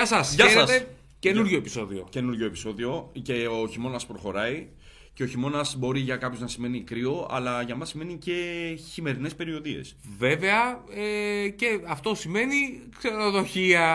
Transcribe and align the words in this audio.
Γεια 0.00 0.08
σας. 0.08 0.34
Γεια 0.34 0.48
σας. 0.48 0.84
Καινούριο 1.18 1.56
επεισόδιο. 1.56 2.06
Καινούργιο 2.10 2.46
επεισόδιο 2.46 3.12
και 3.22 3.46
ο 3.46 3.68
χειμώνας 3.68 4.06
προχωράει. 4.06 4.66
Και 5.14 5.22
ο 5.22 5.26
χειμώνας 5.26 5.76
μπορεί 5.78 6.00
για 6.00 6.16
κάποιους 6.16 6.40
να 6.40 6.46
σημαίνει 6.46 6.80
κρύο, 6.80 7.28
αλλά 7.30 7.62
για 7.62 7.76
μας 7.76 7.88
σημαίνει 7.88 8.16
και 8.16 8.34
χειμερινές 8.92 9.34
περιοδίες. 9.34 9.96
Βέβαια, 10.18 10.84
ε, 10.94 11.48
και 11.48 11.80
αυτό 11.86 12.14
σημαίνει 12.14 12.82
ξενοδοχεία. 12.98 13.86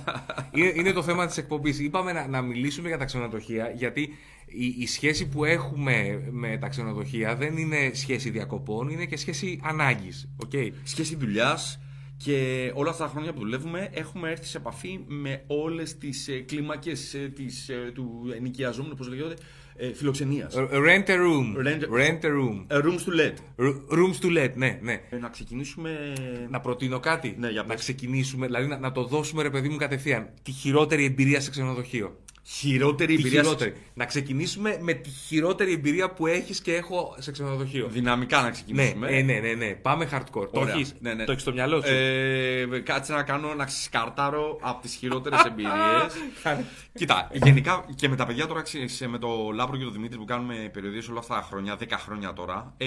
είναι, 0.54 0.72
είναι 0.76 0.92
το 0.92 1.02
θέμα 1.02 1.26
της 1.26 1.36
εκπομπής. 1.36 1.78
Είπαμε 1.78 2.12
να, 2.12 2.26
να 2.26 2.42
μιλήσουμε 2.42 2.88
για 2.88 2.98
τα 2.98 3.04
ξενοδοχεία, 3.04 3.72
γιατί 3.76 4.00
η, 4.46 4.66
η 4.78 4.86
σχέση 4.86 5.28
που 5.28 5.44
έχουμε 5.44 6.22
με 6.30 6.58
τα 6.60 6.68
ξενοδοχεία 6.68 7.36
δεν 7.36 7.56
είναι 7.56 7.90
σχέση 7.92 8.30
διακοπών, 8.30 8.88
είναι 8.88 9.04
και 9.04 9.16
σχέση 9.16 9.60
ανάγκης. 9.62 10.28
Okay? 10.46 10.70
Σχέση 10.84 11.16
δουλειάς 11.16 11.78
και 12.24 12.70
όλα 12.74 12.90
αυτά 12.90 13.04
τα 13.04 13.10
χρόνια 13.10 13.32
που 13.32 13.38
δουλεύουμε 13.40 13.88
έχουμε 13.92 14.30
έρθει 14.30 14.46
σε 14.46 14.56
επαφή 14.58 15.00
με 15.06 15.42
όλες 15.46 15.98
τις 15.98 16.28
ε, 16.28 16.38
κλίμακες 16.38 17.14
ε, 17.14 17.32
του 17.94 18.32
ενοικιαζόμενου, 18.36 18.94
πώς 18.94 19.08
λέγεται, 19.08 19.34
ε, 19.76 19.92
φιλοξενίας. 19.94 20.54
Rent 20.56 21.06
a 21.06 21.16
room. 21.16 21.66
Rent- 21.66 21.98
Rent 21.98 22.20
a 22.24 22.28
room. 22.28 22.64
Ε, 22.66 22.78
rooms 22.82 23.04
to 23.08 23.20
let. 23.20 23.34
R- 23.58 23.98
Rooms 23.98 24.24
to 24.24 24.38
let, 24.44 24.50
ναι, 24.54 24.78
ναι. 24.82 25.00
Ε, 25.10 25.16
να 25.16 25.28
ξεκινήσουμε. 25.28 26.12
Να 26.50 26.60
προτείνω 26.60 27.00
κάτι. 27.00 27.36
Ναι, 27.38 27.48
για 27.50 27.62
να 27.62 27.68
πες. 27.68 27.78
ξεκινήσουμε, 27.80 28.46
δηλαδή 28.46 28.66
να, 28.66 28.78
να 28.78 28.92
το 28.92 29.04
δώσουμε 29.04 29.42
ρε 29.42 29.50
παιδί 29.50 29.68
μου 29.68 29.76
κατευθείαν. 29.76 30.28
Τη 30.42 30.50
χειρότερη 30.52 31.04
εμπειρία 31.04 31.40
σε 31.40 31.50
ξενοδοχείο. 31.50 32.16
Χειρότερη 32.50 33.14
Τη 33.14 33.20
εμπειρία. 33.20 33.42
χειρότερη. 33.42 33.74
Να 33.94 34.04
ξεκινήσουμε 34.04 34.78
με 34.80 34.92
τη 34.92 35.10
χειρότερη 35.10 35.72
εμπειρία 35.72 36.10
που 36.10 36.26
έχεις 36.26 36.60
και 36.60 36.74
έχω 36.74 37.14
σε 37.18 37.30
ξενοδοχείο. 37.32 37.88
Δυναμικά 37.88 38.36
να 38.36 38.42
Ναι, 38.44 38.50
ξεκινήσουμε. 38.50 39.08
ε, 39.08 39.22
ναι, 39.22 39.38
ναι, 39.38 39.52
ναι. 39.52 39.74
Πάμε 39.74 40.08
hardcore. 40.12 40.48
Το 40.52 40.60
Ωραία. 40.60 40.74
έχεις 40.74 40.94
Ναι, 41.00 41.14
ναι. 41.14 41.24
το 41.24 41.30
έχεις 41.30 41.42
στο 41.42 41.52
μυαλό 41.52 41.80
σου. 41.82 41.92
Ε, 41.92 42.66
κάτσε 42.84 43.12
να 43.12 43.22
κάνω 43.22 43.54
να 43.54 43.66
σκαρτάρω 43.66 44.58
από 44.60 44.82
τις 44.82 44.94
χειρότερες 44.94 45.44
εμπειρίες. 45.50 46.14
Κάνε. 46.42 46.64
Κοίτα, 46.94 47.28
γενικά 47.32 47.84
και 47.94 48.08
με 48.08 48.16
τα 48.16 48.26
παιδιά 48.26 48.46
τώρα, 48.46 48.62
ξέρεις, 48.62 49.06
με 49.08 49.18
το 49.18 49.50
Λάμπρο 49.54 49.76
και 49.76 49.84
τον 49.84 49.92
Δημήτρη 49.92 50.18
που 50.18 50.24
κάνουμε 50.24 50.70
περιοδείες 50.72 51.08
όλα 51.08 51.18
αυτά 51.18 51.34
τα 51.34 51.42
χρόνια, 51.42 51.76
10 51.78 51.84
χρόνια 51.98 52.32
τώρα, 52.32 52.74
ε, 52.76 52.86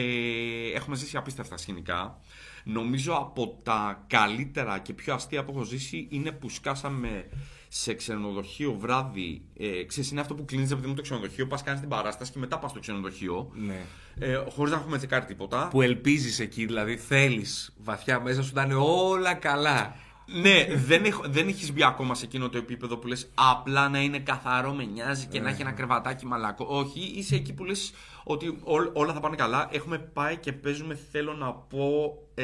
έχουμε 0.76 0.96
ζήσει 0.96 1.18
απίστευτα 1.18 1.58
σκηνικά. 1.58 2.20
Νομίζω 2.64 3.14
από 3.14 3.58
τα 3.64 4.04
καλύτερα 4.08 4.80
και 4.80 4.94
πιο 4.94 5.14
αστεία 5.14 5.44
που 5.44 5.52
έχω 5.52 5.64
ζήσει 5.64 6.08
είναι 6.10 6.32
που 6.32 6.50
σκάσαμε 6.50 7.26
σε 7.68 7.94
ξενοδοχείο 7.94 8.74
βράδυ. 8.74 9.42
Ε, 9.58 9.84
ξέρεις, 9.84 10.12
είναι 10.12 10.22
αυτό 10.22 10.36
που 10.36 10.46
κλείνεις 10.46 10.72
ρε 10.72 10.76
παιδί 10.76 10.88
μου 10.88 10.94
το 10.94 11.02
ξενοδοχείο, 11.02 11.48
πας 11.48 11.64
κάνεις 11.64 11.80
την 11.80 11.90
παράσταση 11.90 12.32
και 12.32 12.40
μετά 12.40 12.60
πας 12.60 12.72
στο 12.72 12.80
ξενοδοχείο. 12.80 13.52
Ναι. 13.54 13.86
Ε, 14.20 14.44
Χωρίς 14.50 14.72
να 14.74 14.78
έχουμε 14.78 14.98
τσεκάρει 14.98 15.26
τίποτα. 15.26 15.68
Που 15.68 15.82
ελπίζεις 15.82 16.40
εκεί, 16.40 16.66
δηλαδή 16.66 16.98
θέλεις 16.98 17.74
βαθιά 17.78 18.20
μέσα 18.20 18.44
σου 18.44 18.52
να 18.54 18.64
είναι 18.64 18.74
όλα 18.74 19.34
καλά. 19.34 19.96
Ναι, 20.42 20.68
δεν, 20.76 21.06
έχω, 21.06 21.24
δεν 21.26 21.48
έχεις 21.48 21.74
μπει 21.74 21.84
ακόμα 21.84 22.16
σε 22.16 22.26
εκείνο 22.26 22.50
το 22.50 22.58
επίπεδο 22.58 22.98
που 22.98 23.08
λες 23.08 23.32
απλά 23.34 23.90
να 23.90 24.02
είναι 24.02 24.20
καθαρό, 24.20 24.74
με 24.74 24.84
νοιάζει 24.84 25.26
και 25.26 25.40
να 25.40 25.50
έχει 25.50 25.62
ένα 25.62 25.72
κρεβατάκι 25.72 26.26
μαλακό. 26.26 26.66
Όχι, 26.70 27.00
είσαι 27.00 27.36
εκεί 27.36 27.54
που 27.54 27.64
λες 27.64 27.94
ότι 28.24 28.48
ό- 28.48 28.92
όλα 28.94 29.14
θα 29.14 29.20
πάνε 29.20 29.36
καλά. 29.36 29.68
Έχουμε 29.72 29.98
πάει 29.98 30.38
και 30.38 30.52
παίζουμε, 30.54 31.00
θέλω 31.12 31.34
να 31.34 31.54
πω. 31.54 32.14
Ε, 32.36 32.44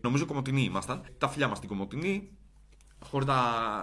νομίζω 0.00 0.26
Κομωτινή 0.26 0.62
ήμασταν. 0.62 1.02
Τα 1.18 1.28
φιλιά 1.28 1.48
μας 1.48 1.56
στην 1.56 1.68
Κομωτινή. 1.68 2.30
Χωρίς 3.04 3.26
να 3.26 3.36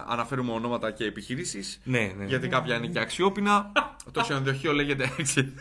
αναφέρουμε 0.08 0.52
ονόματα 0.52 0.90
και 0.90 1.04
επιχειρήσεις. 1.04 1.80
Ναι, 1.84 2.12
ναι. 2.16 2.24
Γιατί 2.24 2.48
κάποια 2.48 2.76
είναι 2.76 2.86
και 2.86 2.98
αξιόπινα. 2.98 3.72
το 4.12 4.20
ξενοδοχείο 4.20 4.72
λέγεται 4.72 5.12
έτσι. 5.18 5.52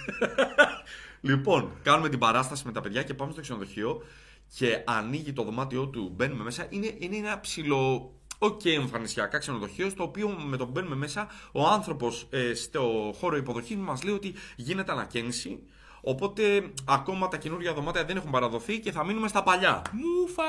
λοιπόν, 1.22 1.72
κάνουμε 1.84 2.09
την 2.09 2.20
παράσταση 2.20 2.64
με 2.66 2.72
τα 2.72 2.81
παιδιά 2.81 3.03
και 3.03 3.14
πάμε 3.14 3.31
στο 3.31 3.42
ξενοδοχείο 3.42 4.02
και 4.58 4.84
ανοίγει 4.86 5.34
το 5.34 5.44
δωμάτιό 5.44 5.88
του, 5.88 6.12
μπαίνουμε 6.16 6.44
μέσα. 6.44 6.66
Είναι, 6.70 6.96
είναι 7.00 7.16
ένα 7.16 7.40
ψηλό. 7.40 8.10
Οκ, 8.38 8.66
εμφανισιακά 8.66 9.38
ξενοδοχείο, 9.38 9.90
στο 9.90 10.04
οποίο 10.04 10.30
με 10.30 10.58
το 10.58 10.66
που 10.66 10.72
μπαίνουμε 10.72 10.96
μέσα, 10.96 11.28
ο 11.52 11.68
άνθρωπος 11.68 12.28
ε, 12.30 12.53
στο 12.53 13.14
χώρο 13.19 13.38
υποδοχής 13.38 13.78
μας 13.78 14.03
λέει 14.03 14.14
ότι 14.14 14.34
γίνεται 14.56 14.92
ανακαίνιση. 14.92 15.59
Οπότε 16.08 16.72
ακόμα 16.86 17.28
τα 17.28 17.38
καινούργια 17.38 17.74
δωμάτια 17.74 18.06
δεν 18.06 18.16
έχουν 18.18 18.31
παραδοθεί 18.31 18.80
και 18.80 18.92
θα 18.92 19.06
μείνουμε 19.06 19.28
στα 19.28 19.44
παλιά. 19.44 19.81
Μούφα! 19.92 20.44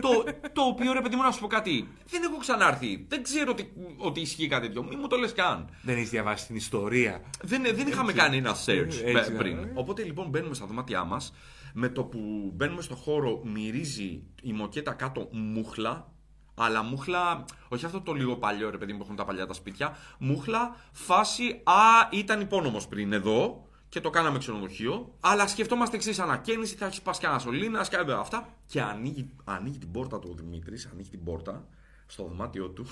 το, 0.00 0.24
το 0.52 0.62
οποίο 0.62 0.92
ρε 0.92 1.00
παιδί 1.00 1.16
μου 1.16 1.22
να 1.22 1.30
σου 1.30 1.40
πω 1.40 1.46
κάτι. 1.46 1.88
Δεν 2.10 2.22
έχω 2.22 2.36
ξανάρθει. 2.36 3.04
Δεν 3.08 3.22
ξέρω 3.22 3.50
ότι, 3.50 3.72
ότι 3.96 4.20
ισχύει 4.20 4.46
κάτι 4.46 4.66
τέτοιο. 4.66 4.82
Μην 4.82 4.98
μου 5.00 5.06
το 5.06 5.16
λες 5.16 5.32
καν. 5.32 5.68
Δεν 5.82 5.96
έχεις 5.96 6.10
διαβάσει 6.10 6.46
την 6.46 6.56
ιστορία. 6.56 7.22
Δεν, 7.42 7.62
δεν 7.74 7.86
είχαμε 7.86 8.12
κάνει 8.12 8.36
ένα 8.36 8.54
search 8.66 8.86
Έτσι, 8.86 9.12
πε- 9.12 9.28
ναι. 9.30 9.38
πριν. 9.38 9.70
Οπότε 9.74 10.02
λοιπόν 10.02 10.28
μπαίνουμε 10.28 10.54
στα 10.54 10.66
δωμάτια 10.66 11.04
μας. 11.04 11.32
Με 11.74 11.88
το 11.88 12.04
που 12.04 12.52
μπαίνουμε 12.54 12.82
στο 12.82 12.94
χώρο, 12.94 13.40
μυρίζει 13.44 14.22
η 14.42 14.52
μοκέτα 14.52 14.92
κάτω 14.92 15.28
μούχλα. 15.32 16.12
Αλλά 16.54 16.82
μούχλα, 16.82 17.44
όχι 17.68 17.84
αυτό 17.84 18.00
το 18.00 18.12
λίγο 18.12 18.36
παλιό 18.36 18.70
ρε 18.70 18.78
παιδί 18.78 18.92
μου 18.92 18.98
που 18.98 19.04
έχουν 19.04 19.16
τα 19.16 19.24
παλιά 19.24 19.46
τα 19.46 19.52
σπίτια. 19.52 19.96
Μούχλα, 20.18 20.76
φάση, 20.92 21.60
α, 21.64 22.08
ήταν 22.10 22.40
υπόνομος 22.40 22.88
πριν 22.88 23.12
εδώ 23.12 23.68
και 23.88 24.00
το 24.00 24.10
κάναμε 24.10 24.38
ξενοδοχείο. 24.38 25.16
Αλλά 25.20 25.46
σκεφτόμαστε 25.46 25.96
εξής 25.96 26.18
ανακαίνιση, 26.18 26.76
θα 26.76 26.86
έχεις 26.86 27.02
πάσει 27.02 27.20
κανένα 27.20 27.40
σωλήνα, 27.40 27.86
και 27.86 27.96
αυτά. 27.96 28.56
Και 28.66 28.80
ανοίγει, 28.80 29.30
ανοίγει 29.44 29.78
την 29.78 29.90
πόρτα 29.90 30.18
του 30.18 30.28
ο 30.32 30.34
Δημήτρης, 30.34 30.86
ανοίγει 30.86 31.10
την 31.10 31.24
πόρτα 31.24 31.68
στο 32.06 32.22
δωμάτιό 32.22 32.68
του 32.68 32.86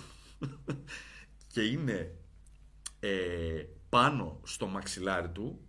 και 1.53 1.61
είναι 1.61 2.15
ε, 3.01 3.63
πάνω 3.89 4.41
στο 4.43 4.67
μαξιλάρι 4.67 5.29
του 5.29 5.61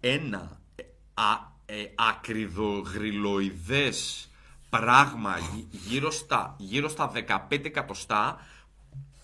ένα 0.00 0.60
ε, 0.74 0.82
α, 1.14 1.49
ε, 1.70 1.74
ακριδογρυλοειδές 1.94 4.28
πράγμα 4.70 5.36
γυ- 5.54 5.66
γύρω 5.88 6.10
στα, 6.10 6.54
γύρω 6.58 6.88
στα 6.88 7.10
15 7.50 7.64
εκατοστά 7.64 8.40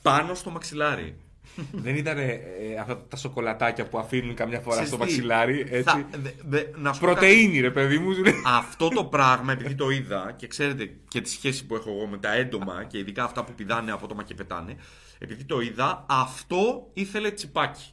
πάνω 0.03 0.35
στο 0.35 0.51
μαξιλάρι. 0.51 1.17
Δεν 1.85 1.97
ήταν 1.97 2.19
ε, 2.19 2.35
αυτά 2.81 3.03
τα 3.09 3.17
σοκολατάκια 3.17 3.89
που 3.89 3.99
αφήνουν 3.99 4.35
καμιά 4.35 4.61
φορά 4.61 4.71
Ξέρεις 4.75 4.89
στο 4.89 4.99
τι, 4.99 5.03
μαξιλάρι. 5.05 5.61
Έτσι. 5.61 5.83
θα- 5.83 6.07
δε- 6.23 6.31
δε- 6.45 6.65
να 6.77 6.93
σου 6.93 7.01
πω 7.01 7.07
κάτι. 7.07 7.19
Πρωτεΐνη, 7.19 7.61
ρε 7.61 7.71
παιδί 7.71 7.99
μου. 7.99 8.13
σου 8.13 8.23
λέει. 8.23 8.35
Αυτό 8.47 8.89
το 8.89 9.05
πράγμα, 9.15 9.53
επειδή 9.53 9.75
το 9.75 9.91
είδα 9.91 10.33
και 10.37 10.47
ξέρετε 10.47 10.91
και 11.09 11.21
τη 11.21 11.29
σχέση 11.29 11.67
που 11.67 11.75
έχω 11.75 11.91
εγώ 11.91 12.07
με 12.07 12.19
τα 12.19 12.33
έντομα 12.35 12.85
και 12.85 12.99
ειδικά 12.99 13.25
αυτά 13.25 13.45
που 13.45 13.53
πηδάνε 13.55 13.93
απότομα 13.93 14.23
και 14.23 14.35
πετάνε, 14.35 14.77
επειδή 15.19 15.45
το 15.45 15.61
είδα, 15.61 16.05
αυτό 16.09 16.91
ήθελε 16.93 17.31
τσιπάκι. 17.31 17.91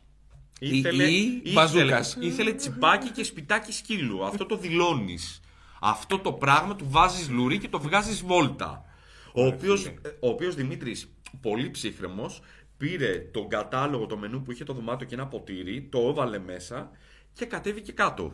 Ή- 0.69 1.41
ή 1.43 1.51
μπαζούκας. 1.53 2.17
ήθελε 2.19 2.53
τσιπάκι 2.53 3.09
και 3.09 3.23
σπιτάκι 3.23 3.71
σκύλου. 3.71 4.25
Αυτό 4.25 4.45
το 4.45 4.57
δηλώνεις. 4.57 5.39
Αυτό 5.81 6.19
το 6.19 6.33
πράγμα 6.33 6.75
του 6.75 6.85
βάζεις 6.89 7.29
λουρί 7.29 7.57
και 7.57 7.67
το 7.67 7.79
βγάζεις 7.79 8.21
βόλτα. 8.23 8.85
Ο 9.33 9.45
οποίος, 9.45 9.85
ο 10.19 10.27
οποίος 10.29 10.55
Δημήτρης, 10.55 11.13
πολύ 11.41 11.71
ψύχρεμος, 11.71 12.41
πήρε 12.77 13.17
τον 13.17 13.47
κατάλογο, 13.47 14.05
το 14.05 14.17
μενού 14.17 14.41
που 14.41 14.51
είχε 14.51 14.63
το 14.63 14.73
δωμάτιο 14.73 15.07
και 15.07 15.15
ένα 15.15 15.27
ποτήρι, 15.27 15.87
το 15.91 15.99
έβαλε 15.99 16.39
μέσα 16.39 16.91
και 17.33 17.45
κατέβηκε 17.45 17.91
κάτω. 17.91 18.33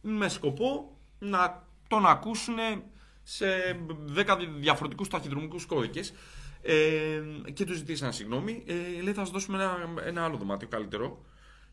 Με 0.00 0.28
σκοπό 0.28 0.98
να 1.18 1.66
τον 1.88 2.06
ακούσουν 2.06 2.56
σε 3.22 3.46
10 4.14 4.36
διαφορετικούς 4.58 5.08
ταχυδρομικούς 5.08 5.66
κώδικες 5.66 6.12
ε, 6.62 6.72
και 7.52 7.64
τους 7.64 7.76
ζητήσαν 7.76 8.12
συγγνώμη. 8.12 8.62
Ε, 8.66 9.02
λέει 9.02 9.12
θα 9.12 9.20
σας 9.20 9.30
δώσουμε 9.30 9.56
ένα, 9.62 9.76
ένα 10.06 10.24
άλλο 10.24 10.36
δωμάτιο 10.36 10.68
καλύτερο 10.68 11.24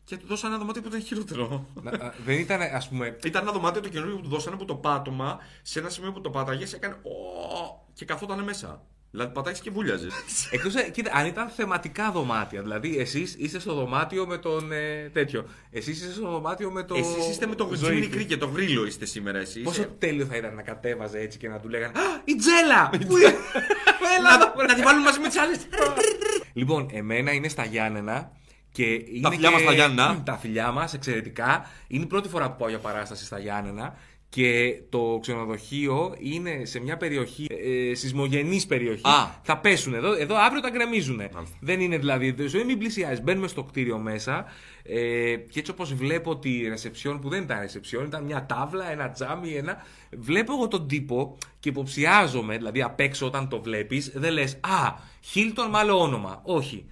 και 0.04 0.16
του 0.16 0.26
δώσανε 0.26 0.52
ένα 0.54 0.58
δωμάτιο 0.62 0.82
που 0.82 0.88
ήταν 0.88 1.02
χειρότερο. 1.02 1.66
Να- 1.82 1.90
α, 1.90 2.12
Δεν 2.24 2.38
ήταν, 2.38 2.60
ας 2.74 2.88
πούμε. 2.88 3.16
Ήταν 3.24 3.42
ένα 3.42 3.52
δωμάτιο 3.52 3.80
το 3.80 3.88
καινούργιο 3.88 4.16
που 4.16 4.22
του 4.22 4.28
δώσανε 4.28 4.56
που 4.56 4.64
το 4.64 4.74
πάτωμα 4.74 5.38
σε 5.62 5.78
ένα 5.78 5.88
σημείο 5.88 6.12
που 6.12 6.20
το 6.20 6.30
πάταγες 6.30 6.72
έκανε 6.72 6.94
«Ω» 6.94 7.86
και 7.94 8.04
καθόταν 8.04 8.42
μέσα. 8.42 8.82
Δηλαδή 9.14 9.32
πατάει 9.32 9.54
και 9.60 9.70
βούλιαζες. 9.70 10.12
Εκτός, 10.50 10.74
ε, 10.74 10.90
κοίτα, 10.90 11.10
αν 11.14 11.26
ήταν 11.26 11.48
θεματικά 11.48 12.10
δωμάτια. 12.12 12.62
Δηλαδή, 12.62 12.98
εσείς 12.98 13.34
είστε 13.38 13.58
στο 13.58 13.74
δωμάτιο 13.74 14.26
με 14.26 14.38
τον. 14.38 14.72
Ε, 14.72 15.10
τέτοιο. 15.12 15.44
Εσείς 15.70 16.00
είστε 16.00 16.12
στο 16.12 16.30
δωμάτιο 16.30 16.70
με 16.70 16.82
το. 16.82 16.94
Εσείς 16.94 17.28
είστε 17.28 17.46
με 17.46 17.54
το 17.54 17.70
Ζωήφι. 17.74 18.10
Jimmy 18.12 18.16
Creek 18.20 18.24
και 18.26 18.36
το 18.36 18.46
γρίλο 18.46 18.86
είστε 18.86 19.04
σήμερα 19.04 19.38
εσείς. 19.38 19.62
Πόσο 19.62 19.86
τέλειο 19.98 20.26
θα 20.26 20.36
ήταν 20.36 20.54
να 20.54 20.62
κατέβαζε 20.62 21.18
έτσι 21.18 21.38
και 21.38 21.48
να 21.48 21.58
του 21.60 21.68
λέγανε 21.68 21.98
Α, 21.98 22.02
η 22.24 22.34
Τζέλα! 22.36 22.90
Πού 23.06 23.16
είναι;» 23.16 23.26
Έλα 24.18 24.36
να, 24.38 24.44
εδώ, 24.44 24.64
να 24.68 24.74
τη 24.74 24.82
βάλουμε 24.82 25.04
μαζί 25.04 25.20
με 25.20 25.28
τις 25.28 25.36
άλλες. 25.38 25.58
Λοιπόν, 26.52 26.88
εμένα 26.92 27.32
είναι 27.32 27.48
στα 27.48 27.64
Γιάννενα 27.64 28.32
και 28.72 28.84
είναι 28.84 29.28
φιλιά 29.30 29.48
και... 29.48 29.54
μας 29.54 29.60
στα 29.62 29.72
Γιάννενα. 29.72 30.22
Τα 30.24 30.36
φιλιά 30.36 30.70
μας, 30.70 30.94
εξαιρετικά. 30.94 31.70
Είναι 31.86 32.04
η 32.04 32.06
πρώτη 32.06 32.28
φορά 32.28 32.50
που 32.50 32.56
πάω 32.58 32.68
για 32.68 32.78
παράσταση 32.78 33.24
στα 33.24 33.38
Γιάννενα 33.38 33.96
και 34.28 34.80
το 34.88 35.18
ξενοδοχείο 35.20 36.14
είναι 36.18 36.64
σε 36.64 36.80
μια 36.80 36.96
περιοχή, 36.96 37.46
ε, 37.50 37.94
σεισμογενής 37.94 38.66
περιοχή. 38.66 39.08
Α. 39.08 39.40
Θα 39.42 39.58
πέσουν 39.58 39.94
εδώ, 39.94 40.12
εδώ 40.12 40.36
αύριο 40.36 40.60
τα 40.60 40.70
γκρεμίζουν. 40.70 41.16
Μάλιστα. 41.16 41.56
Δεν 41.60 41.80
είναι 41.80 41.98
δηλαδή, 41.98 42.30
δεν 42.30 42.66
μην 42.66 42.78
πλησιάζει. 42.78 43.20
Μπαίνουμε 43.20 43.48
στο 43.48 43.62
κτίριο 43.62 43.98
μέσα 43.98 44.44
ε, 44.82 45.34
και 45.36 45.58
έτσι 45.58 45.70
όπως 45.70 45.94
βλέπω 45.94 46.38
τη 46.38 46.68
ρεσεψιόν 46.68 47.20
που 47.20 47.28
δεν 47.28 47.42
ήταν 47.42 47.60
ρεσεψιόν, 47.60 48.04
ήταν 48.04 48.24
μια 48.24 48.46
τάβλα, 48.46 48.90
ένα 48.90 49.10
τζάμι, 49.10 49.52
ένα. 49.52 49.76
Βλέπω 50.10 50.52
εγώ 50.52 50.68
τον 50.68 50.88
τύπο 50.88 51.38
και 51.60 51.68
υποψιάζομαι, 51.68 52.56
δηλαδή 52.56 52.82
απ' 52.82 53.00
έξω 53.00 53.26
όταν 53.26 53.48
το 53.48 53.60
βλέπεις, 53.60 54.12
δεν 54.14 54.32
λες 54.32 54.52
«Α, 54.60 54.92
Χίλτον 55.20 55.70
με 55.70 55.78
άλλο 55.78 56.00
όνομα». 56.00 56.40
Όχι. 56.44 56.86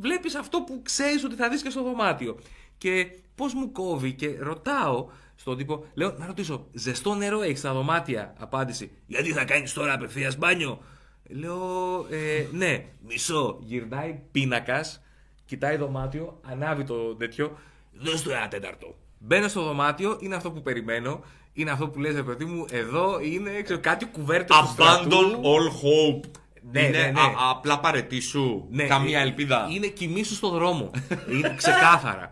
Βλέπεις 0.00 0.34
αυτό 0.34 0.60
που 0.60 0.80
ξέρεις 0.82 1.24
ότι 1.24 1.34
θα 1.34 1.48
δεις 1.48 1.62
και 1.62 1.70
στο 1.70 1.82
δωμάτιο. 1.82 2.38
Και 2.78 3.06
πώς 3.34 3.54
μου 3.54 3.72
κόβει 3.72 4.12
και 4.12 4.36
ρωτάω 4.40 5.08
στον 5.36 5.56
τύπο, 5.56 5.84
λέω 5.94 6.14
να 6.18 6.26
ρωτήσω, 6.26 6.66
ζεστό 6.72 7.14
νερό 7.14 7.42
έχεις 7.42 7.58
στα 7.58 7.72
δωμάτια; 7.72 8.34
Απάντηση, 8.38 8.90
γιατί 9.06 9.32
θα 9.32 9.44
κάνεις 9.44 9.72
τώρα 9.72 9.92
απευθείας 9.92 10.36
μπάνιο; 10.36 10.80
Λέω, 11.28 12.06
ε, 12.10 12.46
ναι, 12.52 12.84
μισό. 13.06 13.58
Γυρνάει 13.60 14.20
πίνακας, 14.30 15.02
κοιτάει 15.44 15.76
δωμάτιο, 15.76 16.40
ανάβει 16.50 16.84
το 16.84 17.14
τέτοιο. 17.14 17.58
Δώσ' 17.92 18.22
του 18.22 18.30
ένα 18.30 18.48
τέταρτο. 18.48 18.94
Μπαίνω 19.18 19.48
στο 19.48 19.62
δωμάτιο, 19.62 20.18
είναι 20.20 20.34
αυτό 20.34 20.50
που 20.50 20.62
περιμένω. 20.62 21.24
Είναι 21.52 21.70
αυτό 21.70 21.88
που 21.88 21.98
λες, 22.00 22.14
ρε 22.14 22.22
παιδί 22.22 22.44
μου, 22.44 22.64
εδώ 22.70 23.20
είναι 23.20 23.62
ξέρω, 23.62 23.80
κάτι 23.80 24.04
κουβέρτες 24.04 24.56
του 24.56 24.66
στρατού. 24.66 25.10
Abandon 25.10 25.36
all 25.36 25.68
hope. 25.68 26.30
Ναι, 26.72 26.80
είναι 26.80 26.98
ναι, 26.98 27.10
ναι. 27.10 27.20
α- 27.20 27.50
απλά 27.50 27.80
παρετήσου. 27.80 28.66
Ναι, 28.70 28.84
Καμία 28.86 29.18
ε, 29.18 29.22
ελπίδα. 29.22 29.68
Είναι 29.70 29.86
κοιμήσου 29.86 30.34
στο 30.34 30.48
δρόμο. 30.50 30.90
είναι 31.30 31.54
ξεκάθαρα. 31.56 32.30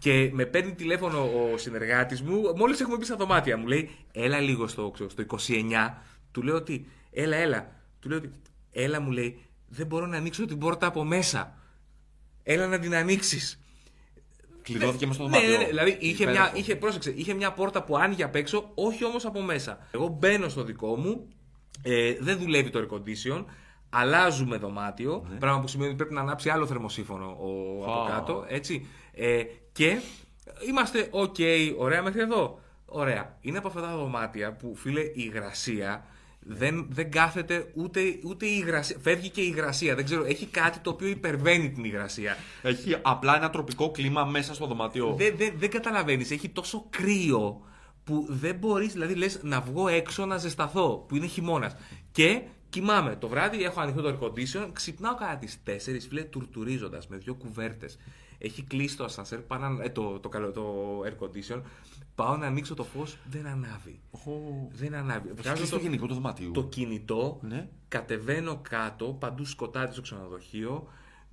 Και 0.00 0.30
με 0.32 0.44
παίρνει 0.44 0.74
τηλέφωνο 0.74 1.22
ο 1.22 1.56
συνεργάτης 1.58 2.22
μου, 2.22 2.52
μόλις 2.56 2.80
έχουμε 2.80 2.96
μπει 2.96 3.04
στα 3.04 3.16
δωμάτια. 3.16 3.56
Μου 3.56 3.66
λέει, 3.66 3.90
έλα 4.12 4.40
λίγο 4.40 4.66
στο, 4.66 4.90
ξέρω, 4.90 5.08
στο 5.10 5.24
29. 5.48 6.02
Του 6.32 6.42
λέω 6.42 6.54
ότι, 6.54 6.86
έλα, 7.10 7.36
έλα. 7.36 7.70
Του 8.00 8.08
λέω 8.08 8.18
ότι, 8.18 8.30
έλα, 8.72 9.00
μου 9.00 9.10
λέει, 9.10 9.38
δεν 9.68 9.86
μπορώ 9.86 10.06
να 10.06 10.16
ανοίξω 10.16 10.46
την 10.46 10.58
πόρτα 10.58 10.86
από 10.86 11.04
μέσα. 11.04 11.54
Έλα 12.42 12.66
να 12.66 12.78
την 12.78 12.94
ανοίξεις. 12.94 13.60
Κλειδώθηκε 14.62 15.06
μες 15.06 15.14
στο 15.14 15.24
Ναι, 15.28 15.30
δωμάτιο. 15.30 15.56
ναι, 15.56 15.62
ναι. 15.62 15.68
Δηλαδή 15.68 15.96
είχε 16.00 16.24
μια, 16.24 16.32
Υπέροχο. 16.32 16.56
είχε, 16.56 16.76
πρόσεξε, 16.76 17.12
είχε 17.16 17.34
μια 17.34 17.52
πόρτα 17.52 17.82
που 17.82 17.96
άνοιγε 17.98 18.22
απ' 18.24 18.34
έξω, 18.34 18.70
όχι 18.74 19.04
όμως 19.04 19.24
από 19.26 19.42
μέσα. 19.42 19.78
Εγώ 19.90 20.08
μπαίνω 20.08 20.48
στο 20.48 20.64
δικό 20.64 20.96
μου, 20.96 21.28
ε, 21.82 22.14
δεν 22.20 22.38
δουλεύει 22.38 22.70
το 22.70 22.78
air 22.90 22.94
condition, 22.94 23.44
αλλάζουμε 23.90 24.56
δωμάτιο, 24.56 25.26
Ναι. 25.30 25.36
πράγμα 25.38 25.60
που 25.60 25.68
σημαίνει 25.68 25.88
ότι 25.88 25.96
πρέπει 25.98 26.14
να 26.14 26.20
ανάψει 26.20 26.48
άλλο 26.50 26.66
θερμοσύφωνο 26.66 27.26
ο, 27.26 27.82
από 27.84 28.00
Α. 28.00 28.10
κάτω, 28.10 28.44
έτσι. 28.48 28.86
Ε, 29.12 29.42
και 29.72 30.00
είμαστε 30.68 31.08
ok, 31.12 31.40
ωραία 31.78 32.02
μέχρι 32.02 32.20
εδώ. 32.20 32.60
Ωραία. 32.86 33.36
Είναι 33.40 33.58
από 33.58 33.68
αυτά 33.68 33.80
τα 33.80 33.96
δωμάτια 33.96 34.52
που, 34.52 34.74
φίλε, 34.76 35.00
η 35.00 35.12
υγρασία 35.14 36.04
δεν, 36.40 36.86
δεν 36.90 37.10
κάθεται 37.10 37.70
ούτε, 37.74 38.00
ούτε 38.24 38.46
η 38.46 38.56
υγρασία. 38.62 38.96
Φεύγει 39.00 39.28
και 39.28 39.40
η 39.40 39.52
υγρασία. 39.54 39.94
Δεν 39.94 40.04
ξέρω, 40.04 40.24
έχει 40.24 40.46
κάτι 40.46 40.78
το 40.78 40.90
οποίο 40.90 41.08
υπερβαίνει 41.08 41.70
την 41.70 41.84
υγρασία. 41.84 42.36
Έχει 42.62 42.96
απλά 43.02 43.36
ένα 43.36 43.50
τροπικό 43.50 43.90
κλίμα 43.90 44.24
μέσα 44.24 44.54
στο 44.54 44.66
δωμάτιο. 44.66 45.14
Δεν, 45.18 45.34
δεν, 45.36 45.52
δεν 45.56 45.70
καταλαβαίνεις. 45.70 46.30
Έχει 46.30 46.48
τόσο 46.48 46.86
κρύο 46.90 47.60
που 48.04 48.26
δεν 48.28 48.54
μπορείς, 48.54 48.92
δηλαδή 48.92 49.14
λες 49.14 49.40
να 49.42 49.60
βγω 49.60 49.88
έξω 49.88 50.26
να 50.26 50.36
ζεσταθώ, 50.36 51.04
που 51.08 51.16
είναι 51.16 51.26
χειμώνας. 51.26 51.76
Και 52.12 52.42
κοιμάμαι. 52.70 53.16
Το 53.16 53.28
βράδυ 53.28 53.62
έχω 53.64 53.80
ανοιχτό 53.80 54.02
το 54.02 54.08
air 54.08 54.24
condition, 54.24 54.68
ξυπνάω 54.72 55.14
κατά 55.14 55.36
τις 55.36 55.58
4, 55.66 56.06
φίλε, 56.08 56.22
τουρτουρίζοντας 56.22 57.08
με 57.08 57.16
δύο 57.16 57.34
κουβέρτες. 57.34 57.98
Έχει 58.38 58.62
κλείσει 58.62 58.96
το 58.96 59.04
ασανσέρ, 59.04 59.38
πάω 59.38 59.58
να- 59.58 59.84
ε, 59.84 59.88
το, 59.88 60.18
το, 60.20 60.28
καλό- 60.28 60.52
το 60.52 61.00
air 61.04 61.24
condition. 61.24 61.60
Πάω 62.14 62.36
να 62.36 62.46
ανοίξω 62.46 62.74
το 62.74 62.84
φως, 62.84 63.16
δεν 63.30 63.46
ανάβει. 63.46 64.00
Δεν 64.72 64.94
ανάβει. 64.94 65.28
Βγάζει 65.28 65.42
Βγάζω 65.42 65.66
στο 65.66 65.78
γενικό 65.78 66.06
του 66.06 66.14
δωμάτιο. 66.14 66.50
το 66.50 66.62
κινητό, 66.64 67.38
Ναι. 67.42 67.68
κατεβαίνω 67.88 68.60
κάτω, 68.68 69.06
παντού 69.20 69.44
σκοτάδι 69.44 69.92
στο 69.92 70.02
ξενοδοχείο. 70.02 70.88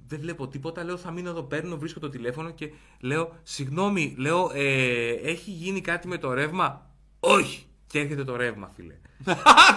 Δεν 0.08 0.20
βλέπω 0.20 0.48
τίποτα. 0.48 0.84
Λέω 0.84 0.98
θα 0.98 1.12
μείνω 1.12 1.30
εδώ, 1.30 1.44
παίρνω, 1.44 1.78
βρίσκω 1.78 2.00
το 2.00 2.10
τηλέφωνο 2.10 2.52
και 2.52 2.72
λέω 3.00 3.32
Συγγνώμη, 3.44 4.16
λέω 4.18 4.52
ε, 4.54 5.10
έχει 5.12 5.52
γίνει 5.52 5.82
κάτι 5.82 6.08
με 6.08 6.18
το 6.18 6.34
ρεύμα; 6.34 6.90
Όχι! 7.20 7.66
Και 7.88 8.00
έρχεται 8.00 8.24
το 8.24 8.36
ρεύμα, 8.36 8.72
φίλε. 8.76 8.94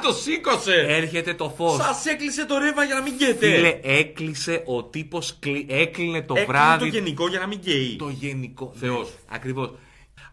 το 0.03 0.13
σήκωσε! 0.13 0.75
Έρχεται 0.89 1.35
το 1.35 1.51
φως. 1.57 1.77
Σας 1.77 2.07
έκλεισε 2.07 2.47
το 2.47 2.59
ρεύμα 2.59 2.85
για 2.85 2.95
να 2.95 3.03
μην 3.03 3.15
γκέτε. 3.15 3.55
Φίλε, 3.55 3.81
έκλεισε 3.83 4.63
ο 4.67 4.85
τύπος, 4.85 5.39
έκλεινε 5.67 6.23
το 6.23 6.35
Έκλεινε 6.35 6.45
βράδυ. 6.47 6.79
το 6.91 6.97
γενικό 6.97 7.29
για 7.29 7.39
να 7.39 7.47
μην 7.47 7.59
γκέει. 7.59 7.97
το 7.97 8.09
γενικό. 8.09 8.73
Θεός. 8.77 9.11
Ακριβώς. 9.29 9.73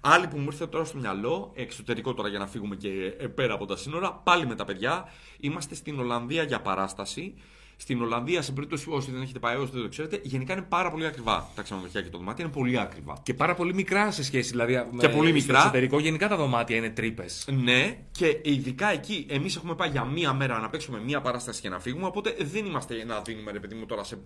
Άλλη 0.01 0.27
που 0.27 0.38
μου 0.38 0.45
ήρθε 0.51 0.68
τώρα 0.68 0.86
στο 0.86 0.98
μυαλό, 0.98 1.51
εξωτερικό 1.56 2.13
τώρα 2.13 2.30
για 2.30 2.39
να 2.39 2.48
φύγουμε 2.48 2.75
και 2.75 2.89
ε, 3.19 3.27
πέρα 3.27 3.54
από 3.54 3.66
τα 3.66 3.77
σύνορα, 3.77 4.13
πάλι 4.24 4.48
με 4.48 4.56
τα 4.56 4.66
παιδιά. 4.66 5.12
Είμαστε 5.39 5.75
στην 5.75 6.00
Ολλανδία 6.00 6.44
για 6.44 6.62
παράσταση. 6.62 7.33
Στην 7.77 8.01
Ολλανδία, 8.01 8.42
σε 8.42 8.51
περίπτωση 8.51 8.86
όσοι 8.89 9.12
δεν 9.12 9.22
έχετε 9.22 9.39
πάει, 9.39 9.56
όσοι 9.56 9.72
δεν 9.74 9.81
το 9.81 9.89
ξέρετε, 9.89 10.19
γενικά 10.24 10.54
είναι 10.54 10.62
πάρα 10.62 10.92
πολύ 10.92 11.06
ακριβά 11.06 11.50
τα 11.56 11.62
ξενοδοχεία 11.62 12.01
και 12.01 12.10
το 12.10 12.18
δωμάτιο. 12.18 12.45
Είναι 12.45 12.54
πολύ 12.54 12.80
ακριβά. 12.80 13.18
Και 13.24 13.33
πάρα 13.33 13.56
πολύ 13.56 13.74
μικρά 13.74 14.12
σε 14.12 14.24
σχέση, 14.24 14.50
δηλαδή. 14.50 14.74
Και 14.74 15.07
με- 15.07 15.10
πολύ 15.10 15.27
στο 15.30 15.33
μικρά. 15.39 15.57
εξωτερικό, 15.57 16.00
γενικά 16.00 16.27
τα 16.27 16.36
δωμάτια 16.36 16.75
είναι 16.75 16.89
τρύπες. 16.89 17.48
Ναι, 17.63 17.98
και 18.12 18.39
ειδικά 18.44 18.92
εκεί, 18.92 19.25
εμείς 19.30 19.56
έχουμε 19.56 19.75
πάει 19.75 19.89
για 19.89 20.04
μία 20.06 20.33
μέρα 20.33 20.60
να 20.60 20.69
παίξουμε 20.69 21.00
μία 21.00 21.22
παράσταση 21.22 21.62
και 21.62 21.69
να 21.69 21.80
φύγουμε. 21.80 22.06
Οπότε 22.06 22.36
δεν 22.39 22.66
είμαστε 22.66 23.04
να 23.06 23.22
δίνουμε 23.22 23.51
ρε 23.51 23.60
παιδί 23.60 23.75
μου 23.75 23.86
τώρα 23.86 24.04
σε 24.04 24.18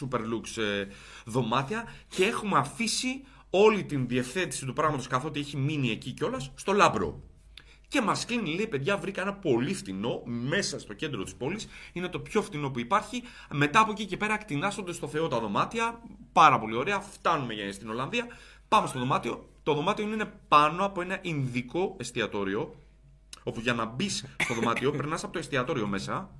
super 0.00 0.18
looks 0.18 0.62
ε, 0.62 0.86
δωμάτια 1.24 1.88
και 2.08 2.24
έχουμε 2.24 2.58
αφήσει 2.58 3.24
όλη 3.50 3.84
την 3.84 4.08
διευθέτηση 4.08 4.64
του 4.66 4.72
πράγματος 4.72 5.06
καθότι 5.06 5.40
έχει 5.40 5.56
μείνει 5.56 5.90
εκεί 5.90 6.10
κιόλας 6.12 6.50
στο 6.54 6.72
λάμπρο. 6.72 7.22
Και 7.88 8.00
μας 8.00 8.24
κλείνει, 8.24 8.54
λέει, 8.54 8.66
παιδιά, 8.66 8.96
βρήκα 8.96 9.20
ένα 9.22 9.34
πολύ 9.34 9.74
φτηνό 9.74 10.22
μέσα 10.24 10.78
στο 10.78 10.92
κέντρο 10.94 11.22
της 11.22 11.34
πόλης. 11.34 11.68
Είναι 11.92 12.08
το 12.08 12.20
πιο 12.20 12.42
φτηνό 12.42 12.70
που 12.70 12.78
υπάρχει. 12.78 13.22
Μετά 13.52 13.80
από 13.80 13.90
εκεί 13.90 14.04
και 14.06 14.16
πέρα 14.16 14.36
κτηνάσσονται 14.36 14.92
στο 14.92 15.08
Θεό 15.08 15.28
τα 15.28 15.40
δωμάτια. 15.40 16.02
Πάρα 16.32 16.58
πολύ 16.58 16.74
ωραία. 16.76 17.00
Φτάνουμε 17.00 17.54
για- 17.54 17.72
στην 17.72 17.88
Ολλανδία. 17.88 18.26
Πάμε 18.68 18.86
στο 18.86 18.98
δωμάτιο. 18.98 19.48
Το 19.62 19.74
δωμάτιο 19.74 20.04
είναι 20.12 20.32
πάνω 20.48 20.84
από 20.84 21.00
ένα 21.00 21.18
Ινδικό 21.22 21.96
εστιατόριο. 21.98 22.74
Όπου 23.42 23.60
για 23.60 23.74
να 23.74 23.84
μπεις 23.84 24.24
στο 24.38 24.54
δωμάτιο 24.54 24.90
περνάς 24.90 25.24
από 25.24 25.32
το 25.32 25.38
εστιατόριο 25.38 25.86
μέσα. 25.86 26.30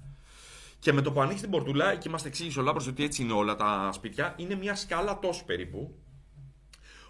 Και 0.79 0.93
με 0.93 1.01
το 1.01 1.13
που 1.13 1.21
ανοίξεις 1.21 1.43
την 1.43 1.51
πορτούλα, 1.51 1.93
εκεί 1.93 2.09
μας 2.09 2.25
εξήγησε 2.25 2.61
ο 2.61 2.63
Λάμπρος 2.63 2.87
ότι 2.87 3.05
έτσι 3.05 3.23
είναι 3.23 3.33
όλα 3.33 3.55
τα 3.57 3.91
σπίτια. 3.93 4.35
Είναι 4.37 4.55
μια 4.55 4.75
σκάλα 4.75 5.19
τόσο 5.19 5.45
περίπου. 5.45 5.95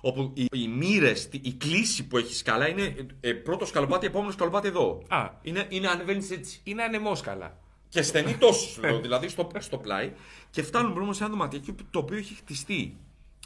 Όπου 0.00 0.32
οι, 0.34 0.46
οι 0.52 0.68
μοίρες, 0.68 1.28
η 1.30 1.52
κλίση 1.52 2.06
που 2.06 2.16
έχει 2.18 2.34
σκάλα 2.34 2.68
είναι 2.68 3.06
ε, 3.20 3.32
πρώτο 3.32 3.64
σκαλοπάτι, 3.66 4.06
επόμενο 4.06 4.30
σκαλοπάτι 4.32 4.68
εδώ. 4.68 5.02
Α. 5.08 5.28
Είναι, 5.42 5.66
είναι 5.68 5.88
ανεβαίνει 5.88 6.26
έτσι. 6.30 6.60
Είναι 6.64 6.82
ανεμόσκαλα. 6.82 7.56
Και 7.88 8.02
στενή 8.02 8.34
τόσος 8.36 8.70
σου 8.70 8.80
λέω, 8.80 9.00
δηλαδή 9.00 9.28
στο, 9.28 9.48
στο 9.58 9.78
πλάι. 9.78 10.12
Και 10.50 10.62
φτάνουμε 10.62 10.94
μπροστά 10.94 11.12
σε 11.14 11.22
ένα 11.22 11.32
δωματιάκι 11.32 11.74
το 11.90 11.98
οποίο 11.98 12.16
έχει 12.16 12.34
χτιστεί 12.34 12.96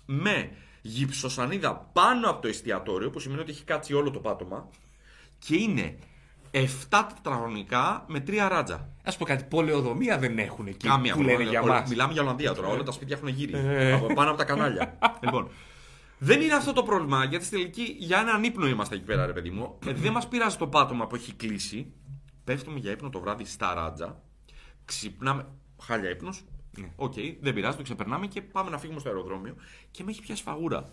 με 0.07 0.51
γυψοσανίδα 0.83 1.91
πάνω 1.93 2.31
από 2.31 2.43
το 2.43 2.49
εστιατόριο, 2.49 3.11
που 3.11 3.19
σημαίνει 3.19 3.41
ότι 3.41 3.51
έχει 3.51 3.65
κάτσει 3.65 3.95
όλο 3.95 4.11
το 4.11 4.19
πάτωμα. 4.19 4.69
Και 5.39 5.57
είναι 5.57 5.97
7 6.51 6.67
τετραγωνικά 7.15 8.05
με 8.09 8.23
3 8.27 8.47
ράτζα. 8.49 8.89
Α 9.05 9.17
πω 9.19 9.25
κάτι, 9.25 9.45
πολεοδομία 9.45 10.19
δεν 10.19 10.39
έχουν 10.39 10.67
εκεί 10.67 10.87
Κάμια 10.89 11.15
που 11.15 11.21
λένε 11.21 11.33
πρόβλημα. 11.33 11.51
για 11.51 11.63
Όλα- 11.63 11.81
μας. 11.81 11.89
Μιλάμε 11.89 12.13
για 12.13 12.23
Ολλανδία 12.23 12.55
τώρα. 12.55 12.69
Όλα 12.69 12.83
τα 12.83 12.93
σπίτια 12.93 13.17
έχουν 13.17 13.29
γύρι. 13.29 13.53
Ε. 13.55 13.93
από, 13.93 14.15
πάνω 14.15 14.29
από 14.29 14.39
τα 14.39 14.45
κανάλια. 14.45 14.99
λοιπόν. 15.25 15.51
Δεν 16.25 16.41
είναι 16.41 16.55
αυτό 16.55 16.73
το 16.73 16.83
πρόβλημα, 16.83 17.25
γιατί 17.25 17.45
στη 17.45 17.57
τελική 17.57 17.97
για 17.99 18.19
έναν 18.19 18.43
ύπνο 18.43 18.67
είμαστε 18.67 18.95
εκεί 18.95 19.05
πέρα, 19.05 19.27
ρε 19.27 19.33
παιδί 19.33 19.51
μου. 19.51 19.79
Ε, 19.87 19.93
δεν 19.93 20.13
μας 20.13 20.29
πειράζει 20.29 20.57
το 20.57 20.67
πάτωμα 20.67 21.07
που 21.07 21.15
έχει 21.15 21.33
κλείσει. 21.33 21.93
Πέφτουμε 22.45 22.79
για 22.79 22.91
ύπνο 22.91 23.11
το 23.11 23.21
βράδυ 23.21 23.45
στα 23.45 23.75
ράντζα. 23.75 24.23
Ξυπνάμε. 24.85 25.47
Χάλια 25.83 26.11
ύπνος. 26.11 26.45
Οκ, 26.97 27.15
δεν 27.41 27.55
πειράζει, 27.55 27.77
το 27.77 27.83
ξεπερνάμε 27.83 28.27
και 28.27 28.43
πάμε 28.43 28.71
να 28.71 28.79
φύγουμε 28.79 29.01
στο 29.01 29.09
αεροδρόμιο. 29.09 29.57
Και 29.91 30.05
με 30.05 30.11
έχει 30.11 30.21
πιάσει 30.23 30.43
φαγούρα. 30.43 30.91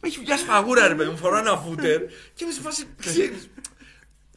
με 0.00 0.08
έχει 0.08 0.22
πιάσει 0.22 0.44
φαγούρα, 0.44 0.88
ρε 0.88 0.94
παιδί 0.94 1.10
μου. 1.10 1.16
Φοράω 1.16 1.40
ένα 1.40 1.56
φούτερ 1.56 2.02
και 2.34 2.44
είμαι 2.44 2.52
σε 2.52 2.60
φάση. 2.60 2.86
ξέρεις, 2.96 3.50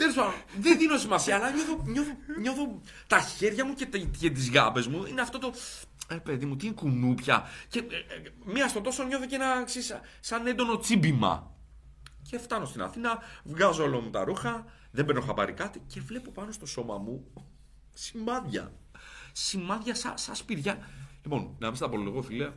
Τέλος 0.01 0.15
πάντων, 0.15 0.33
δεν 0.59 0.77
δίνω 0.77 0.97
σημασία, 0.97 1.35
αλλά 1.35 1.51
νιώθω, 1.51 1.83
νιώθω, 1.85 2.11
νιώθω 2.39 2.81
τα 3.07 3.19
χέρια 3.19 3.65
μου 3.65 3.73
και, 3.73 3.85
τα, 3.85 3.97
και 3.97 4.29
τις 4.29 4.49
γάμπες 4.49 4.87
μου. 4.87 5.05
Είναι 5.05 5.21
αυτό 5.21 5.39
το. 5.39 5.53
Ε, 6.11 6.15
παιδί 6.15 6.45
μου, 6.45 6.55
τι 6.55 6.65
είναι 6.65 6.75
κουνούπια. 6.75 7.43
Και 7.67 7.79
ε, 7.79 7.81
ε, 7.83 8.51
μία 8.53 8.67
στο 8.67 8.81
τόσο 8.81 9.03
νιώθω 9.03 9.25
και 9.25 9.35
ένα 9.35 9.63
ξέρεις, 9.63 9.87
σαν- 9.87 10.01
σαν 10.19 10.47
έντονο 10.47 10.77
τσίμπημα. 10.77 11.51
Και 12.29 12.37
φτάνω 12.37 12.65
στην 12.65 12.81
Αθήνα, 12.81 13.19
βγάζω 13.43 13.83
όλο 13.83 13.99
μου 14.01 14.09
τα 14.09 14.23
ρούχα, 14.23 14.65
δεν 14.91 15.05
παίρνω 15.05 15.21
χαμπάρι 15.21 15.53
κάτι 15.53 15.81
και 15.87 16.01
βλέπω 16.01 16.31
πάνω 16.31 16.51
στο 16.51 16.65
σώμα 16.65 16.97
μου 16.97 17.23
σημάδια. 17.93 18.71
Σημάδια 19.31 19.95
σαν 19.95 20.13
σα 20.17 20.35
σπηριά. 20.35 20.89
Λοιπόν, 21.23 21.55
να 21.59 21.67
μην 21.67 21.75
στα 21.75 21.85
απολογώ, 21.85 22.21
φίλε. 22.21 22.51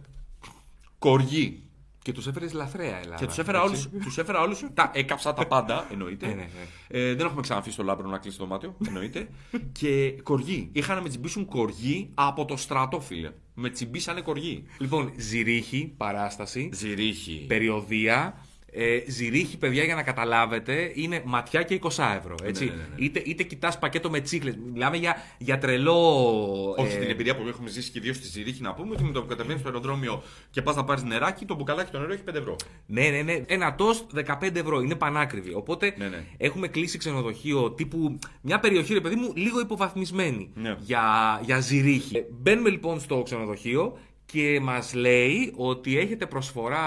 Κοργί. 0.99 1.69
Και 2.03 2.13
τους 2.13 2.27
έφερες 2.27 2.53
λαθρέα 2.53 2.97
Ελλάδα. 2.97 3.15
Και 3.15 3.27
τους 3.27 3.39
έφερα 3.39 3.63
όλους. 3.63 3.89
Τους 4.03 4.19
έφερα 4.19 4.41
όλους, 4.41 4.65
τα 4.75 4.91
έκαψα 4.95 5.33
τα 5.35 5.47
πάντα, 5.47 5.87
εννοείται. 5.93 6.27
Ναι, 6.27 6.35
ναι, 6.35 6.41
ναι. 6.43 6.99
Ε, 6.99 7.15
δεν 7.15 7.27
έχουμε 7.27 7.41
ξαναφύγει 7.43 7.75
στο 7.75 7.83
λάμπρο 7.83 8.09
να 8.09 8.19
κλείσει 8.19 8.39
το 8.39 8.45
δωμάτιο, 8.45 8.77
εννοείται. 8.87 9.29
και 9.79 10.11
κοργί. 10.23 10.69
Είχαν 10.73 10.97
να 10.97 11.03
με 11.03 11.09
τσιμπήσουν 11.09 11.45
κοργί 11.45 12.11
από 12.15 12.45
το 12.45 12.57
στρατό, 12.57 13.01
φίλε. 13.01 13.33
Με 13.55 13.71
τσιμπήσανε 13.71 14.21
κοργί. 14.21 14.65
Λοιπόν, 14.79 15.13
Ζηρίχη, 15.17 15.95
παράσταση, 15.97 16.71
Ζηρίχη. 16.73 17.45
περιοδία. 17.49 18.47
Ε, 18.77 19.11
ζυρίχη, 19.11 19.57
παιδιά, 19.59 19.85
για 19.85 19.95
να 19.95 20.03
καταλάβετε, 20.03 20.91
είναι 20.95 21.23
ματιά 21.25 21.63
και 21.63 21.79
20 21.83 21.89
ευρώ. 22.19 22.35
Έτσι. 22.45 22.65
Ναι, 22.65 22.71
ναι, 22.71 22.77
ναι, 22.77 22.83
ναι. 22.99 23.05
Είτε, 23.05 23.23
είτε 23.25 23.43
κοιτάς 23.43 23.79
πακέτο 23.79 24.11
με 24.11 24.21
τσίχλες. 24.21 24.57
Μιλάμε 24.73 24.97
για, 24.97 25.17
για 25.39 25.59
τρελό. 25.59 25.95
Όχι 26.77 26.97
ε, 26.97 26.99
την 26.99 27.11
εμπειρία 27.11 27.37
που 27.37 27.49
έχουμε 27.49 27.69
ζήσει 27.71 27.91
και 27.91 27.99
ιδίως 27.99 28.17
στη 28.17 28.27
Ζηρίχη 28.27 28.63
να 28.63 28.75
πούμε 28.75 28.91
ότι 28.93 29.03
με 29.05 29.13
το 29.13 29.21
που 29.23 29.27
κατεβαίνεις 29.29 29.61
στο 29.61 29.69
αεροδρόμιο 29.69 30.23
και 30.51 30.63
πας 30.63 30.77
να 30.77 30.85
πάρεις 30.85 31.03
νεράκι, 31.03 31.45
το 31.45 31.55
μπουκαλάκι 31.55 31.91
το 31.91 31.99
νερό 31.99 32.13
έχει 32.13 32.23
5 32.31 32.35
ευρώ. 32.35 32.57
Ναι, 32.87 33.09
ναι, 33.09 33.23
ναι. 33.23 33.43
Ένα 33.47 33.75
τόστ 33.75 34.05
15 34.41 34.55
ευρώ. 34.57 34.81
Είναι 34.81 34.95
πανάκριβη. 34.95 35.55
Οπότε 35.55 35.95
Ναι, 35.99 36.09
ναι. 36.09 36.25
έχουμε 36.37 36.69
κλείσει 36.69 36.99
ξενοδοχείο 36.99 37.71
τύπου. 37.71 38.19
Μια 38.41 38.61
περιοχή, 38.61 38.93
ρε 38.95 39.01
παιδί 39.01 39.15
μου, 39.15 39.33
λίγο 39.35 39.61
υποβαθμισμένη 39.61 40.51
Ναι. 40.55 40.77
για, 40.81 41.03
για 41.45 41.61
ζυρίχη. 41.61 42.17
Ε, 42.17 42.25
Μπαίνουμε 42.31 42.69
λοιπόν 42.71 43.01
στο 43.01 43.23
ξενοδοχείο 43.23 43.99
και 44.27 44.61
μας 44.63 44.95
λέει 44.95 45.53
ότι 45.57 45.99
έχετε 45.99 46.27
προσφορά, 46.27 46.87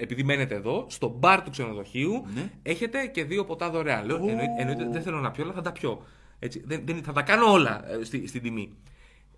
επειδή 0.00 0.22
μένετε 0.22 0.54
εδώ, 0.54 0.86
στο 0.88 1.08
μπαρ 1.08 1.42
του 1.42 1.50
ξενοδοχείου, 1.50 2.26
Ναι. 2.34 2.50
έχετε 2.62 3.06
και 3.06 3.24
δύο 3.24 3.44
ποτά 3.44 3.70
δωρεάν. 3.70 4.06
Λέω, 4.06 4.16
Ω. 4.16 4.28
εννοείται, 4.28 4.54
εννοείται, 4.58 4.88
δεν 4.90 5.02
θέλω 5.02 5.20
να 5.20 5.30
πιω, 5.30 5.44
αλλά 5.44 5.52
θα 5.52 5.60
τα 5.60 5.72
πιω. 5.72 6.02
Έτσι, 6.38 6.62
δεν, 6.66 6.82
δεν, 6.84 7.02
θα 7.02 7.12
τα 7.12 7.22
κάνω 7.22 7.52
όλα 7.52 7.90
ε, 7.90 8.04
στη, 8.04 8.26
στην 8.26 8.42
τιμή. 8.42 8.72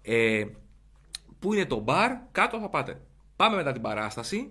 Ε, 0.03 0.45
πού 1.39 1.53
είναι 1.55 1.65
το 1.67 1.79
μπαρ, 1.79 2.13
κάτω 2.33 2.59
θα 2.61 2.69
πάτε. 2.69 3.01
Πάμε 3.37 3.57
μετά 3.57 3.73
την 3.73 3.83
παράσταση 3.83 4.51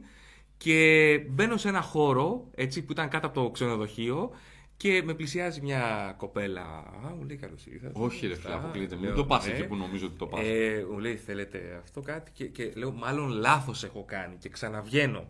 και 0.57 1.19
μπαίνω 1.29 1.57
σε 1.57 1.67
ένα 1.67 1.81
χώρο 1.81 2.47
έτσι, 2.55 2.81
που 2.83 2.91
ήταν 2.91 3.09
κάτω 3.09 3.27
από 3.27 3.41
το 3.41 3.49
ξενοδοχείο 3.49 4.31
και 4.77 5.01
με 5.05 5.13
πλησιάζει 5.13 5.61
μια 5.61 6.13
κοπέλα. 6.17 6.61
Α, 7.05 7.09
μου 7.17 7.23
λέει 7.27 7.37
καλώς 7.37 7.65
ήρθατε. 7.65 7.93
Όχι, 7.99 8.27
ρε 8.27 8.35
φίλε, 8.35 8.53
Α, 8.53 8.57
αποκλείεται. 8.57 8.95
λέω, 8.95 9.03
Μην 9.05 9.13
το 9.15 9.25
πας 9.25 9.45
«Ναι». 9.47 9.53
εκεί 9.53 9.63
που 9.67 9.75
νομίζω 9.75 10.05
ότι 10.05 10.15
το 10.15 10.25
πας. 10.25 10.39
Ε, 10.43 10.85
μου 10.91 10.97
λέει, 10.99 11.15
θέλετε 11.15 11.79
αυτό 11.83 12.01
κάτι; 12.01 12.31
Και, 12.33 12.45
και 12.45 12.71
λέω, 12.75 12.91
μάλλον 12.91 13.29
λάθος 13.29 13.83
έχω 13.83 14.03
κάνει 14.03 14.35
και 14.39 14.49
ξαναβγαίνω. 14.49 15.25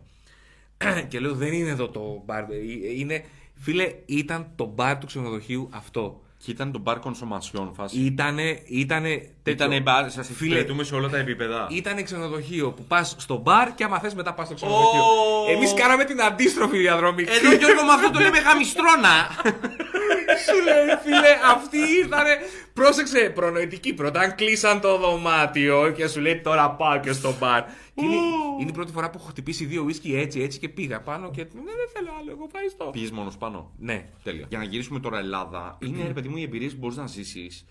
και 1.08 1.20
λέω, 1.20 1.34
δεν 1.34 1.52
είναι 1.52 1.68
εδώ 1.70 1.88
το 1.88 2.22
μπαρ. 2.24 2.50
ε, 2.50 2.56
Είναι, 2.96 3.24
φίλε, 3.54 3.94
ήταν 4.06 4.52
το 4.56 4.64
μπαρ 4.66 4.98
του 4.98 5.06
ξενοδοχείου 5.06 5.68
αυτό. 5.72 6.22
Και 6.46 6.52
ήταν 6.52 6.72
το 6.72 6.78
μπαρ 6.78 6.98
κονσομασιόν 6.98 7.72
φάση. 7.74 7.98
Ήτανε, 7.98 8.62
ήτανε 8.66 9.28
τέτοιο. 9.42 9.66
Ήταν 9.66 9.82
μπαρ, 9.82 10.10
σας 10.10 10.26
Φίλε, 10.26 10.32
εξυπηρετούμε 10.32 10.84
σε 10.84 10.94
όλα 10.94 11.08
τα 11.08 11.18
επίπεδα. 11.18 11.66
Ήτανε 11.70 12.02
ξενοδοχείο 12.02 12.70
που 12.70 12.84
πας 12.84 13.14
στο 13.18 13.36
μπαρ 13.36 13.74
και 13.74 13.84
άμα 13.84 13.98
θες 13.98 14.14
μετά 14.14 14.34
πας 14.34 14.46
στο 14.46 14.54
ξενοδοχείο. 14.54 15.02
Ω. 15.02 15.50
Εμείς 15.50 15.74
κάναμε 15.74 16.04
την 16.04 16.22
αντίστροφη 16.22 16.78
διαδρομή. 16.78 17.22
Εδώ 17.22 17.52
Γιώργο 17.60 17.82
με 17.84 17.92
αυτό 17.92 18.10
το 18.10 18.18
λέμε 18.18 18.38
γαμιστρώνα. 18.38 19.14
Σου 20.48 20.62
λέει, 20.64 20.96
φίλε, 21.02 21.32
αυτοί 21.54 21.78
ήρθανε. 22.02 22.30
Πρόσεξε, 22.72 23.30
προνοητική 23.34 23.94
πρώτα. 23.94 24.20
Αν 24.20 24.34
κλείσαν 24.34 24.80
το 24.80 24.98
δωμάτιο 24.98 25.90
και 25.96 26.06
σου 26.08 26.20
λέει 26.20 26.40
τώρα 26.40 26.70
πάω 26.70 27.00
και 27.00 27.12
στο 27.12 27.34
μπαρ. 27.38 27.62
Και 27.94 28.04
είναι, 28.04 28.14
είναι 28.60 28.70
η 28.70 28.72
πρώτη 28.72 28.92
φορά 28.92 29.10
που 29.10 29.18
έχω 29.20 29.28
χτυπήσει 29.28 29.64
δύο 29.64 29.82
ουίσκι 29.82 30.16
έτσι, 30.16 30.40
έτσι 30.40 30.58
και 30.58 30.68
πήγα 30.68 31.00
πάνω 31.00 31.30
και. 31.30 31.42
Ναι, 31.42 31.48
δεν 31.62 31.88
θέλω 31.94 32.08
άλλο, 32.20 32.30
εγώ 32.30 32.44
ευχαριστώ. 32.46 32.84
Πήγες 32.84 33.10
μόνος 33.10 33.36
πάνω; 33.36 33.72
Ναι. 33.78 34.08
Τέλεια. 34.22 34.46
Για 34.48 34.58
να 34.58 34.64
γυρίσουμε 34.64 35.00
τώρα 35.00 35.18
Ελλάδα, 35.18 35.78
είναι 35.82 36.06
ρε 36.06 36.12
παιδί 36.12 36.28
μου 36.28 36.36
οι 36.36 36.42
εμπειρίες 36.42 36.72
που 36.72 36.78
μπορείς 36.78 36.96
να 36.96 37.06
ζήσεις. 37.06 37.64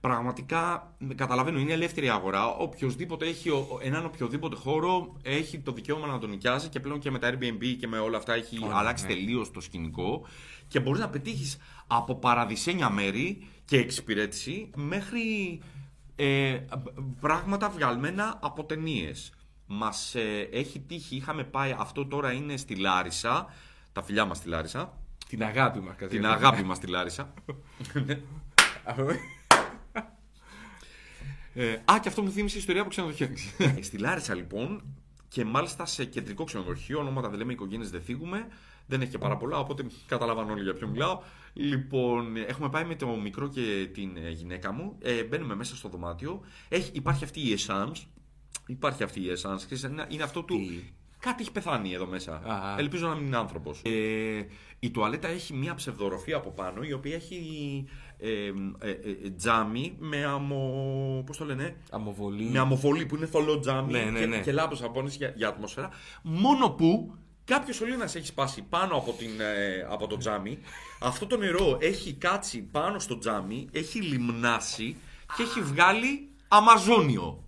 Πραγματικά, 0.00 0.94
καταλαβαίνω, 1.14 1.58
είναι 1.58 1.72
ελεύθερη 1.72 2.08
αγορά. 2.08 2.46
Οποιοδήποτε 2.48 3.26
έχει 3.26 3.50
ο- 3.50 3.66
ο- 3.70 3.78
έναν 3.82 4.04
οποιοδήποτε 4.04 4.56
χώρο 4.56 5.16
έχει 5.22 5.58
το 5.58 5.72
δικαίωμα 5.72 6.06
να 6.06 6.18
τον 6.18 6.30
νοικιάζει 6.30 6.68
και 6.68 6.80
πλέον 6.80 6.98
και 6.98 7.10
με 7.10 7.18
τα 7.18 7.30
Airbnb 7.30 7.76
και 7.80 7.86
με 7.86 7.98
όλα 7.98 8.16
αυτά 8.16 8.34
έχει 8.34 8.58
Ωραία, 8.64 8.76
αλλάξει 8.76 9.06
ναι. 9.06 9.12
τελείως 9.12 9.50
το 9.50 9.60
σκηνικό. 9.60 10.26
Και 10.68 10.80
μπορείς 10.80 11.00
να 11.00 11.08
πετύχεις 11.08 11.56
από 11.86 12.14
παραδεισένια 12.14 12.90
μέρη 12.90 13.46
και 13.64 13.78
εξυπηρέτηση 13.78 14.70
μέχρι 14.76 15.60
ε, 16.16 16.58
πράγματα 17.20 17.68
βγαλμένα 17.70 18.38
από 18.42 18.64
ταινίες. 18.64 19.32
Μας 19.66 20.14
έχει 20.50 20.80
τύχει, 20.80 21.16
είχαμε 21.16 21.44
πάει, 21.44 21.74
αυτό 21.78 22.06
τώρα 22.06 22.32
είναι 22.32 22.56
στη 22.56 22.74
Λάρισα. 22.74 23.46
Τα 23.92 24.02
φιλιά 24.02 24.24
μας 24.24 24.36
στη 24.36 24.48
Λάρισα. 24.48 24.98
Την 25.28 25.44
αγάπη 25.44 25.80
μας. 25.80 25.96
Την 26.08 26.26
αγάπη 26.26 26.62
μας 26.62 26.76
στη 26.76 26.86
Λάρισα. 26.86 27.34
Ε, 31.58 31.72
α, 31.84 31.98
και 32.00 32.08
αυτό 32.08 32.22
μου 32.22 32.30
θύμισε 32.30 32.56
η 32.56 32.58
ιστορία 32.58 32.80
από 32.80 32.90
ξενοδοχείο. 32.90 33.28
Ε, 33.58 33.82
στη 33.82 33.98
Λάρισα 33.98 34.34
λοιπόν, 34.34 34.82
και 35.28 35.44
μάλιστα 35.44 35.86
σε 35.86 36.04
κεντρικό 36.04 36.44
ξενοδοχείο, 36.44 36.98
ονόματα 36.98 37.28
δεν 37.28 37.38
λέμε, 37.38 37.52
οικογένειες 37.52 37.90
δεν 37.90 38.00
θίγουμε. 38.02 38.46
Δεν 38.86 39.00
έχει 39.00 39.10
και 39.10 39.18
πάρα 39.18 39.36
πολλά, 39.36 39.58
οπότε 39.58 39.86
καταλαβαίνω 40.06 40.52
όλοι 40.52 40.62
για 40.62 40.74
ποιο 40.74 40.88
μιλάω. 40.88 41.20
Λοιπόν, 41.52 42.36
έχουμε 42.36 42.68
πάει 42.68 42.84
με 42.84 42.94
το 42.94 43.06
μικρό 43.08 43.48
και 43.48 43.88
την 43.92 44.16
ε, 44.16 44.30
γυναίκα 44.30 44.72
μου. 44.72 44.96
Ε, 45.02 45.22
μπαίνουμε 45.24 45.54
μέσα 45.54 45.76
στο 45.76 45.88
δωμάτιο. 45.88 46.40
Έχει, 46.68 46.90
υπάρχει 46.94 47.24
αυτή 47.24 47.40
η 47.40 47.58
essence. 47.58 48.02
Υπάρχει 48.66 49.02
αυτή 49.02 49.20
η 49.20 49.26
essence. 49.28 49.56
ξέρεις, 49.56 49.82
Είναι, 49.82 50.06
είναι 50.08 50.22
αυτό 50.22 50.42
του. 50.42 50.56
Τι; 50.56 50.68
Κάτι 51.18 51.42
έχει 51.42 51.52
πεθάνει 51.52 51.92
εδώ 51.92 52.06
μέσα. 52.06 52.32
Α. 52.32 52.74
Ελπίζω 52.78 53.08
να 53.08 53.14
μην 53.14 53.26
είναι 53.26 53.36
άνθρωπος. 53.36 53.80
Ε, 53.84 53.90
η 54.78 54.90
τουαλέτα 54.90 55.28
έχει 55.28 55.54
μία 55.54 55.74
ψευδοροφή 55.74 56.32
από 56.32 56.50
πάνω, 56.50 56.82
η 56.82 56.92
οποία 56.92 57.14
έχει 57.14 57.84
ε, 58.18 58.28
ε, 58.78 58.90
ε, 59.24 59.30
τζάμι 59.36 59.96
με 59.98 60.24
αμο. 60.24 61.22
Πώς 61.26 61.36
το 61.36 61.44
λένε, 61.44 61.76
Αμοβολή. 61.90 62.44
με 62.44 62.58
αμοβολή 62.58 63.06
που 63.06 63.16
είναι 63.16 63.26
θολό 63.26 63.58
τζάμι 63.58 63.92
Ναι, 63.92 64.04
ναι, 64.04 64.18
και, 64.18 64.26
ναι. 64.26 64.40
και 64.40 64.52
λάμπος 64.52 64.82
απόνηση 64.82 65.16
για, 65.16 65.32
για 65.36 65.48
ατμόσφαιρα. 65.48 65.90
Μόνο 66.22 66.70
που 66.70 67.14
κάποιος 67.46 67.76
σωλήνα 67.76 68.04
έχει 68.04 68.26
σπάσει 68.26 68.62
πάνω 68.62 68.96
από, 68.96 69.12
την, 69.12 69.40
ε, 69.40 69.86
από 69.90 70.06
το 70.06 70.16
τζάμι. 70.16 70.58
Αυτό 71.00 71.26
το 71.26 71.36
νερό 71.36 71.78
έχει 71.80 72.12
κάτσει 72.12 72.58
πάνω 72.62 72.98
στο 72.98 73.18
τζάμι, 73.18 73.68
έχει 73.72 74.00
λιμνάσει 74.02 74.96
και 75.36 75.42
έχει 75.42 75.60
βγάλει 75.62 76.28
αμαζόνιο. 76.48 77.42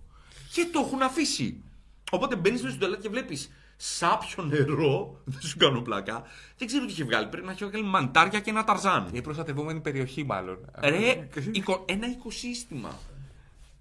Και 0.53 0.67
το 0.71 0.79
έχουν 0.79 1.01
αφήσει. 1.01 1.63
Οπότε 2.11 2.35
μπαίνεις 2.35 2.59
μέσα 2.61 2.69
στην 2.73 2.79
τουαλέτα 2.79 3.01
και 3.01 3.09
βλέπεις 3.09 3.51
σάπιο 3.77 4.43
νερό. 4.43 5.21
Δεν 5.25 5.41
σου 5.41 5.57
κάνω 5.57 5.81
πλάκα. 5.81 6.23
Δεν 6.57 6.67
ξέρω 6.67 6.85
τι 6.85 6.91
έχει 6.91 7.03
βγάλει. 7.03 7.27
Πρέπει 7.27 7.45
να 7.45 7.51
έχει 7.51 7.65
βγάλει 7.65 7.83
μαντάρια 7.83 8.39
και 8.39 8.49
ένα 8.49 8.63
ταρζάν. 8.63 9.09
Η 9.11 9.21
προστατευόμενη 9.21 9.79
περιοχή, 9.79 10.23
μάλλον. 10.23 10.57
Ρε, 10.79 11.27
οικο- 11.51 11.85
ένα 11.87 12.07
οικοσύστημα. 12.09 12.99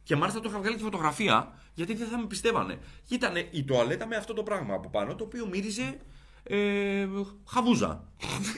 Και 0.09 0.17
μάλιστα 0.17 0.41
το 0.41 0.49
είχα 0.49 0.59
βγάλει 0.59 0.77
τη 0.77 0.83
φωτογραφία 0.83 1.53
γιατί 1.75 1.95
δεν 1.95 2.09
θα 2.09 2.19
με 2.19 2.27
πιστεύανε. 2.27 2.79
Και 3.05 3.15
ήταν 3.15 3.33
η 3.51 3.63
τουαλέτα 3.63 4.07
με 4.07 4.17
αυτό 4.17 4.33
το 4.33 4.43
πράγμα 4.43 4.75
από 4.75 4.89
πάνω 4.89 5.15
το 5.15 5.25
οποίο 5.25 5.47
μύριζε 5.47 5.99
ε, 6.43 7.07
χαβούζα. 7.49 8.05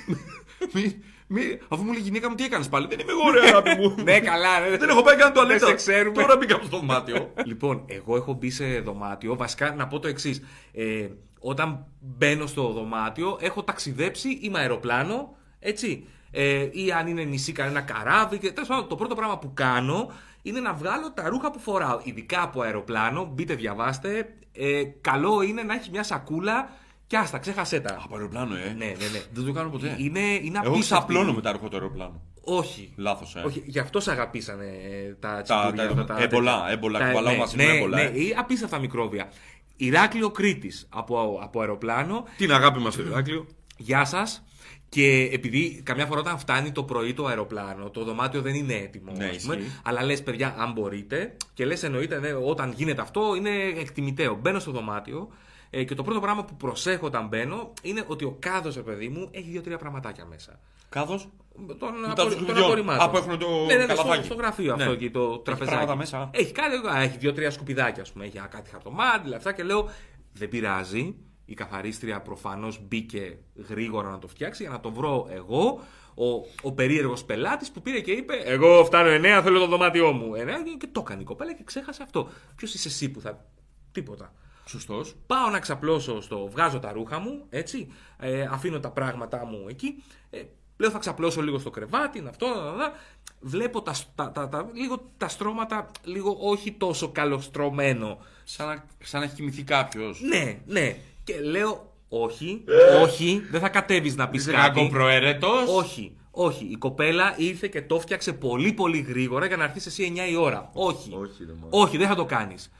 μη, 0.74 1.02
μη, 1.26 1.58
αφού 1.68 1.82
μου 1.82 1.92
λέει 1.92 2.00
η 2.00 2.02
γυναίκα 2.02 2.28
μου 2.28 2.34
τι 2.34 2.44
έκανες 2.44 2.68
πάλι, 2.68 2.86
δεν 2.86 2.98
είμαι 2.98 3.12
εγώ 3.12 3.30
ρε 3.30 3.40
αγάπη 3.48 3.80
μου. 3.80 3.94
ναι, 4.04 4.20
καλά, 4.20 4.60
ναι. 4.60 4.76
δεν 4.76 4.88
έχω 4.88 5.02
πάει 5.02 5.16
καν 5.16 5.32
τουαλέτα. 5.32 5.58
Δεν 5.58 5.68
σε 5.68 5.74
ξέρουμε. 5.74 6.22
Τώρα 6.22 6.36
μπήκα 6.36 6.54
στο 6.54 6.76
δωμάτιο. 6.76 7.32
Λοιπόν, 7.50 7.84
εγώ 7.86 8.16
έχω 8.16 8.32
μπει 8.32 8.50
σε 8.50 8.80
δωμάτιο. 8.80 9.36
Βασικά, 9.36 9.74
να 9.74 9.86
πω 9.86 9.98
το 9.98 10.08
εξής. 10.08 10.42
Ε, 10.72 11.08
όταν 11.38 11.86
μπαίνω 12.00 12.46
στο 12.46 12.72
δωμάτιο, 12.72 13.38
έχω 13.40 13.62
ταξιδέψει 13.62 14.38
ή 14.42 14.48
με 14.50 14.58
αεροπλάνο, 14.58 15.36
έτσι. 15.58 16.06
Ε, 16.30 16.68
ή 16.72 16.92
αν 16.92 17.06
είναι 17.06 17.22
νησί, 17.22 17.52
κανένα 17.52 17.80
καράβι. 17.80 18.38
Και, 18.38 18.52
τέλος 18.52 18.68
πάντων, 18.68 18.88
το 18.88 18.96
πρώτο 18.96 19.14
πράγμα 19.14 19.38
που 19.38 19.52
κάνω 19.54 20.12
είναι 20.42 20.60
να 20.60 20.72
βγάλω 20.74 21.12
τα 21.12 21.28
ρούχα 21.28 21.50
που 21.50 21.58
φοράω. 21.58 22.00
Ειδικά 22.02 22.42
από 22.42 22.60
αεροπλάνο. 22.62 23.24
Μπείτε, 23.32 23.54
διαβάστε. 23.54 24.34
Ε, 24.52 24.82
καλό 25.00 25.42
είναι 25.42 25.62
να 25.62 25.74
έχεις 25.74 25.90
μια 25.90 26.02
σακούλα 26.02 26.68
και 27.06 27.16
άστα, 27.16 27.38
ξέχασέ 27.38 27.80
τα. 27.80 27.98
Από 28.04 28.14
αεροπλάνο, 28.16 28.54
ε. 28.56 28.58
Ναι, 28.58 28.84
ναι, 28.84 28.92
ναι. 29.12 29.22
Δεν 29.32 29.44
το 29.44 29.52
κάνω 29.52 29.68
ποτέ. 29.70 29.94
Είναι, 29.98 30.20
είναι 30.20 30.58
Εγώ 30.64 30.72
απίστευτη. 30.72 30.80
ξαπλώνω 30.80 31.32
με 31.32 31.40
τα 31.40 31.52
ρούχα 31.52 31.68
του 31.68 31.76
αεροπλάνου. 31.76 32.22
Όχι. 32.44 32.92
Λάθος, 32.96 33.36
ε. 33.36 33.40
Όχι, 33.40 33.62
γι' 33.66 33.78
αυτό 33.78 34.00
σε 34.00 34.10
αγαπήσανε 34.10 34.64
ε, 34.66 35.12
τα 35.20 35.28
Τα- 35.36 35.42
τσιμπουριά 35.42 35.94
τα- 35.94 36.00
αυτά, 36.00 36.22
έμπολα, 36.22 36.52
τέτοια. 36.56 36.72
έμπολα, 36.72 36.98
Τα- 36.98 37.06
κουβαλάω 37.06 37.32
ναι, 37.32 37.38
μαζί 37.38 37.56
μου 37.56 37.62
ναι, 37.64 37.72
έμπολα, 37.76 37.96
Ναι, 37.96 38.02
ε. 38.02 38.20
ή 38.22 38.34
απίστευτα 38.38 38.78
μικρόβια. 38.78 39.28
Ηράκλειο 39.76 40.30
Κρήτης 40.30 40.86
από, 40.90 41.40
από 41.42 41.60
αεροπλάνο. 41.60 42.24
Την 42.36 42.52
αγάπη 42.52 42.78
μας 42.78 42.92
στο 42.94 43.02
Ηράκλειο. 43.02 43.46
Γεια 43.76 44.04
σας. 44.04 44.44
Και 44.92 45.28
επειδή 45.32 45.82
καμιά 45.84 46.06
φορά 46.06 46.20
όταν 46.20 46.38
φτάνει 46.38 46.72
το 46.72 46.82
πρωί 46.84 47.14
το 47.14 47.26
αεροπλάνο, 47.26 47.90
το 47.90 48.04
δωμάτιο 48.04 48.40
δεν 48.40 48.54
είναι 48.54 48.74
έτοιμο. 48.74 49.12
Ναι, 49.16 49.24
ας 49.26 49.36
πούμε, 49.42 49.54
ισχύει. 49.56 49.80
αλλά 49.84 50.02
λες, 50.04 50.22
παιδιά, 50.22 50.54
αν 50.58 50.72
μπορείτε, 50.72 51.36
και 51.54 51.64
λες, 51.64 51.82
εννοείται, 51.82 52.18
ναι, 52.18 52.32
όταν 52.32 52.72
γίνεται 52.76 53.00
αυτό, 53.02 53.34
είναι 53.36 53.50
εκτιμητέο. 53.78 54.34
Μπαίνω 54.34 54.58
στο 54.58 54.70
δωμάτιο 54.70 55.28
ε, 55.70 55.84
και 55.84 55.94
το 55.94 56.02
πρώτο 56.02 56.20
πράγμα 56.20 56.44
που 56.44 56.56
προσέχω 56.56 57.06
όταν 57.06 57.28
μπαίνω 57.28 57.72
είναι 57.82 58.04
ότι 58.06 58.24
ο 58.24 58.36
κάδος, 58.38 58.74
ρε 58.74 58.82
παιδί 58.82 59.08
μου, 59.08 59.28
έχει 59.30 59.50
δύο-τρία 59.50 59.78
πραγματάκια 59.78 60.24
μέσα. 60.24 60.60
Κάδος; 60.88 61.28
Των, 61.66 61.76
τα 61.78 61.86
απορ- 62.10 62.14
των 62.16 62.30
σκουπιδιών. 62.30 62.64
απορριμμάτων. 62.64 63.06
Α, 63.06 63.10
που 63.10 63.16
έχουν 63.16 63.38
το 63.38 63.46
ναι, 63.66 63.74
ναι, 63.74 63.84
ναι, 63.86 63.94
στο, 63.94 64.02
καλαθάκι. 64.02 64.24
στο 64.24 64.34
γραφείο 64.34 64.76
Ναι. 64.76 64.82
αυτό 64.82 64.94
εκεί, 64.94 65.10
το 65.10 65.20
Έχει 65.20 65.40
τραπεζάκι. 65.44 65.76
πράγματα 65.76 65.96
μέσα. 65.96 66.30
Έχει, 66.32 66.52
κάτι, 66.52 66.76
α, 66.96 67.00
έχει 67.02 67.18
δύο-τρία 67.18 67.50
σκουπιδάκια, 67.50 68.02
ας 68.02 68.12
πούμε. 68.12 68.24
Έχει 68.24 68.38
α, 68.38 68.48
κάτι 68.50 68.70
χαρτομάτιλα, 68.70 69.36
αυτά 69.36 69.52
και 69.52 69.62
λέω 69.62 69.88
δεν 70.32 70.48
πειράζει. 70.48 71.14
Η 71.50 71.54
καθαρίστρια 71.54 72.20
προφανώς 72.20 72.80
μπήκε 72.88 73.38
γρήγορα 73.68 74.10
να 74.10 74.18
το 74.18 74.28
φτιάξει 74.28 74.62
για 74.62 74.72
να 74.72 74.80
το 74.80 74.90
βρω 74.90 75.28
εγώ. 75.30 75.80
Ο, 76.14 76.24
ο 76.62 76.72
περίεργος 76.72 77.24
πελάτης 77.24 77.70
που 77.70 77.82
πήρε 77.82 78.00
και 78.00 78.12
είπε: 78.12 78.34
Εγώ 78.34 78.84
φτάνω 78.84 79.38
9, 79.38 79.40
θέλω 79.42 79.58
το 79.58 79.66
δωμάτιό 79.66 80.12
μου. 80.12 80.30
9 80.36 80.36
και 80.78 80.86
το 80.92 81.00
έκανε 81.00 81.20
η 81.22 81.24
κοπέλα 81.24 81.54
και 81.54 81.62
ξέχασε 81.64 82.02
αυτό. 82.02 82.28
Ποιος 82.56 82.74
είσαι 82.74 82.88
εσύ 82.88 83.08
που 83.10 83.20
θα. 83.20 83.44
Τίποτα. 83.92 84.32
Σωστός. 84.66 85.14
Πάω 85.26 85.48
να 85.50 85.58
ξαπλώσω 85.58 86.20
στο. 86.20 86.48
Βγάζω 86.50 86.78
τα 86.78 86.92
ρούχα 86.92 87.18
μου, 87.18 87.44
έτσι. 87.48 87.92
Ε, 88.18 88.42
αφήνω 88.50 88.80
τα 88.80 88.90
πράγματά 88.90 89.44
μου 89.46 89.66
εκεί. 89.68 90.02
Ε, 90.30 90.42
λέω 90.76 90.90
θα 90.90 90.98
ξαπλώσω 90.98 91.42
λίγο 91.42 91.58
στο 91.58 91.70
κρεβάτι, 91.70 92.18
είναι 92.18 92.28
αυτό. 92.28 92.46
να, 92.46 92.54
να, 92.62 92.72
να. 92.76 92.92
Βλέπω 93.40 93.82
τα, 93.82 93.94
τα, 94.14 94.32
τα, 94.32 94.48
τα- 94.48 94.70
λίγο 94.74 95.10
τα 95.16 95.28
στρώματα, 95.28 95.90
λίγο 96.04 96.36
όχι 96.40 96.72
τόσο 96.72 97.08
καλοστρωμένο. 97.12 98.18
Σαν 98.44 98.66
να, 98.66 98.84
σαν 99.04 99.20
να 99.20 99.26
έχει 99.26 99.34
κοιμηθεί 99.34 99.62
κάποιος. 99.62 100.20
Ναι, 100.20 100.60
ναι. 100.66 100.96
Και 101.30 101.40
λέω, 101.40 101.92
όχι, 102.08 102.64
όχι, 103.02 103.42
δεν 103.50 103.60
θα 103.60 103.68
κατέβεις 103.68 104.16
να 104.16 104.28
πεις 104.28 104.40
Είσαι 104.40 104.52
κάτι. 104.52 104.78
κακοπροαίρετο. 104.78 105.48
Όχι, 105.76 106.16
όχι. 106.30 106.64
Η 106.64 106.76
κοπέλα 106.76 107.34
ήρθε 107.36 107.68
και 107.68 107.82
το 107.82 108.00
φτιάξε 108.00 108.32
πολύ 108.32 108.72
πολύ 108.72 108.98
γρήγορα 108.98 109.46
για 109.46 109.56
να 109.56 109.64
έρθεις 109.64 109.86
εσύ 109.86 110.12
9 110.28 110.30
η 110.30 110.36
ώρα. 110.36 110.70
Όχι. 110.72 111.14
Όχι, 111.14 111.44
ρε, 111.46 111.52
μάνα. 111.52 111.66
Όχι, 111.70 111.96
δεν 111.96 112.08
θα 112.08 112.14
το 112.14 112.24
κάνεις. 112.24 112.72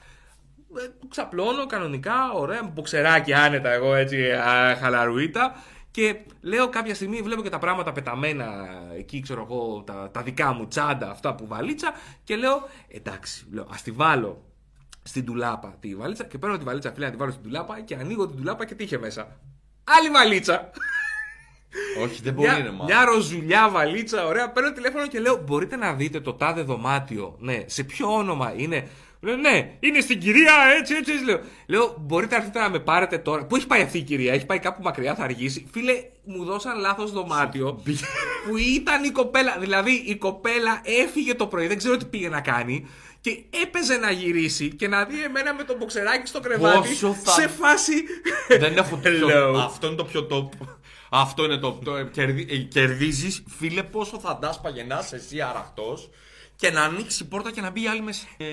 Ξαπλώνω 1.09 1.67
κανονικά, 1.67 2.33
ωραία, 2.35 2.63
με 2.65 2.71
μποξεράκι 2.75 3.33
άνετα 3.33 3.71
εγώ 3.71 3.95
έτσι, 3.95 4.31
α, 4.31 4.77
χαλαρουίτα. 4.81 5.55
Και 5.91 6.17
λέω 6.41 6.69
κάποια 6.69 6.95
στιγμή, 6.95 7.23
βλέπω 7.23 7.43
και 7.43 7.49
τα 7.49 7.59
πράγματα 7.59 7.93
πεταμένα 7.93 8.47
εκεί, 8.97 9.21
ξέρω 9.21 9.47
εγώ, 9.51 9.83
τα, 9.87 10.11
τα 10.13 10.23
δικά 10.23 10.53
μου 10.53 10.67
τσάντα, 10.69 11.11
αυτά 11.11 11.35
που 11.35 11.47
βαλίτσα. 11.47 11.93
Και 12.25 12.37
λέω, 12.37 12.69
εντάξει, 12.89 13.47
λέω, 13.53 13.67
ας 13.73 13.83
τη 13.83 13.91
βάλω 13.91 14.43
στην 15.03 15.25
τουλάπα 15.25 15.77
τη 15.81 15.95
βαλίτσα 15.95 16.25
και 16.25 16.39
παίρνω 16.39 16.59
τη 16.59 16.65
βαλίτσα 16.65 16.93
φίλε 16.93 17.05
να 17.05 17.11
τη 17.11 17.17
βάλω 17.17 17.31
στην 17.31 17.43
τουλάπα 17.43 17.81
και 17.81 17.95
ανοίγω 17.95 18.27
την 18.27 18.37
τουλάπα 18.37 18.65
και 18.65 18.75
τι 18.75 18.85
είχε 18.85 18.99
μέσα. 18.99 19.41
Άλλη 19.85 20.11
βαλίτσα. 20.11 20.71
Όχι, 22.03 22.23
δεν 22.23 22.35
μπορεί, 22.35 22.49
ρε 22.49 22.63
μια, 22.63 22.73
μα. 22.73 22.85
μια 22.85 23.05
ροζουλιά 23.05 23.69
βαλίτσα, 23.71 24.27
ωραία. 24.27 24.51
Παίρνω 24.51 24.73
τηλέφωνο 24.73 25.07
και 25.07 25.21
λέω: 25.21 25.37
Μπορείτε 25.37 25.77
να 25.77 25.95
δείτε 25.95 26.21
το 26.21 26.35
τάδε 26.35 26.63
δωμάτιο. 26.63 27.37
Ναι, 27.39 27.63
σε 27.67 27.85
ποιο 27.85 28.15
όνομα 28.15 28.53
είναι. 28.57 28.89
Λέω, 29.23 29.37
ναι, 29.37 29.77
είναι 29.81 30.01
στην 30.01 30.21
κυρία, 30.21 30.53
έτσι, 30.79 30.95
έτσι, 30.95 31.13
έτσι. 31.13 31.25
Λέω, 31.25 31.41
λέω 31.67 31.97
μπορείτε 32.01 32.35
να 32.37 32.41
έρθετε 32.41 32.61
να 32.61 32.71
με 32.71 32.79
πάρετε 32.79 33.19
τώρα. 33.19 33.45
Πού 33.47 33.57
έχει 33.57 33.67
πάει 33.67 33.83
αυτή 33.83 33.99
η 33.99 34.03
κυρία, 34.03 34.33
έχει 34.33 34.47
πάει 34.47 34.59
κάπου 34.59 34.83
μακριά, 34.83 35.15
θα 35.15 35.23
αργήσει. 35.25 35.67
Φίλε, 35.73 35.93
μου 36.25 36.45
δώσαν 36.45 36.79
λάθος 36.79 37.13
δωμάτιο 37.13 37.83
που 38.49 38.57
ήταν 38.57 39.05
η 39.05 39.11
κοπέλα. 39.11 39.57
Δηλαδή, 39.59 39.91
η 40.07 40.17
κοπέλα 40.17 40.81
έφυγε 40.85 41.35
το 41.35 41.47
πρωί, 41.47 41.67
δεν 41.67 41.79
ξέρω 41.79 41.97
τι 41.97 42.05
πήγε 42.05 42.29
να 42.29 42.41
κάνει. 42.41 42.87
Και 43.21 43.43
έπαιζε 43.63 43.97
να 43.97 44.11
γυρίσει 44.11 44.69
και 44.69 44.89
να 44.89 45.05
δει 45.05 45.23
εμένα 45.23 45.55
με 45.55 45.65
το 45.65 45.77
μποξεράκι 45.77 46.27
στο 46.27 46.41
κρεβάτι 46.41 46.89
Πόσο 46.89 47.15
θα- 47.25 47.31
σε 47.31 47.49
φάση. 47.49 47.93
Δεν 48.59 48.77
έχω 48.77 48.97
πιο... 48.97 49.29
Hello. 49.29 49.55
Αυτό 49.65 49.87
είναι 49.87 49.97
το 49.97 50.05
πιο 50.05 50.27
top. 50.31 50.67
Αυτό 51.11 51.45
είναι 51.45 51.57
το. 51.57 51.79
το 51.85 52.05
κερδι... 52.05 52.47
ε, 52.51 52.57
κερδίζεις, 52.57 53.43
φίλε, 53.59 53.83
πόσο 53.83 54.19
θα 54.19 54.39
ντάσπαγε 54.41 54.83
να 54.83 54.99
είσαι 55.03 55.17
εσύ 55.17 55.41
αραχτός 55.41 56.11
και 56.61 56.71
να 56.71 56.83
ανοίξει 56.83 57.23
η 57.23 57.27
πόρτα 57.27 57.53
και 57.53 57.61
να 57.61 57.71
μπει 57.71 57.83
η 57.83 57.87
άλλη 57.87 58.01
μέσα. 58.03 58.27
Ε, 58.37 58.45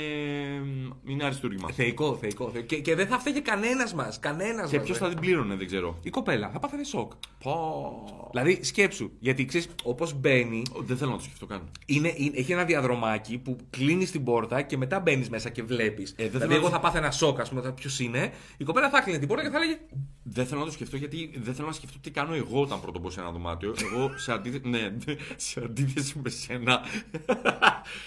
είναι 1.05 1.23
αριστούργημα. 1.23 1.71
Θεϊκό, 1.71 2.15
θεϊκό. 2.15 2.49
θεϊκό. 2.49 2.67
Και, 2.67 2.79
και 2.81 2.95
δεν 2.95 3.07
θα 3.07 3.19
φταίγε 3.19 3.39
κανένας 3.39 3.93
μας. 3.93 4.19
Κανένας 4.19 4.69
Και 4.69 4.79
ποιος 4.79 4.97
θα 4.97 5.09
την 5.09 5.19
πλήρωνε, 5.19 5.55
δεν 5.55 5.67
ξέρω. 5.67 5.99
Η 6.03 6.09
κοπέλα 6.09 6.49
θα 6.49 6.59
πάθαινε 6.59 6.83
σοκ. 6.83 7.11
Πω. 7.43 8.29
Δηλαδή, 8.31 8.63
σκέψου. 8.63 9.11
Γιατί 9.19 9.45
ξέρεις, 9.45 9.67
όπως 9.83 10.13
μπαίνει, 10.13 10.61
Δεν 10.79 10.97
θέλω 10.97 11.11
να 11.11 11.17
το 11.17 11.23
σκεφτώ 11.23 11.45
καν. 11.45 11.69
είναι, 11.85 12.13
είναι- 12.17 12.37
έχει 12.37 12.51
ένα 12.51 12.63
διαδρομάκι 12.63 13.37
που 13.37 13.57
κλείνεις 13.69 14.11
την 14.11 14.23
πόρτα 14.23 14.61
και 14.61 14.77
μετά 14.77 14.99
μπαίνεις 14.99 15.29
μέσα 15.29 15.49
και 15.49 15.63
βλέπεις. 15.63 16.09
Ε, 16.11 16.13
δεν 16.15 16.25
δηλαδή, 16.27 16.45
θέλω 16.47 16.55
εγώ 16.59 16.65
να- 16.69 16.73
θα 16.75 16.79
πάθαινα 16.79 17.11
σοκ, 17.11 17.39
ας 17.39 17.49
πούμε, 17.49 17.71
ποιος 17.71 17.99
είναι. 17.99 18.31
Η 18.57 18.63
κοπέλα 18.63 18.89
θα 18.89 19.01
κλείνει 19.01 19.19
την 19.19 19.27
πόρτα 19.27 19.43
και 19.43 19.49
θα 19.49 19.57
έλεγε. 19.57 19.77
Δεν 20.23 20.45
θέλω 20.45 20.59
να 20.59 20.65
το 20.65 20.71
σκεφτώ 20.71 20.97
γιατί 20.97 21.31
δεν 21.37 21.53
θέλω 21.53 21.67
να 21.67 21.73
σκεφτώ 21.73 21.97
τι 21.99 22.11
κάνω 22.11 22.33
εγώ 22.33 22.61
όταν 22.61 22.81
πρώτο 22.81 22.99
μπω 22.99 23.09
σε 23.09 23.19
ένα 23.19 23.31
δωμάτιο. 23.31 23.75
Εγώ 23.91 24.11
σε 24.17 24.31
αντίθεση, 24.31 24.67
ναι, 24.69 24.91
σε 25.35 25.59
αντίθεση 25.63 26.19
με 26.23 26.29
σένα. 26.29 26.81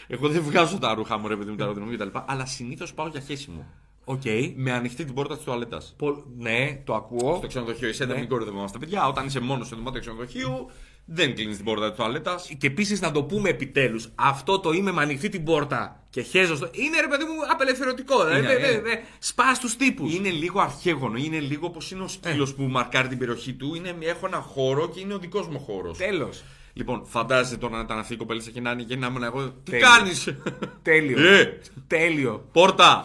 Εγώ 0.07 0.29
δεν 0.29 0.43
βγάζω 0.43 0.79
τα 0.79 0.95
ρούχα 0.95 1.19
μου, 1.19 1.29
ρε 1.29 1.37
παιδί 1.37 1.51
μου, 1.51 1.57
τα 1.57 1.67
ρούχα 1.67 1.81
μου 1.81 1.93
κτλ. 1.97 2.09
Αλλά 2.27 2.47
συνήθως 2.47 2.95
πάω 2.95 3.07
για 3.09 3.21
χέσιμο. 3.21 3.67
Οκ. 4.05 4.23
Με 4.57 4.73
ανοιχτή 4.73 5.05
την 5.05 5.15
πόρτα 5.15 5.35
της 5.37 5.45
τουαλέτας. 5.45 5.95
Πο- 5.99 6.25
Ναι, 6.37 6.81
το 6.85 6.95
ακούω. 6.95 7.37
Στο 7.37 7.47
ξενοδοχείο, 7.47 7.89
εσύ 7.89 7.99
δεν 8.05 8.09
Ναι. 8.15 8.19
μην 8.21 8.29
κοροϊδευόμαστε, 8.29 8.79
παιδιά. 8.79 9.07
Όταν 9.09 9.27
είσαι 9.27 9.41
μόνος 9.41 9.67
στο 9.67 9.77
δωμάτιο 9.77 10.01
ξενοδοχείου, 10.01 10.71
δεν 11.05 11.35
κλείνεις 11.35 11.57
την 11.57 11.65
πόρτα 11.65 11.89
της 11.89 11.97
τουαλέτας. 11.97 12.51
Και 12.59 12.67
επίσης 12.67 13.01
να 13.01 13.11
το 13.13 13.23
πούμε 13.23 13.49
επιτέλους, 13.49 14.09
αυτό 14.15 14.59
το 14.61 14.73
είμαι 14.73 14.93
με 14.93 15.03
ανοιχτή 15.03 15.29
την 15.29 15.45
πόρτα 15.45 16.03
και 16.11 16.23
χέζω 16.23 16.57
στο. 16.57 16.69
Είναι 16.73 17.01
ρε 17.01 17.09
παιδί 17.09 17.25
μου 17.25 17.31
απελευθερωτικό. 17.53 18.25
Δηλαδή, 18.25 18.39
Είναι, 18.39 18.49
δε- 18.55 18.61
δε- 18.61 18.73
είναι. 18.73 18.81
δε- 18.81 18.97
σπάς 19.19 19.59
τους 19.61 19.77
τύπους. 19.77 20.15
Είναι 20.15 20.31
λίγο 20.31 20.61
αρχέγονο, 20.61 21.17
είναι 21.19 21.39
λίγο 21.41 21.67
όπως 21.67 21.91
είναι 21.91 22.03
ο 22.03 22.09
σκύλος 22.09 22.51
Ε. 22.51 22.55
που 22.57 22.63
μαρκάρει 22.63 23.09
την 23.09 23.19
περιοχή 23.19 23.53
του. 23.53 23.75
Είναι, 23.75 23.95
έχω 24.01 24.27
ένα 24.27 24.39
χώρο 24.41 24.89
και 24.89 25.01
είναι 25.01 25.15
ο 25.15 25.19
δικός 25.19 25.49
μου 25.49 25.59
χώρος. 25.61 25.99
Τέλος. 25.99 26.43
Λοιπόν, 26.81 27.05
φαντάζεσαι 27.07 27.57
τώρα 27.57 27.77
να 27.77 27.83
ήταν 27.83 27.99
αυτή 27.99 28.15
η 28.15 28.17
κοπέλα 28.17 28.41
και 28.53 28.61
να 28.61 28.71
είναι 28.71 28.83
και 28.83 28.97
να 28.97 29.07
ήμουν 29.07 29.23
εγώ. 29.23 29.49
Τι 29.51 29.71
Τέλειο. 29.71 29.87
κάνεις! 29.89 30.35
Τέλειο. 30.83 31.27
Ε! 31.33 31.59
Τέλειο. 31.87 32.49
Πόρτα! 32.53 33.05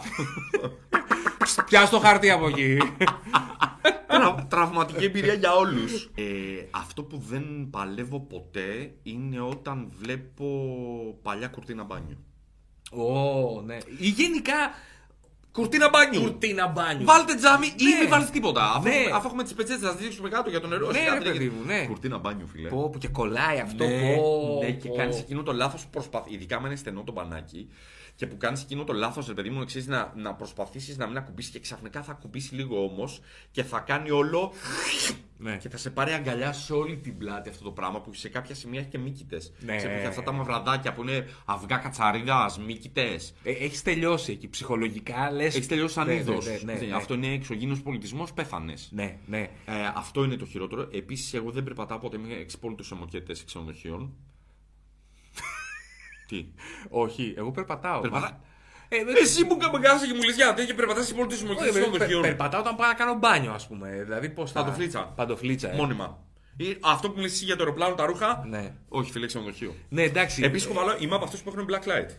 Πιάσ' 1.66 1.90
το 1.90 1.98
χαρτί 1.98 2.30
από 2.30 2.48
εκεί. 2.48 2.78
Τρα- 4.06 4.46
Τραυματική 4.48 5.04
εμπειρία 5.04 5.32
για 5.34 5.54
όλους. 5.54 6.10
Ε, 6.14 6.22
αυτό 6.70 7.02
που 7.02 7.22
δεν 7.28 7.68
παλεύω 7.70 8.20
ποτέ 8.20 8.92
είναι 9.02 9.40
όταν 9.40 9.92
βλέπω 10.00 10.48
παλιά 11.22 11.48
κουρτίνα 11.48 11.84
μπάνιο. 11.84 12.16
Ω, 12.90 13.60
ναι. 13.62 13.76
Ή 13.98 14.08
γενικά 14.08 14.54
Κουρτίνα 15.56 15.88
μπάνιου! 15.88 16.20
κουρτίνα 16.20 16.66
μπάνιου. 16.66 17.04
Βάλτε 17.04 17.34
τζάμι 17.34 17.66
ή 17.66 17.84
Ναι. 17.84 17.98
μην 18.00 18.08
βάλτε 18.08 18.30
τίποτα. 18.32 18.70
Αφού, 18.76 18.88
Ναι. 18.88 18.94
αφού 19.14 19.26
έχουμε 19.26 19.42
τις 19.42 19.54
πετσέτες, 19.54 19.88
θα 19.88 19.96
τι 19.96 20.02
δείξουμε 20.02 20.28
κάτω 20.28 20.50
για 20.50 20.60
το 20.60 20.66
νερό. 20.66 20.86
Ναι, 20.90 20.98
Σιγά, 20.98 21.14
ρε, 21.14 21.18
τρέχει. 21.20 21.32
παιδί 21.38 21.48
μου, 21.48 21.64
ναι. 21.64 21.84
Κουρτίνα 21.86 22.18
μπάνιου, 22.18 22.46
φίλε. 22.46 22.68
Πω, 22.68 22.88
που 22.90 22.98
και 22.98 23.08
κολλάει 23.08 23.58
αυτό. 23.60 23.84
Ναι, 23.86 24.16
πω, 24.16 24.58
ναι, 24.62 24.70
και 24.70 24.88
πω. 24.88 24.94
κάνεις 24.94 25.18
εκείνο 25.18 25.42
το 25.42 25.52
λάθος 25.52 25.82
που 25.82 25.90
προσπαθεί. 25.90 26.34
Ειδικά 26.34 26.60
με 26.60 26.66
είναι 26.66 26.76
στενό 26.76 27.02
το 27.02 27.12
μπανάκι. 27.12 27.68
Και 28.14 28.26
που 28.26 28.36
κάνεις 28.36 28.62
εκείνο 28.62 28.84
το 28.84 28.92
λάθος, 28.92 29.26
ρε 29.26 29.34
παιδί 29.34 29.50
μου, 29.50 29.64
ξέρεις 29.64 29.86
να, 29.88 30.12
να 30.16 30.34
προσπαθήσεις 30.34 30.96
να 30.96 31.06
μην 31.06 31.16
ακουμπήσεις 31.16 31.50
και 31.50 31.60
ξαφνικά 31.60 32.02
θα 32.02 32.12
ακουμπήσει 32.12 32.54
λίγο 32.54 32.84
όμως 32.84 33.20
και 33.50 33.62
θα 33.62 33.78
κάνει 33.78 34.10
όλο. 34.10 34.52
Ναι. 35.38 35.56
Και 35.56 35.68
θα 35.68 35.76
σε 35.76 35.90
πάρει 35.90 36.12
αγκαλιά 36.12 36.52
σε 36.52 36.72
όλη 36.72 36.96
την 36.96 37.18
πλάτη 37.18 37.48
αυτό 37.48 37.64
το 37.64 37.70
πράγμα 37.70 38.00
που 38.00 38.14
σε 38.14 38.28
κάποια 38.28 38.54
σημεία 38.54 38.80
έχει 38.80 38.88
και 38.88 38.98
μύκητες. 38.98 39.52
Ναι. 39.60 39.78
Σε 39.78 39.88
αυτά 40.08 40.22
τα 40.22 40.32
μαυραδάκια 40.32 40.92
που 40.92 41.02
είναι 41.02 41.28
αυγά 41.44 41.76
κατσαρίδας, 41.76 42.58
μύκητες. 42.58 43.34
Ε, 43.42 43.50
Έχεις 43.50 43.82
τελειώσει 43.82 44.32
εκεί 44.32 44.48
ψυχολογικά, 44.48 45.30
λες. 45.30 45.45
Έχει 45.46 45.66
τελειώσει 45.66 45.94
σαν 45.94 46.06
Ναι, 46.06 46.14
είδος. 46.14 46.46
ναι, 46.46 46.58
ναι, 46.64 46.72
ναι, 46.72 46.86
ναι. 46.86 46.94
Αυτό 46.94 47.14
είναι 47.14 47.26
εξωγήινος 47.32 47.80
πολιτισμός, 47.82 48.32
πέθανε. 48.32 48.74
Ναι, 48.90 49.18
ναι. 49.26 49.38
Ε, 49.64 49.72
αυτό 49.94 50.24
είναι 50.24 50.36
το 50.36 50.46
χειρότερο. 50.46 50.88
Επίσης, 50.92 51.34
εγώ 51.34 51.50
δεν 51.50 51.62
περπατάω 51.64 51.98
ποτέ 51.98 52.18
με 52.18 52.34
εξπόλυτου 52.34 52.84
αιμοκέτε 52.94 53.34
ξενοδοχείων. 53.46 54.12
Τι; 56.28 56.46
Όχι, 56.88 57.34
εγώ 57.36 57.50
περπατάω. 57.50 58.00
Περπατά- 58.00 58.40
Ε, 58.88 59.04
δεν- 59.04 59.16
Εσύ 59.16 59.44
μου 59.44 59.56
καμπαγκάζει 59.56 60.06
και 60.06 60.14
μου 60.14 60.22
λε 60.22 60.32
για 60.32 60.54
να 60.56 60.64
και 60.64 60.74
περπατά 60.74 61.02
σε 61.02 61.14
πόλη 61.14 61.26
τη 61.26 61.34
Όχι, 61.34 61.44
αιμοκέτε 61.44 61.64
πε- 61.64 61.72
πε- 61.74 61.82
ξενοδοχείων. 61.90 62.22
Περπατάω 62.22 62.60
όταν 62.60 62.76
πάω 62.76 62.86
να 62.88 62.94
κάνω 62.94 63.14
μπάνιο, 63.14 63.52
ας 63.52 63.66
πούμε. 63.68 64.02
Δηλαδή 64.04 64.28
πώς 64.30 64.52
θα. 64.52 64.60
Παντοφλίτσα. 64.64 65.12
Παντοφλίτσα. 65.16 65.72
Ε. 65.72 65.76
Μόνιμα. 65.76 66.24
Ή 66.56 66.76
αυτό 66.80 67.08
που 67.08 67.14
μου 67.16 67.22
λε 67.22 67.28
για 67.28 67.56
το 67.56 67.62
αεροπλάνο, 67.62 67.94
τα 67.94 68.06
ρούχα. 68.06 68.44
Ναι. 68.48 68.74
Όχι, 68.88 69.10
φίλε, 69.10 69.26
ξενοδοχείο. 69.26 69.74
Ναι, 69.88 70.02
εντάξει. 70.02 70.42
Επίσης, 70.42 70.68
κουβαλάω, 70.68 70.96
είμαι 71.00 71.14
από 71.14 71.24
αυτούς 71.24 71.40
που 71.42 71.52
έχουν 71.54 71.66
black 71.70 71.88
light. 71.88 72.16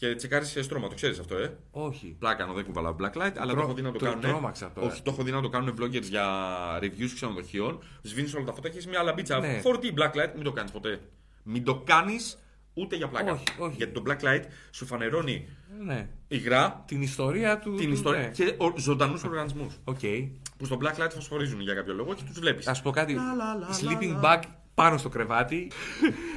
Και 0.00 0.14
τσεκάρεις 0.14 0.48
σε 0.48 0.62
στρώμα, 0.62 0.88
το 0.88 0.94
ξέρεις 0.94 1.18
αυτό, 1.18 1.36
ε; 1.36 1.56
Όχι. 1.70 2.16
Πλάκα, 2.18 2.46
δεν 2.54 2.64
κουβαλάω 2.64 2.96
black 3.00 3.16
light, 3.16 3.32
αλλά 3.38 3.52
Τρό- 3.52 3.54
το 3.54 3.60
έχω 3.60 3.72
δει 3.74 3.82
να 3.82 3.92
το 3.92 3.98
το- 3.98 4.04
κάνουν. 4.04 4.20
τρόμαξα 4.20 4.72
τώρα. 4.74 4.86
Όχι, 4.86 5.02
το 5.02 5.10
έχω 5.10 5.22
δει 5.22 5.30
να 5.30 5.40
το 5.40 5.48
κάνουν 5.48 5.74
vloggers 5.80 6.02
για 6.02 6.26
reviews 6.82 7.10
ξενοδοχείων. 7.14 7.78
Σβήνεις 8.02 8.34
όλα 8.34 8.44
τα 8.44 8.52
φώτα 8.52 8.68
και 8.68 8.74
έχεις 8.76 8.86
μια 8.88 9.02
λαμπίτσα. 9.02 9.38
Ναι. 9.38 9.58
Φορητή 9.60 9.94
black 9.98 10.10
light, 10.16 10.30
μην 10.34 10.44
το 10.44 10.52
κάνεις 10.52 10.70
ποτέ. 10.70 11.00
Μην 11.42 11.64
το 11.64 11.76
κάνεις 11.78 12.38
ούτε 12.74 12.96
για 12.96 13.08
πλάκα. 13.08 13.32
Όχι, 13.32 13.42
όχι. 13.58 13.74
Γιατί 13.76 13.92
το 13.92 14.02
black 14.06 14.24
light 14.24 14.42
σου 14.70 14.86
φανερώνει 14.86 15.48
Ναι. 15.84 16.08
υγρά, 16.28 16.84
Την 16.86 17.02
ιστορία 17.02 17.58
του. 17.58 17.74
την 17.74 17.86
του- 17.86 17.92
ιστορία 17.92 18.20
ναι. 18.20 18.28
και 18.28 18.56
ζωντανούς 18.76 19.22
οργανισμούς. 19.24 19.74
Οκ. 19.84 19.98
Που 20.56 20.64
στο 20.64 20.78
black 20.82 21.02
light 21.04 21.10
φωσφορίζουν 21.14 21.60
για 21.60 21.74
κάποιο 21.74 21.94
λόγο 21.94 22.14
και 22.14 22.22
τους 22.26 22.38
βλέπεις. 22.38 22.66
Να 22.68 22.74
σου 22.74 22.82
πω 22.82 22.90
κάτι. 22.90 23.12
Λα, 23.14 23.34
λα, 23.34 23.54
λα, 23.54 23.68
Sleeping 23.80 24.12
λα, 24.12 24.20
bag 24.22 24.42
πάνω 24.82 24.96
στο 24.98 25.08
κρεβάτι. 25.08 25.70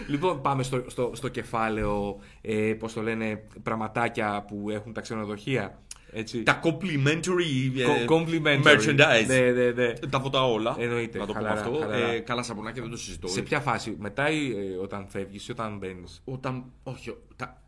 λοιπόν, 0.07 0.41
πάμε 0.41 0.63
στο, 0.63 0.83
στο, 0.87 1.11
στο 1.13 1.27
κεφάλαιο. 1.27 2.19
Ε, 2.41 2.73
Πώς 2.79 2.93
το 2.93 3.01
λένε, 3.01 3.43
πραγματάκια 3.63 4.45
που 4.47 4.69
έχουν 4.69 4.93
τα 4.93 5.01
ξενοδοχεία. 5.01 5.79
Έτσι. 6.13 6.43
Τα 6.43 6.59
complimentary 6.63 7.77
ε, 7.77 7.85
Co- 8.07 8.11
complimentary. 8.11 8.63
merchandise. 8.63 9.25
Ναι, 9.27 9.39
ναι, 9.51 9.71
ναι. 9.71 9.93
Τα 9.93 10.19
βοτά 10.19 10.45
όλα. 10.45 10.75
Εννοείται, 10.79 11.17
Να 11.17 11.25
το 11.25 11.33
πούμε 11.33 11.47
χαλαρά, 11.47 11.65
αυτό. 11.65 11.79
χαλαρά. 11.79 12.07
Ε, 12.11 12.19
καλά 12.19 12.43
σαπουνάκια 12.43 12.81
δεν 12.81 12.91
το 12.91 12.97
συζητώ. 12.97 13.27
Σε 13.27 13.41
ποια 13.41 13.59
φάση, 13.59 13.95
μετά 13.99 14.29
ή 14.29 14.51
ε, 14.51 14.77
όταν 14.81 15.05
φεύγεις 15.09 15.47
ή 15.47 15.51
όταν 15.51 15.77
μπαίνεις; 15.77 16.21
Όταν. 16.25 16.63
Όχι. 16.83 17.13
Τα, 17.35 17.61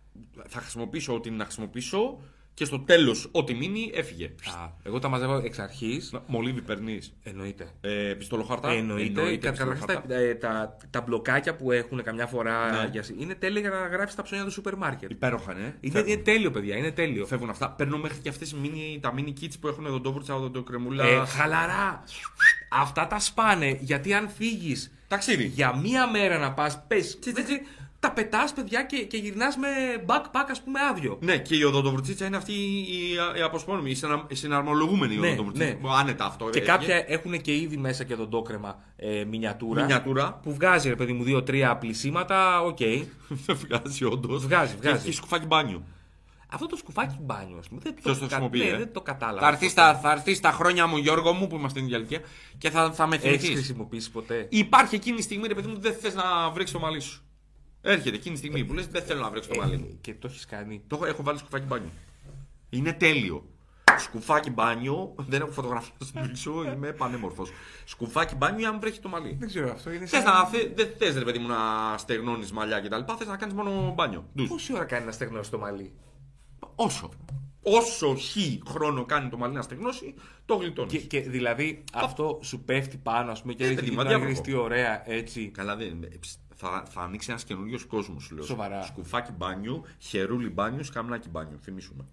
θα 0.48 0.60
χρησιμοποιήσω 0.60 1.14
ό,τι 1.14 1.28
είναι 1.30 1.38
να 1.38 1.44
χρησιμοποιήσω 1.44 2.20
και 2.54 2.66
στο 2.66 2.80
τέλος, 2.80 3.30
ό,τι 3.32 3.54
μείνει, 3.54 3.92
έφυγε. 3.94 4.32
Εγώ 4.84 5.00
τα 5.00 5.08
μαζεύω 5.08 5.36
εξ 5.38 5.60
αρχής. 5.60 6.14
Μολύβι 6.28 6.62
παίρνεις. 6.62 7.14
Εννοείται. 7.24 7.68
Ε, 7.82 7.90
πιστολοχάρτα. 8.18 8.70
Εννοείται. 8.72 9.38
Κα- 9.38 9.52
Καταρχάς 9.52 9.80
τα, 9.80 9.86
πιστολοχάρτα. 9.86 10.16
ε, 10.16 10.36
τα, 10.36 10.78
τα 10.90 11.02
μπλοκάκια 11.02 11.56
που 11.56 11.72
έχουν 11.72 12.04
καμιά 12.04 12.26
φορά 12.28 12.72
Ναι. 12.72 12.90
για, 12.92 13.04
σ- 13.04 13.22
είναι 13.22 13.36
τέλεια 13.36 13.60
για 13.60 13.70
να 13.70 13.88
γράψεις 13.88 14.16
τα 14.16 14.24
ψώνια 14.24 14.44
του 14.46 14.52
σούπερ 14.52 14.76
μάρκετ. 14.76 15.12
Υπέροχα, 15.12 15.54
ναι. 15.54 15.74
Είναι, 15.80 15.94
Φεύγουν. 15.94 16.12
είναι 16.14 16.22
τέλειο, 16.22 16.52
παιδιά, 16.52 16.76
είναι 16.78 16.92
τέλειο. 16.92 17.26
Φεύγουν 17.26 17.50
αυτά. 17.50 17.70
Παίρνω 17.72 17.98
μέχρι 17.98 18.18
και 18.20 18.30
αυτές 18.30 18.56
mini, 18.64 18.98
τα 19.02 19.14
mini 19.18 19.30
kits 19.42 19.54
που 19.60 19.68
έχουν 19.68 19.86
οδοντόβουρτσα, 19.86 20.36
οδοντοκρεμούλα. 20.36 21.04
Ε, 21.06 21.26
χαλαρά. 21.26 22.04
Αυτά 22.70 23.08
τα 23.08 23.20
σπάνε 23.20 23.78
γιατί 23.82 24.14
αν 24.14 24.30
φύγεις 24.30 24.94
Ταξίδι. 25.08 25.46
για 25.46 25.76
μία 25.78 26.10
μέρα 26.10 26.38
να 26.38 26.54
πας, 26.54 26.84
πες. 26.88 27.20
Τα 28.04 28.12
πετάς, 28.12 28.54
παιδιά, 28.54 28.84
και, 28.84 28.98
και 29.04 29.18
γυρνάς 29.18 29.58
με 29.58 29.68
backpack, 30.08 30.48
ας 30.52 30.62
πούμε, 30.64 30.80
άδειο. 30.92 31.18
Ναι, 31.22 31.38
και 31.38 31.56
η 31.56 31.64
οδοντοβουρτσίτσα 31.64 32.26
είναι 32.26 32.38
αυτή 32.38 32.52
η, 32.54 33.14
η 33.38 33.42
αποσπώμενη, 33.42 33.90
η, 33.92 33.96
συνα, 33.96 34.26
η 34.28 34.36
συναρμολογούμενη 34.36 35.16
Ναι, 35.16 35.28
οδοντοβουρτσίτσα. 35.28 35.78
ναι. 35.82 35.90
Άνετα 36.00 36.26
αυτό. 36.26 36.50
Και 36.50 36.60
ε, 36.60 36.62
κάποια 36.62 37.04
έχουν 37.08 37.42
και 37.42 37.56
ήδη 37.56 37.78
μέσα 37.78 38.04
και 38.04 38.16
δοντόκρεμα 38.16 38.80
ε, 38.96 39.24
μινιατούρα. 39.24 39.82
Μινιατούρα. 39.82 40.40
Που 40.44 40.54
βγάζει, 40.54 40.90
ρε 40.90 40.96
παιδί 40.96 41.14
μου, 41.14 41.24
δύο-τρία 41.24 41.78
πλυσίματα, 41.78 42.62
οκ. 42.62 42.78
Δεν 43.28 43.56
βγάζει, 43.68 44.04
όντως. 44.06 44.44
Βγάζει, 44.46 44.76
βγάζει. 44.82 45.02
Και 45.02 45.08
έχει 45.08 45.16
σκουφάκι 45.18 45.46
μπάνιου. 45.46 45.84
Αυτό 46.52 46.66
το 46.68 46.76
σκουφάκι 46.76 47.18
μπάνιο, 47.22 47.58
ας 47.60 47.68
πούμε. 47.68 47.82
Δεν 47.84 47.94
Ποιος 47.94 48.14
το 48.14 48.20
κα- 48.20 48.26
χρησιμοποιεί, 48.28 48.58
ναι, 48.60 48.66
ε; 48.66 48.78
δεν 48.78 48.94
το 48.94 49.02
κατάλαβα. 49.02 49.40
Θα 49.40 49.48
έρθεις 49.48 49.72
στα, 49.72 49.96
θα 49.96 50.12
έρθεις 50.12 50.38
στα 50.38 50.52
χρόνια 50.52 50.88
μου, 50.88 50.98
Γιώργο 50.98 51.34
μου, 51.34 51.48
που 51.48 51.56
είμαστε 51.56 51.70
στην 51.80 51.84
ίδια 51.84 51.98
ηλικία, 51.98 52.20
και 52.58 52.70
θα, 52.70 52.92
θα 52.92 53.08
με 53.08 53.16
Έχεις 53.16 53.28
θυμηθείς. 53.30 53.50
χρησιμοποιήσει 53.50 54.12
ποτέ; 54.12 54.48
Υπάρχει 54.50 54.96
εκείνη 54.96 55.16
τη 55.18 55.22
στιγμή, 55.24 55.48
ρε 55.48 55.54
παιδί 55.54 55.68
μου, 55.68 55.80
δεν 55.80 55.94
θες 55.94 56.16
να 56.16 56.50
βρέξεις 56.50 56.76
το 56.76 56.82
μαλλί 56.82 57.00
σου. 57.00 57.24
Έρχεται 57.86 58.16
εκείνη 58.16 58.34
τη 58.34 58.40
στιγμή 58.46 58.66
που 58.66 58.74
λες: 58.74 58.88
Δεν 58.88 59.04
θέλω 59.04 59.22
να 59.22 59.30
βρέξει 59.30 59.50
το 59.50 59.56
μαλλί 59.60 59.78
μου. 59.78 59.88
Ε, 59.90 59.98
και 60.02 60.14
το 60.14 60.28
έχεις 60.28 60.46
κάνει. 60.46 60.82
Το 60.88 60.96
έχω, 60.96 61.06
έχω 61.06 61.24
βάλει 61.24 61.38
σκουφάκι 61.38 61.66
μπάνιο. 61.66 61.90
Είναι 62.70 62.94
τέλειο. 62.94 63.46
Σκουφάκι 63.98 64.50
μπάνιο, 64.50 65.14
δεν 65.18 65.42
έχω 65.42 65.52
φωτογραφία 65.52 65.94
να 66.00 66.06
σου 66.06 66.14
δείξω, 66.28 66.64
είμαι 66.74 66.92
πανέμορφος. 66.92 67.50
Σκουφάκι 67.86 68.36
μπάνιο, 68.36 68.70
αν 68.70 68.80
βρέχει 68.80 69.00
το 69.00 69.10
μαλλί. 69.10 69.36
Δεν 69.40 69.48
ξέρω, 69.48 69.72
αυτό 69.72 69.92
είναι 69.92 70.06
Θες 70.06 70.24
να, 70.24 70.46
θε, 70.46 70.58
δεν 70.76 70.88
θες, 70.98 71.16
ρε 71.18 71.24
παιδί 71.24 71.40
μου, 71.40 71.48
να 71.48 71.58
στεγνώνεις 71.98 72.52
μαλλιά 72.52 72.80
κτλ. 72.80 73.14
Θες 73.18 73.28
να 73.28 73.38
κάνεις 73.38 73.56
μόνο 73.56 73.94
μπάνιο. 73.96 74.26
Ντουζ. 74.36 74.48
Πόση 74.50 74.74
ώρα 74.74 74.84
κάνει 74.86 75.06
να 75.06 75.12
στεγνώσει 75.12 75.52
το 75.52 75.58
μαλλί; 75.58 75.94
Όσο. 76.76 77.10
όσο 77.62 78.16
χ 78.16 78.38
χρόνο 78.70 79.06
κάνει 79.06 79.30
το 79.30 79.38
μαλλί 79.38 79.54
να 79.54 79.62
στεγνώσει, 79.62 80.14
το 80.46 80.56
γλιτώνεις. 80.56 80.92
Και, 80.92 81.00
και 81.00 81.20
δηλαδή 81.20 81.84
αυτό 81.94 82.40
σου 82.44 82.60
πέφτει 82.60 82.98
πάνω, 82.98 83.32
ας 83.32 83.42
πούμε, 83.42 83.54
και 83.54 83.64
Ε, 83.64 83.68
ρίχνει 83.68 83.82
παιδί 83.84 83.96
μου, 83.96 84.02
την 84.02 84.08
αδιάβροχο. 84.14 84.42
τι 84.42 84.54
ωραία 84.54 85.10
έτσι; 85.10 85.48
Καλά, 85.48 85.76
δεν, 85.76 86.04
ε, 86.04 86.08
ψ, 86.20 86.38
θα, 86.56 86.84
θα 86.90 87.02
ανοίξει 87.02 87.28
ένας 87.30 87.44
καινούριος 87.44 87.86
κόσμος, 87.86 88.24
σου 88.24 88.36
λέω. 88.36 88.44
Σοβαρά. 88.44 88.82
Σκουφάκι 88.84 89.32
μπάνιου, 89.38 89.84
χερούλι 90.00 90.50
μπάνιου, 90.50 90.84
σκαμνάκι 90.84 91.30
μπάνιου. 91.30 91.60
Θύμισέ 91.62 91.90
μου. 91.90 92.06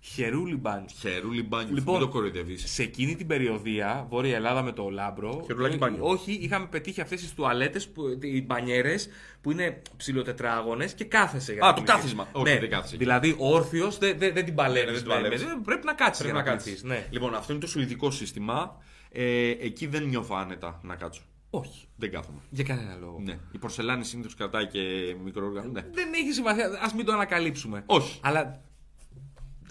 Χερούλι 0.00 0.56
μπάνι. 0.56 0.84
Χερούλι 1.00 1.42
μπάνιου, 1.42 1.74
Λοιπόν, 1.74 1.94
μην 1.96 2.04
το 2.06 2.10
κοροϊδεύεις. 2.12 2.70
Σε 2.70 2.82
εκείνη 2.82 3.16
την 3.16 3.26
περιοδεία, 3.26 4.06
Βόρεια 4.10 4.36
Ελλάδα 4.36 4.62
με 4.62 4.72
το 4.72 4.88
Λάμπρο. 4.88 5.42
Χερουλάκι 5.46 5.74
ε, 5.74 5.78
μπάνιο. 5.78 5.98
Όχι, 6.04 6.32
είχαμε 6.32 6.66
πετύχει 6.66 7.00
αυτές 7.00 7.20
τις 7.20 7.34
τουαλέτες, 7.34 7.92
οι 8.20 8.42
μπανιέρες 8.42 9.08
που 9.40 9.50
είναι 9.50 9.82
ψηλοτετράγωνες 9.96 10.94
και 10.94 11.04
κάθεσαι. 11.04 11.52
για 11.52 11.62
Α, 11.64 11.66
να 11.66 11.74
το 11.74 11.82
κοιμηθείς. 11.82 11.94
κάθισμα. 12.14 12.28
Όχι, 12.32 12.58
δεν 12.58 12.70
κάθεσαι 12.70 12.94
εκεί. 12.94 13.04
Δηλαδή, 13.04 13.34
όρθιος 13.38 13.98
δεν 13.98 14.18
δεν- 14.18 14.34
δεν 14.34 14.44
την 14.44 14.54
παλεύεις. 14.54 14.84
Ναι, 14.86 14.92
δεν 14.92 15.02
την 15.02 15.10
παλεύεις. 15.12 15.46
Πρέπει 15.64 15.86
να 15.86 15.92
κάτσεις. 15.94 16.22
Πρέπει 16.22 16.36
να 16.38 16.42
κάτσεις. 16.42 16.74
κοιμηθείς, 16.80 16.88
Ναι. 17.00 17.06
Λοιπόν, 17.10 17.34
αυτό 17.34 17.52
είναι 17.52 17.60
το 17.60 17.66
σουηδικό 17.68 18.10
σύστημα. 18.10 18.76
Ε, 19.12 19.48
εκεί 19.50 19.86
δεν 19.86 20.02
νιώθω 20.04 20.34
άνετα 20.36 20.80
να 20.82 20.94
κάτσω. 20.94 21.22
Όχι. 21.58 21.86
Δεν 21.96 22.10
κάθομαι. 22.10 22.38
Για 22.50 22.64
κανένα 22.64 22.96
λόγο. 23.00 23.18
Ναι. 23.24 23.38
Η 23.52 23.58
πορσελάνη 23.58 24.04
συνήθως 24.04 24.34
κρατάει 24.34 24.66
και 24.66 24.80
μικροόργανα. 25.24 25.68
Ναι. 25.68 25.84
Δεν 25.92 26.12
έχει 26.14 26.32
σημασία. 26.32 26.66
Α 26.66 26.90
μην 26.96 27.04
το 27.04 27.12
ανακαλύψουμε. 27.12 27.82
Όχι. 27.86 28.18
Αλλά. 28.22 28.60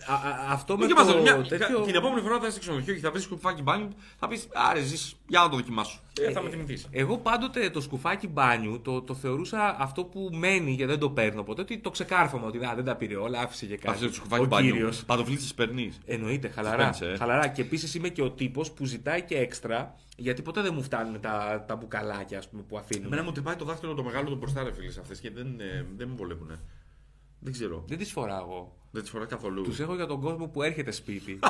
Α- 0.08 0.14
α- 0.14 0.52
αυτό 0.52 0.78
με 0.78 0.86
Μην 0.86 0.96
και 0.96 1.02
το 1.02 1.06
μας 1.06 1.22
μια... 1.22 1.42
τέτοιο... 1.42 1.80
Την 1.82 1.96
επόμενη 1.96 2.22
φορά 2.22 2.34
θα 2.40 2.42
είσαι 2.42 2.52
στο 2.52 2.60
ξενοδοχείο 2.60 2.94
και 2.94 3.00
θα 3.00 3.12
βρεις 3.12 3.28
κουφάκι 3.28 3.62
μπάνιου, 3.62 3.88
θα 4.20 4.28
πεις 4.28 4.48
Άρε, 4.54 4.82
ζεις, 4.82 5.16
για 5.28 5.40
να 5.40 5.50
το 5.50 5.56
δοκιμάσω. 5.56 6.00
Ε, 6.22 6.32
θα 6.32 6.42
με 6.42 6.50
θυμηθεί. 6.50 6.84
Εγώ 6.92 7.18
πάντοτε 7.18 7.70
το 7.70 7.82
σκουφάκι 7.82 8.28
μπάνιου 8.28 8.82
το, 8.82 9.02
το 9.02 9.14
θεωρούσα 9.14 9.76
αυτό 9.80 10.04
που 10.04 10.30
μένει 10.34 10.76
και 10.76 10.86
δεν 10.86 11.00
το 11.00 11.10
παίρνω 11.10 11.44
ποτέ. 11.44 11.62
Ότι 11.62 11.78
το 11.78 11.90
ξεκάρφωμα 11.90 12.48
ότι 12.48 12.58
α, 12.66 12.74
δεν 12.76 12.84
τα 12.86 12.96
πήρε 12.96 13.16
όλα, 13.16 13.40
άφησε 13.40 13.66
και 13.66 13.78
κάτι. 13.78 13.90
Αυτό 13.94 14.08
το 14.08 14.14
σκουφάκι 14.14 14.44
Ο 14.44 14.46
μπάνιου. 14.48 14.72
κύριος. 14.72 15.04
Παντοφλίτσε 15.06 15.54
παίρνεις. 15.54 16.00
Εννοείται, 16.06 16.48
χαλαρά. 16.50 16.78
παίρνεις, 16.78 17.02
ε. 17.02 17.16
χαλαρά. 17.18 17.48
Και 17.48 17.62
επίσης 17.62 17.96
είμαι 17.96 18.10
και 18.10 18.22
ο 18.22 18.32
τύπος 18.32 18.72
που 18.72 18.86
ζητάει 18.86 19.22
και 19.22 19.38
έξτρα, 19.38 19.96
γιατί 20.18 20.42
ποτέ 20.42 20.62
δεν 20.62 20.74
μου 20.74 20.82
φτάνουν 20.84 21.20
τα, 21.22 21.64
τα 21.68 21.76
μπουκαλάκια 21.76 22.38
ας 22.38 22.50
πούμε, 22.50 22.62
που 22.68 22.78
αφήνουν. 22.78 23.06
Εμένα 23.06 23.24
μου 23.24 23.32
τρυπάει 23.32 23.56
το 23.56 23.66
δάχτυλο 23.66 23.94
το 23.94 24.04
μεγάλο 24.04 24.30
το 24.30 24.36
μπροστά, 24.36 24.64
ρε 24.64 24.74
φίλες 24.74 24.98
αυτές 24.98 25.20
και 25.20 25.32
δεν, 25.32 25.60
ε, 25.60 25.86
δεν 25.98 26.08
μου 26.10 26.16
βολεύουν. 26.16 26.60
Δεν 27.40 27.54
ξέρω. 27.54 27.84
Δεν 27.88 27.98
τις 27.98 28.12
φοράω 28.12 28.40
εγώ. 28.42 28.76
Δεν 28.92 29.02
τις 29.02 29.12
φοράς 29.12 29.28
καθόλου. 29.28 29.62
Τους 29.64 29.80
έχω 29.80 29.96
για 29.96 30.06
τον 30.06 30.22
κόσμο 30.22 30.48
που 30.48 30.62
έρχεται 30.62 30.92
σπίτι. 30.92 31.40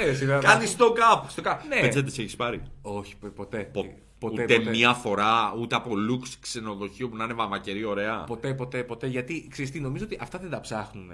Ε, 0.00 0.14
συναντά- 0.14 0.44
Κάνει 0.44 0.64
stock 0.78 0.96
up. 1.14 1.20
Stock 1.42 1.52
up. 1.52 1.56
Ναι. 1.68 1.80
Πετσέτε 1.80 2.08
έχεις 2.08 2.36
πάρει; 2.36 2.62
Όχι, 2.82 3.16
πο- 3.16 3.28
ποτέ. 3.28 3.58
Πο- 3.72 3.98
ποτέ, 4.18 4.42
ούτε 4.42 4.58
ποτέ. 4.58 4.70
μία 4.70 4.92
φορά, 4.94 5.54
ούτε 5.58 5.74
από 5.74 5.90
looks 6.10 6.28
ξενοδοχείο 6.40 7.08
που 7.08 7.16
να 7.16 7.24
είναι 7.24 7.32
βαμακερή 7.32 7.84
ωραία. 7.84 8.24
Ποτέ, 8.24 8.54
ποτέ, 8.54 8.82
ποτέ. 8.84 9.06
Γιατί 9.06 9.48
ξέρεις 9.50 9.70
τι, 9.70 9.80
νομίζω 9.80 10.04
ότι 10.04 10.18
αυτά 10.20 10.38
δεν 10.38 10.50
τα 10.50 10.60
ψάχνουν. 10.60 11.10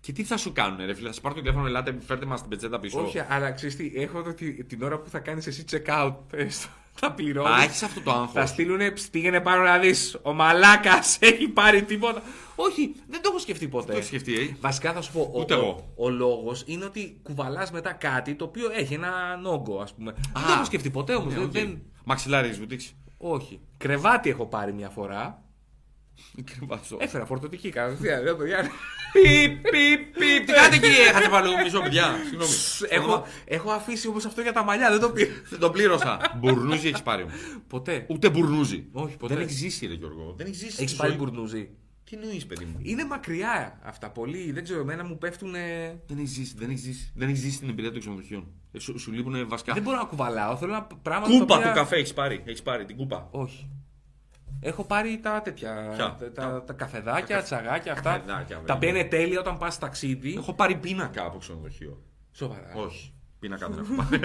Και 0.00 0.12
τι 0.12 0.24
θα 0.24 0.36
σου 0.36 0.52
κάνουν, 0.52 0.86
ρε 0.86 0.94
φίλε, 0.94 1.08
θα 1.08 1.14
σα 1.14 1.20
πάρω 1.20 1.34
το 1.34 1.40
τηλέφωνο, 1.40 1.66
ελάτε, 1.66 1.98
φέρτε 2.06 2.26
μας 2.26 2.40
την 2.40 2.50
πετσέτα 2.50 2.78
πίσω. 2.78 3.00
Όχι, 3.02 3.18
αλλά 3.28 3.52
ξέρεις 3.52 3.76
τι, 3.76 3.92
έχω 3.94 4.18
εδώ 4.18 4.34
τη- 4.34 4.64
την 4.64 4.82
ώρα 4.82 4.98
που 4.98 5.08
θα 5.10 5.18
κάνεις 5.18 5.46
εσύ 5.46 5.64
check 5.70 5.86
out. 5.86 6.14
Ε, 6.94 6.98
στο- 6.98 7.06
Θα 7.06 7.12
πληρώνεις. 7.12 7.50
Α, 7.60 7.62
έχεις 7.62 7.82
αυτό 7.82 8.00
το 8.00 8.10
άγχος. 8.10 8.30
Θα 8.32 8.46
στείλουν 8.46 8.80
πήγαινε 9.10 9.40
πάνω 9.40 9.62
να 9.62 9.78
δεις. 9.78 10.18
Ο 10.22 10.32
μαλάκας 10.32 11.16
έχει 11.20 11.48
πάρει 11.48 11.82
τίποτα. 11.82 12.22
Όχι, 12.56 12.94
δεν 13.08 13.22
το 13.22 13.28
έχω 13.30 13.38
σκεφτεί 13.38 13.68
ποτέ. 13.68 13.90
Το 13.90 13.96
έχεις 13.96 14.06
σκεφτεί, 14.08 14.34
ε. 14.38 14.56
Βασικά 14.60 14.92
θα 14.92 15.00
σου 15.02 15.12
πω, 15.12 15.20
ο, 15.34 15.40
Ούτε 15.40 15.54
ο, 15.54 15.58
εγώ. 15.58 15.92
ο 15.96 16.08
λόγος 16.10 16.62
είναι 16.66 16.84
ότι 16.84 17.20
κουβαλάς 17.22 17.70
μετά 17.70 17.92
κάτι 17.92 18.34
το 18.34 18.44
οποίο 18.44 18.70
έχει 18.72 18.94
έναν 18.94 19.46
όγκο, 19.46 19.80
ας 19.80 19.94
πούμε. 19.94 20.12
δεν 20.34 20.42
το 20.46 20.52
έχω 20.52 20.64
σκεφτεί 20.64 20.90
ποτέ 20.90 21.14
όμως. 21.14 21.34
Ναι, 21.34 21.40
οκ. 21.42 21.50
δεν... 21.50 21.82
Μαξιλάρι 22.04 22.48
έχει 22.48 22.58
βουτήξει. 22.58 22.96
Όχι. 23.18 23.60
Κρεβάτι 23.76 24.30
έχω 24.30 24.46
πάρει 24.46 24.72
μια 24.72 24.88
φορά. 24.88 25.42
Κρεβάτσο. 26.44 26.96
Έφερα 27.00 27.24
φορτωτική 27.24 27.68
κατευθείαν. 27.70 28.22
ρε 28.22 28.34
παιδιά. 28.34 28.58
Πιπ, 29.12 29.62
πιπ, 29.62 30.00
πιπ. 30.18 30.46
Τι 30.46 30.52
κάνετε 30.52 30.76
εκεί, 30.76 31.00
είχατε 31.08 31.28
βάλει 31.28 31.48
μισό 31.64 31.80
παιδιά. 31.80 32.14
Συγγνώμη. 32.28 32.52
έχω, 32.88 33.26
έχω 33.44 33.70
αφήσει 33.70 34.08
όμως 34.08 34.24
αυτό 34.24 34.40
για 34.40 34.52
τα 34.52 34.64
μαλλιά, 34.64 34.90
δεν 34.90 35.00
το 35.00 35.10
πήρα. 35.10 35.30
Δεν 35.50 35.58
το 35.58 35.70
πλήρωσα. 35.70 36.36
Μπουρνούζι 36.38 36.88
έχεις 36.88 37.02
πάρει. 37.02 37.26
Ποτέ. 37.66 38.06
Ούτε 38.08 38.30
μπουρνούζι. 38.30 38.86
Όχι, 38.92 39.16
ποτέ. 39.16 39.34
Δεν 39.34 39.42
έχεις 39.42 39.56
ζήσει, 39.56 39.86
ρε 39.86 39.94
Γιώργο. 39.94 40.34
Δεν 40.36 40.46
έχεις 40.46 40.58
ζήσει. 40.58 40.76
Έχεις 40.78 40.90
στη 40.90 40.98
πάρει 40.98 41.10
ζωή. 41.12 41.18
μπουρνούζι. 41.20 41.70
Τι 42.10 42.16
νοεί, 42.16 42.44
παιδί 42.48 42.64
μου; 42.64 42.78
Είναι 42.82 43.04
μακριά 43.04 43.78
αυτά 43.82 44.10
πολύ. 44.10 44.52
Δεν 44.52 44.62
ξέρω, 44.62 44.80
εμένα 44.80 45.04
μου 45.04 45.18
πέφτουν. 45.18 45.52
Δεν 46.06 46.18
έχεις 46.18 46.30
ζήσει, 46.30 46.54
δεν 46.58 46.70
έχεις 46.70 46.80
ζήσει, 46.82 47.12
δεν 47.14 47.28
έχεις 47.28 47.40
ζήσει 47.40 47.58
την 47.58 47.68
εμπειρία 47.68 47.90
των 47.90 48.00
ξενοδοχείων. 48.00 48.46
Ε, 48.72 48.78
Σου, 48.78 48.98
σου 48.98 49.12
λείπουν 49.12 49.48
βασικά. 49.48 49.72
Δεν 49.72 49.82
μπορώ 49.82 49.96
να 49.96 50.04
κουβαλάω. 50.04 50.56
Θέλω 50.56 50.72
να 50.72 50.82
πράγματα. 51.02 51.32
Κούπα 51.32 51.46
τα 51.46 51.54
οποία- 51.56 51.68
του 51.72 51.76
καφέ 51.78 51.96
έχεις 51.96 52.12
πάρει. 52.14 52.42
Έχεις 52.44 52.62
πάρει 52.62 52.84
την 52.84 52.96
κούπα. 52.96 53.28
Όχι. 53.30 53.68
Έχω 54.66 54.84
πάρει 54.84 55.18
τα 55.22 55.42
τέτοια. 55.42 55.92
Ποια; 55.94 56.16
Τα, 56.16 56.30
τα, 56.32 56.62
τα 56.64 56.72
καφεδάκια, 56.72 57.42
τσαγάκια 57.42 57.92
αυτά. 57.92 58.10
καφεδάκια, 58.12 58.54
τα 58.54 58.60
βέβαια. 58.60 58.76
οποία 58.76 58.88
είναι 58.88 59.04
τέλεια 59.04 59.40
όταν 59.40 59.58
πας 59.58 59.78
ταξίδι. 59.78 60.34
Έχω 60.34 60.54
πάρει 60.54 60.76
πίνακα 60.76 61.24
από 61.24 61.38
ξενοδοχείο. 61.38 62.02
Σοβαρά. 62.32 62.72
Όχι. 62.74 63.12
Πίνακα 63.38 63.68
δεν 63.68 63.78
έχω 63.84 63.94
πάρει. 64.02 64.20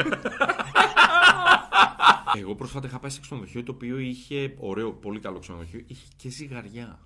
Εγώ 2.36 2.56
πρόσφατα 2.56 2.88
είχα 2.88 3.00
πάει 3.00 3.12
σε 3.12 3.20
ξενοδοχείο 3.20 3.64
το 3.64 3.72
οποίο 3.72 3.98
είχε 3.98 4.54
ωραίο, 4.58 4.92
πολύ 4.94 5.20
καλό 5.20 5.40
ξενοδοχείο. 5.40 5.82
Είχε 5.88 6.06
και 6.16 6.30
ζυγαριά. 6.30 7.00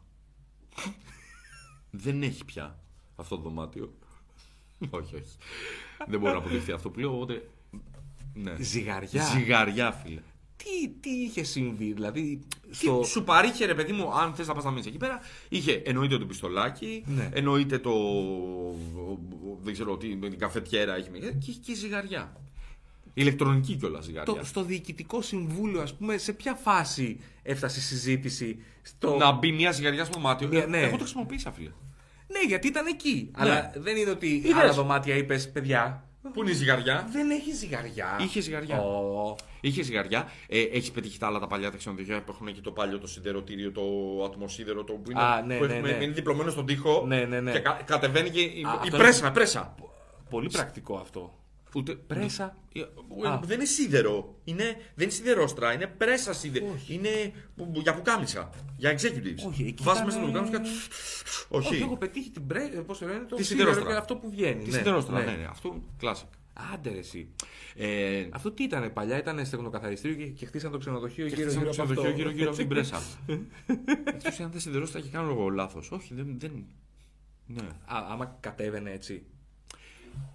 δεν 1.89 2.23
έχει 2.23 2.45
πια 2.45 2.79
αυτό 3.15 3.35
το 3.35 3.41
δωμάτιο. 3.41 3.93
όχι, 4.89 5.15
όχι. 5.15 5.37
δεν 6.07 6.19
μπορώ 6.19 6.31
να 6.31 6.37
αποδειχθεί 6.39 6.71
αυτό 6.71 6.89
που 6.89 6.99
λέω, 6.99 7.13
οπότε. 7.13 7.49
Ναι. 8.33 8.55
Ζυγαριά. 8.59 9.23
Ζυγαριά, 9.23 9.91
φίλε. 9.91 10.21
Τι, 10.63 10.89
τι 10.89 11.09
είχε 11.09 11.43
συμβεί, 11.43 11.93
δηλαδή. 11.93 12.39
Στο... 12.71 12.85
Στο... 12.93 13.03
Σου 13.03 13.23
παρήχε 13.23 13.65
ρε 13.65 13.75
παιδί 13.75 13.91
μου, 13.91 14.13
αν 14.13 14.33
θες 14.33 14.47
να 14.47 14.53
πας 14.53 14.63
να 14.63 14.69
μείνεις 14.71 14.85
εκεί 14.85 14.97
πέρα, 14.97 15.19
είχε 15.49 15.81
εννοείται 15.85 16.17
το 16.17 16.25
πιστολάκι, 16.25 17.03
Ναι. 17.05 17.29
εννοείται 17.33 17.77
το. 17.79 17.91
Δεν 19.61 19.73
ξέρω 19.73 19.97
τι, 19.97 20.15
την 20.15 20.39
καφετιέρα 20.39 20.95
έχει 20.95 21.09
και 21.09 21.33
είχε 21.39 21.59
και 21.59 21.73
ζυγαριά. 21.75 22.35
Ηλεκτρονική 23.13 23.75
κιόλας 23.75 24.03
ζυγαριά. 24.05 24.33
Το, 24.33 24.39
στο 24.45 24.63
διοικητικό 24.63 25.21
συμβούλιο, 25.21 25.81
ας 25.81 25.93
πούμε, 25.93 26.17
σε 26.17 26.33
ποια 26.33 26.53
φάση 26.55 27.19
έφτασε 27.43 27.79
η 27.79 27.81
συζήτηση. 27.81 28.57
Στο... 28.81 29.15
Να 29.15 29.31
μπει 29.31 29.51
μια 29.51 29.71
ζυγαριά 29.71 30.03
στο 30.05 30.13
δωμάτιο. 30.13 30.47
Μια- 30.47 30.63
Ε, 30.63 30.65
ναι. 30.65 30.79
Εγώ 30.81 30.91
το 30.91 31.03
χρησιμοποίησα, 31.03 31.51
φίλε. 31.51 31.69
Ναι, 32.27 32.39
γιατί 32.47 32.67
ήταν 32.67 32.85
εκεί. 32.87 33.29
Αλλά 33.33 33.71
δεν 33.75 33.95
είναι 33.97 34.09
ότι 34.09 34.27
Είδες. 34.27 34.53
άλλα 34.53 34.73
δωμάτια 34.73 35.15
είπες, 35.15 35.51
παιδιά. 35.51 36.07
Πού 36.33 36.41
είναι 36.41 36.51
η 36.51 36.53
ζυγαριά; 36.53 37.07
Δεν 37.11 37.29
έχει 37.29 37.51
ζυγαριά. 37.51 38.17
Είχε 38.21 38.41
ζυγαριά. 38.41 38.79
Ω. 38.79 39.35
Είχε 39.61 39.81
ζυγαριά. 39.83 40.31
Ε, 40.47 40.61
έχεις 40.61 40.91
πετύχει 40.91 41.19
τα 41.19 41.27
άλλα 41.27 41.39
τα 41.39 41.47
παλιά 41.47 41.71
τα 41.71 41.77
ξενοδοχεία 41.77 42.23
που 42.23 42.31
έχουν 42.31 42.53
και 42.53 42.61
το 42.61 42.71
παλιό 42.71 42.99
το 42.99 43.07
σιδεροτήριο, 43.07 43.71
το 43.71 43.81
ατμοσίδερο, 44.25 44.83
το 44.83 44.93
που 44.93 45.11
είναι, 45.11 45.21
Α, 45.21 45.41
ναι, 45.45 45.57
που 45.57 45.65
ναι, 45.65 45.73
έχουμε- 45.73 45.97
ναι. 45.97 46.03
είναι 46.03 46.13
διπλωμένο 46.13 46.49
στον 46.51 46.65
τοίχο. 46.65 47.03
Ναι, 47.07 47.25
ναι, 47.25 47.39
ναι. 47.41 47.51
Και 47.51 47.59
κα- 47.59 47.81
κατεβαίνει 47.85 48.29
και 48.29 48.39
η, 48.41 48.45
Α, 48.45 48.73
η 48.73 48.77
αυτό 48.81 48.97
πρέσα, 48.97 49.19
είναι- 49.25 49.33
πρέσα. 49.33 49.75
Πολύ 50.29 50.49
πρακτικό 50.49 50.95
αυτό. 50.95 51.33
Ούτε, 51.75 51.95
Πρέσα. 51.95 52.57
Ε, 52.73 52.81
Α. 53.27 53.39
Δεν 53.43 53.55
είναι 53.57 53.65
σίδερο. 53.65 54.35
Είναι, 54.43 54.63
δεν 54.95 55.03
είναι 55.05 55.09
σιδερόστρα, 55.11 55.73
είναι 55.73 55.87
πρέσα 55.87 56.33
σίδερο. 56.33 56.65
Είναι 56.87 57.09
που- 57.55 57.71
που- 57.71 57.79
για 57.79 57.93
πουκάμισα. 57.95 58.49
Για 58.77 58.91
executives. 58.93 59.47
Όχι, 59.47 59.63
εκεί 59.67 59.83
Βάζει 59.83 60.01
ήταν, 60.01 60.05
μέσα 60.05 60.19
το 60.19 60.25
πουκάμισα 60.25 60.59
και. 60.59 60.69
Όχι, 61.49 61.73
Όχι. 61.73 61.83
έχω 61.83 61.97
πετύχει 61.97 62.29
την 62.29 62.47
πρέ... 62.47 62.61
Πώς 62.67 62.97
το 62.97 63.05
λένε, 63.05 63.25
το 63.29 63.35
Τη 63.35 63.43
σίδερο 63.43 63.67
σιδερόστρα. 63.69 63.93
και 63.95 63.99
αυτό 64.01 64.15
που 64.15 64.29
βγαίνει. 64.29 64.63
Τι 64.63 64.69
ναι, 64.69 64.77
σιδερόστρα, 64.77 65.19
ναι. 65.19 65.25
ναι, 65.25 65.31
ναι. 65.37 65.45
Αυτό 65.49 65.81
classic. 66.01 66.27
Άντε 66.73 66.89
ρε 66.91 66.97
εσύ. 66.97 67.29
Ε, 67.75 68.27
Αυτό 68.31 68.51
τι 68.51 68.63
ήταν 68.63 68.93
παλιά, 68.93 69.17
ήταν 69.17 69.45
στεγνοκαθαριστήριο 69.45 70.17
και, 70.17 70.25
και 70.31 70.45
χτίσαν 70.45 70.71
το 70.71 70.77
ξενοδοχείο 70.77 71.27
και 71.27 71.35
γύρω 71.35 71.49
χτίσαμε 71.49 71.65
γύρω 71.71 71.75
το 71.75 71.81
από 71.83 71.91
ξενοδοχείο 71.93 72.11
αυτό. 72.11 72.21
γύρω-γύρω 72.21 72.49
από 72.49 72.57
την 72.57 72.67
πρέσα. 72.73 73.01
Εκτός 74.05 74.39
αν 74.39 74.51
δεν 74.51 74.59
σιδερόστρα 74.59 74.99
και 74.99 75.09
κάνω 75.11 75.29
εγώ 75.29 75.49
λάθος. 75.49 75.91
Όχι, 75.91 76.13
δεν. 76.13 76.35
δεν... 76.39 76.65
Ναι. 77.47 77.61
Α, 77.85 78.05
άμα 78.11 78.37
κατέβαινε 78.39 78.91
έτσι. 78.91 79.23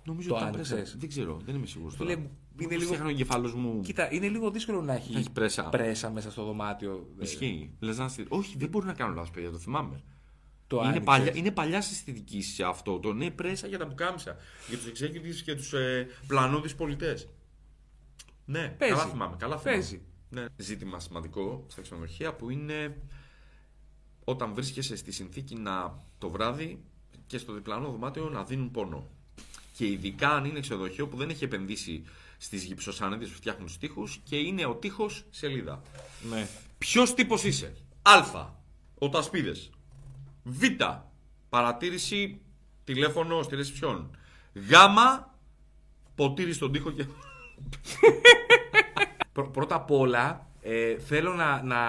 Νομίζω 0.04 0.28
Το 0.28 0.34
ότι 0.34 0.42
τα 0.44 0.48
άνοιξες. 0.50 0.74
πρέσα. 0.76 0.94
Δεν 0.98 1.08
ξέρω, 1.08 1.40
δεν 1.44 1.54
είμαι 1.54 1.66
σίγουρος. 1.66 1.94
Φίλε, 1.96 2.12
είναι 2.12 2.30
είναι 2.60 2.76
λίγο- 2.76 2.92
λίγο. 2.92 3.04
ο 3.04 3.08
εγκεφάλος 3.08 3.54
μου. 3.54 3.80
Κοίτα, 3.80 4.12
είναι 4.12 4.28
λίγο 4.28 4.50
δύσκολο 4.50 4.82
να 4.82 4.94
έχει, 4.94 5.12
Να 5.12 5.18
έχει 5.18 5.30
πρέσα. 5.30 5.68
πρέσα 5.68 6.10
μέσα 6.10 6.30
στο 6.30 6.44
δωμάτιο. 6.44 7.08
Ισχύει. 7.20 7.70
Λες 7.78 7.98
να 7.98 8.04
είστε- 8.04 8.26
Όχι, 8.28 8.56
δεν 8.58 8.68
μπορεί 8.68 8.86
να 8.86 8.92
κάνω 8.92 9.14
λάθος, 9.14 9.30
παιδιά, 9.30 9.50
το 9.50 9.58
θυμάμαι. 9.58 10.02
Το 10.66 10.76
είναι, 10.76 10.86
άνοιξες. 10.86 11.04
παλιά, 11.06 11.32
είναι 11.36 11.50
παλιά 11.50 11.80
συστητικής 11.82 12.54
σε 12.54 12.64
αυτό. 12.64 12.98
Το 12.98 13.12
ναι, 13.12 13.30
πρέσα 13.30 13.66
για 13.66 13.78
τα 13.78 13.86
πουκάμισα. 13.86 14.36
Για 14.68 14.78
τους 14.78 14.86
executives 14.86 15.42
και 15.44 15.54
τους 15.54 15.72
ε, 15.72 16.06
πλανούδει 16.26 16.74
πολιτές. 16.74 17.28
Ναι, 18.44 18.68
Παίζει. 18.78 18.94
καλά 18.94 19.06
θυμάμαι. 19.06 19.36
Καλά 19.38 19.58
θυμάμαι. 19.58 19.78
Παίζει. 19.78 20.02
Ναι. 20.30 20.44
Ζήτημα 20.56 21.00
σημαντικό 21.00 21.64
στα 21.68 21.82
ξενοδοχεία 21.82 22.34
που 22.34 22.50
είναι 22.50 22.96
όταν 24.24 24.54
βρίσκεσαι 24.54 24.96
στη 24.96 25.12
συνθήκη 25.12 25.54
να 25.54 26.02
το 26.18 26.30
βράδυ 26.30 26.84
και 27.26 27.38
στο 27.38 27.52
διπλανό 27.52 27.90
δωμάτιο 27.90 28.28
να 28.28 28.44
δίνουν 28.44 28.70
πόνο. 28.70 29.10
Και 29.78 29.86
ειδικά 29.86 30.28
αν 30.28 30.44
είναι 30.44 30.60
ξενοδοχείο 30.60 31.08
που 31.08 31.16
δεν 31.16 31.30
έχει 31.30 31.44
επενδύσει 31.44 32.04
στις 32.38 32.64
γυψοσάνιδες 32.64 33.28
που 33.28 33.34
φτιάχνουν 33.34 33.66
τους 33.66 33.78
τοίχους 33.78 34.20
και 34.24 34.36
είναι 34.36 34.66
ο 34.66 34.74
τοίχος 34.74 35.24
σελίδα. 35.30 35.82
Ναι. 36.30 36.48
Ποιος 36.78 37.14
τύπος 37.14 37.44
είσαι; 37.44 37.76
Α. 38.02 38.46
Ο 38.98 39.08
Τασπίδες. 39.08 39.70
Β. 40.42 40.62
Παρατήρηση 41.48 42.40
τηλέφωνο 42.84 43.42
στη 43.42 43.56
ρεσιψιόν. 43.56 44.16
Γ. 44.52 44.72
Ποτήρι 46.14 46.52
στον 46.52 46.72
τοίχο 46.72 46.90
και. 46.90 47.06
Πρω- 49.32 49.50
πρώτα 49.50 49.74
απ' 49.74 49.90
όλα 49.90 50.50
ε, 50.60 50.98
θέλω 50.98 51.34
να, 51.34 51.62
να, 51.62 51.82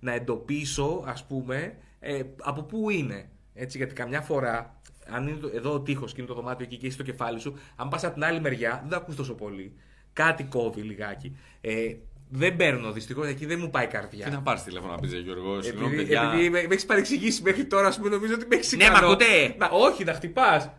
να 0.00 0.12
εντοπίσω 0.12 1.02
ας 1.06 1.26
πούμε 1.26 1.78
ε, 1.98 2.22
από 2.42 2.62
πού 2.62 2.90
είναι. 2.90 3.30
Έτσι, 3.54 3.76
γιατί 3.76 3.94
καμιά 3.94 4.20
φορά 4.20 4.80
αν 5.10 5.26
είναι 5.28 5.36
το- 5.36 5.50
εδώ 5.54 5.72
ο 5.72 5.80
τείχος 5.80 6.12
και 6.12 6.20
είναι 6.20 6.28
το 6.30 6.34
δωμάτιο 6.36 6.64
εκεί 6.66 6.76
και 6.76 6.86
είσαι 6.86 6.94
στο 6.94 7.02
κεφάλι 7.04 7.40
σου, 7.40 7.54
αν 7.76 7.88
πας 7.88 8.04
από 8.04 8.14
την 8.14 8.24
άλλη 8.24 8.40
μεριά, 8.40 8.78
δεν 8.82 8.90
θα 8.90 8.96
ακούς 8.96 9.16
τόσο 9.16 9.34
πολύ. 9.34 9.72
Κάτι 10.12 10.44
κόβει 10.44 10.80
λιγάκι. 10.80 11.36
Ε, 11.60 11.94
δεν 12.28 12.56
παίρνω 12.56 12.92
δυστυχώς, 12.92 13.26
εκεί 13.26 13.46
δεν 13.46 13.58
μου 13.60 13.70
πάει 13.70 13.84
η 13.84 13.88
καρδιά. 13.88 14.24
Τι 14.24 14.30
να 14.30 14.42
πάρεις 14.42 14.62
τηλέφωνο 14.62 14.92
να 14.92 14.98
πεις, 14.98 15.12
Γιώργος. 15.12 15.64
Συγγνώμη, 15.64 15.86
Επειδή, 15.94 16.02
παιδιά. 16.08 16.30
επειδή 16.32 16.50
με, 16.50 16.60
με 16.62 16.72
έχεις 16.74 16.86
παρεξηγήσει 16.86 17.42
μέχρι 17.42 17.64
τώρα, 17.64 17.86
ας 17.86 17.96
πούμε, 17.96 18.08
νομίζω 18.08 18.34
ότι 18.34 18.46
με 18.46 18.54
έχεις 18.56 18.72
Ναι, 18.76 18.90
μ' 18.90 18.94
ακούτε; 18.94 19.54
Να, 19.58 19.68
όχι, 19.68 20.04
να 20.04 20.12
χτυπάς. 20.14 20.70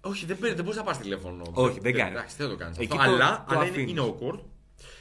Όχι, 0.00 0.26
δεν, 0.26 0.38
παίρνει- 0.38 0.54
δεν 0.56 0.64
μπορείς 0.64 0.78
να 0.78 0.84
πάρεις 0.84 1.00
τηλέφωνο. 1.00 1.42
Όχι, 1.52 1.80
δεν 1.80 1.94
κάνει. 1.94 2.10
Εντάξει, 2.10 2.36
δεν 2.38 2.48
το 2.48 2.56
κάνεις. 2.56 2.78
Εκεί 2.78 2.96
Αυτό. 2.98 3.10
το- 3.10 3.14
Αλλά, 3.14 3.44
το 3.48 3.54
αλλά 3.54 3.60
είναι, 3.64 3.70
αφήνεις. 3.70 3.90
είναι 3.90 4.00
awkward. 4.02 4.38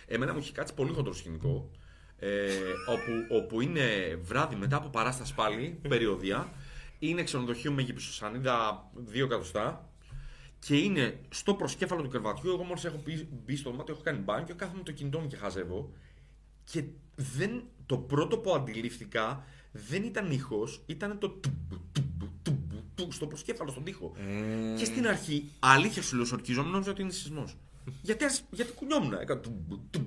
Εμένα 0.08 0.34
μου 0.34 0.40
έχει 0.40 0.52
κάτσει 0.52 0.74
πολύ 0.74 0.92
χοντρό 0.94 1.14
σκηνικό. 1.14 1.72
Ε, 2.20 2.48
όπου, 2.88 3.36
όπου 3.42 3.62
είναι 3.62 4.16
βράδυ 4.24 4.56
μετά 4.56 4.76
από 4.78 4.90
παράσταση 4.90 5.34
πάλι, 5.36 5.80
περιοδία. 5.90 6.54
Είναι 7.00 7.24
ξενοδοχείο 7.24 7.72
με 7.72 7.82
γυψοσανίδα 7.82 8.90
2 9.12 9.24
εκατοστά. 9.26 9.90
Και 10.60 10.78
είναι 10.78 11.20
στο 11.30 11.54
προσκέφαλο 11.54 12.02
του 12.02 12.10
κρεβατιού. 12.10 12.50
Εγώ 12.52 12.64
μόλις 12.64 12.86
έχω 12.86 13.02
μπει- 13.06 13.28
μπει 13.46 13.56
στο 13.56 13.70
δωμάτιο, 13.72 13.94
έχω 13.94 14.04
κάνει 14.04 14.18
μπάνιο, 14.20 14.56
κάθομαι 14.56 14.84
το 14.84 14.92
κινητό 14.92 15.20
μου 15.20 15.28
και 15.28 15.36
χαζεύω. 15.38 15.92
Και 16.64 16.84
δεν, 17.16 17.64
το 17.86 17.98
πρώτο 17.98 18.38
που 18.38 18.54
αντιλήφθηκα 18.54 19.46
δεν 19.72 20.04
ήταν 20.04 20.32
ήχος, 20.32 20.82
ήταν 20.86 21.18
το 21.20 21.30
τουμπου, 21.30 21.82
τουμπου, 21.92 22.30
τουμπου, 22.42 22.84
του 22.96 23.12
στο 23.12 23.28
προσκέφαλο, 23.28 23.72
στον 23.72 23.84
τοίχο. 23.84 24.14
Και 24.78 24.86
στην 24.86 25.08
αρχή, 25.08 25.50
αλήθεια 25.60 26.02
σου 26.02 26.16
λέω, 26.16 26.26
σορκιζόμουν, 26.26 26.72
νόμιζα 26.72 26.92
ότι 26.92 27.02
είναι 27.02 27.12
σεισμός. 27.12 27.56
γιατί, 28.02 28.24
ας- 28.24 28.44
γιατί 28.52 28.72
κουνιόμουν, 28.72 29.14
έκανα 29.14 29.40
τουμπου, 29.40 29.88
τουμπου. 29.90 30.07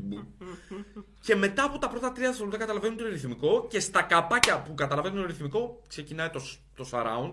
Και 1.31 1.37
μετά 1.37 1.65
από 1.65 1.79
τα 1.79 1.89
πρώτα 1.89 2.13
τρία 2.13 2.27
δευτερόλεπτα 2.27 2.65
καταλαβαίνουν 2.65 2.97
το 2.97 3.05
ρυθμικό 3.07 3.67
και 3.71 3.81
στα 3.81 4.03
καπάκια 4.03 4.63
που 4.63 4.75
καταλαβαίνουν 4.75 5.21
το 5.21 5.27
ρυθμικό 5.27 5.83
ξεκινάει 5.87 6.29
το, 6.29 6.41
το 6.77 6.89
surround. 6.93 7.31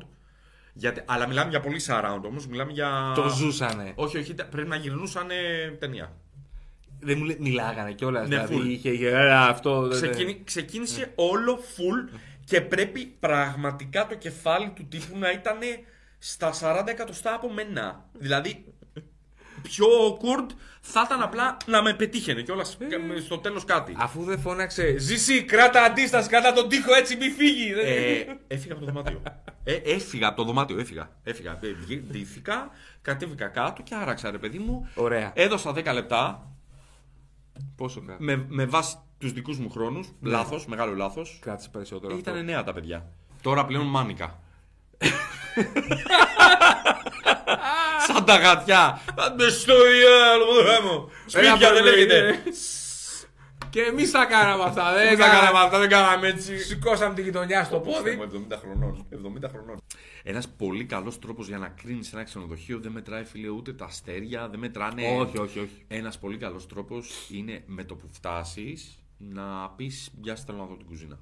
Γιατί, 0.74 1.02
αλλά 1.06 1.28
μιλάμε 1.28 1.50
για 1.50 1.60
πολύ 1.60 1.82
surround 1.88 2.22
όμως, 2.26 2.48
μιλάμε 2.48 2.72
για... 2.72 3.12
Το 3.16 3.30
ζούσανε. 3.30 3.92
Όχι, 3.96 4.18
όχι, 4.18 4.34
πρέπει 4.34 4.68
να 4.68 4.76
γυρνούσαν 4.76 5.28
ταινία. 5.80 6.14
Δεν 7.00 7.18
μου 7.18 7.24
λέ- 7.24 7.40
μιλάγανε 7.40 7.92
κιόλας. 7.94 8.28
Ναι, 8.28 8.36
δηλαδή 8.46 8.56
full. 8.58 8.66
είχε 8.70 9.08
«Έλα, 9.10 9.48
αυτό. 9.48 9.88
δεν- 9.88 10.02
Ξεκίνη- 10.02 10.44
ξεκίνησε 10.44 11.12
όλο 11.16 11.60
full 11.76 12.18
και 12.46 12.62
πρέπει 12.62 13.06
πραγματικά 13.06 14.08
το 14.08 14.16
κεφάλι 14.16 14.70
του 14.76 14.86
τύπου 14.88 15.18
να 15.18 15.32
ήταν 15.32 15.58
στα 16.18 16.54
40 16.62 16.88
εκατοστά 16.88 17.34
από 17.34 17.52
μένα. 17.52 18.06
Δηλαδή, 18.14 18.66
πιο 19.70 19.86
awkward 19.88 20.50
θα 20.82 21.04
ήταν 21.06 21.22
απλά 21.22 21.58
να 21.66 21.82
με 21.82 21.94
πετύχαινε 21.94 22.42
κιόλας 22.42 22.78
στο 23.26 23.38
τέλος 23.38 23.66
κάτι. 23.66 23.94
Αφού 23.98 24.24
δεν 24.24 24.40
φώναξε 24.40 24.98
Ζησί, 24.98 25.44
κράτα 25.44 25.84
αντίσταση, 25.84 26.30
κράτα 26.30 26.54
τον 26.54 26.70
τοίχο 26.70 26.94
έτσι, 26.94 27.16
μη 27.16 27.30
φύγει. 27.30 27.74
Δεν- 27.74 27.86
Ε, 27.86 28.38
έφυγα 28.48 28.74
από 28.74 28.86
το 28.86 28.92
δωμάτιο. 28.92 29.22
Ε, 29.64 29.74
έφυγα 29.74 30.28
από 30.28 30.38
το 30.38 30.44
δωμάτιο, 30.44 30.80
έφυγα. 30.80 31.10
έφυγα. 31.24 31.52
Ε, 31.62 31.68
βγή- 31.86 32.04
Ντύθηκα, 32.12 32.70
κατέβηκα 33.02 33.48
κάτω 33.48 33.82
και 33.82 33.96
άραξα 33.96 34.32
ρε 34.32 34.38
παιδί 34.38 34.58
μου. 34.60 34.90
Ωραία. 34.96 35.32
Έδωσα 35.36 35.74
10 35.74 35.94
λεπτά 35.94 36.52
Πόσο 37.76 38.02
κάτω; 38.02 38.24
με, 38.24 38.46
με 38.48 38.66
βάση 38.66 38.98
τους 39.18 39.34
δικούς 39.34 39.58
μου 39.60 39.70
χρόνους. 39.70 40.08
Λάθος, 40.22 40.66
μεγάλο 40.66 40.96
λάθος. 40.96 41.40
Κράτησε 41.42 41.70
περισσότερο. 41.70 42.16
αυτό. 42.16 42.32
Ήταν 42.32 42.46
νέα 42.46 42.64
τα 42.64 42.74
παιδιά. 42.74 43.06
Τώρα 43.42 43.66
πλέον 43.66 43.86
μάνικα. 43.86 44.40
Σαν 48.08 48.26
τα 48.26 48.38
γατιά. 48.38 49.02
Με 49.38 49.50
στο 49.50 49.74
διάλογο 49.92 51.10
Σπίτια 51.26 51.74
δεν 51.74 51.84
λέγεται. 51.84 52.44
Και 53.70 53.82
εμείς 53.82 54.12
τα 54.12 54.26
κάναμε 54.26 54.64
αυτά. 54.64 54.94
Δεν 54.94 55.08
Δεν 55.08 55.18
τα 55.18 55.28
κάναμε 55.28 55.60
αυτά, 55.60 55.80
δεν 55.80 55.90
κάναμε 55.90 56.28
έτσι. 56.28 56.58
Σηκώσαμε 56.58 57.14
τη 57.14 57.22
γειτονιά 57.22 57.64
στο 57.64 57.80
πόδι. 57.80 58.12
Είμαι 58.12 58.30
70 58.50 58.58
χρονών. 58.60 59.06
70 59.46 59.50
χρονών. 59.50 59.82
Ένας 60.24 60.48
πολύ 60.48 60.86
καλός 60.86 61.20
τρόπος 61.20 61.48
για 61.48 61.58
να 61.58 61.68
κρίνεις 61.68 62.14
ένα 62.14 62.24
ξενοδοχείο 62.24 62.80
δεν 62.80 62.92
μετράει 62.92 63.24
φίλε 63.24 63.48
ούτε 63.48 63.74
τα 63.74 63.86
αστέρια, 63.86 64.48
δεν 64.50 64.60
μετράνε. 64.60 65.18
Όχι, 65.20 65.38
όχι, 65.38 65.60
όχι. 65.60 65.86
Ένας 65.88 66.20
πολύ 66.20 66.38
καλός 66.38 66.68
τρόπος 66.68 67.30
είναι 67.30 67.64
με 67.66 67.84
το 67.84 67.96
που 67.96 68.08
φτάσεις 68.12 69.04
να 69.18 69.70
πεις 69.70 70.12
Γεια 70.22 70.36
σας, 70.36 70.46
θέλω 70.46 70.58
να 70.58 70.66
δω 70.66 70.76
την 70.76 70.86
κουζίνα. 70.86 71.20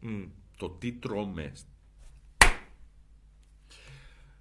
Μμ. 0.00 0.22
Το 0.56 0.70
τι 0.70 0.92
τρώμε. 0.92 1.52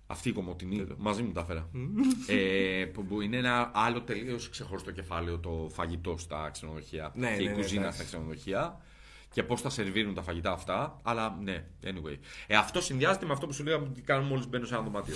Αυτή 0.08 0.30
η 0.30 0.32
κομμωτινή, 0.32 0.86
μαζί 0.98 1.22
μου 1.24 1.32
τα 1.32 1.42
έφερα. 1.42 1.70
ε, 2.28 2.86
που 2.86 3.06
που 3.06 3.22
είναι 3.22 3.38
ένα 3.38 3.72
άλλο 3.74 4.02
τελείως 4.02 4.50
ξεχωριστό 4.50 4.92
κεφάλαιο 4.92 5.40
το 5.40 5.70
φαγητό 5.74 6.18
στα 6.18 6.50
ξενοδοχεία 6.54 7.12
Ναι, 7.16 7.30
και 7.32 7.36
ναι, 7.36 7.44
η 7.44 7.48
ναι, 7.48 7.54
κουζίνα 7.54 7.82
εντάξει. 7.82 7.98
στα 7.98 8.08
ξενοδοχεία 8.08 8.82
και 9.32 9.44
πώς 9.44 9.62
θα 9.62 9.70
σερβίρουν 9.70 10.14
τα 10.14 10.22
φαγητά 10.22 10.52
αυτά. 10.52 11.00
Αλλά 11.04 11.38
ναι, 11.44 11.66
anyway. 11.84 12.18
Ε, 12.48 12.56
αυτό 12.56 12.82
συνδυάζεται 12.82 13.26
με 13.26 13.32
αυτό 13.34 13.46
που 13.48 13.54
σου 13.54 13.64
λέγαμε 13.64 13.86
ότι 13.90 14.02
κάνουμε 14.02 14.30
μόλις 14.30 14.48
μπαίνω 14.48 14.66
σε 14.66 14.74
ένα 14.74 14.84
δωμάτιο. 14.84 15.16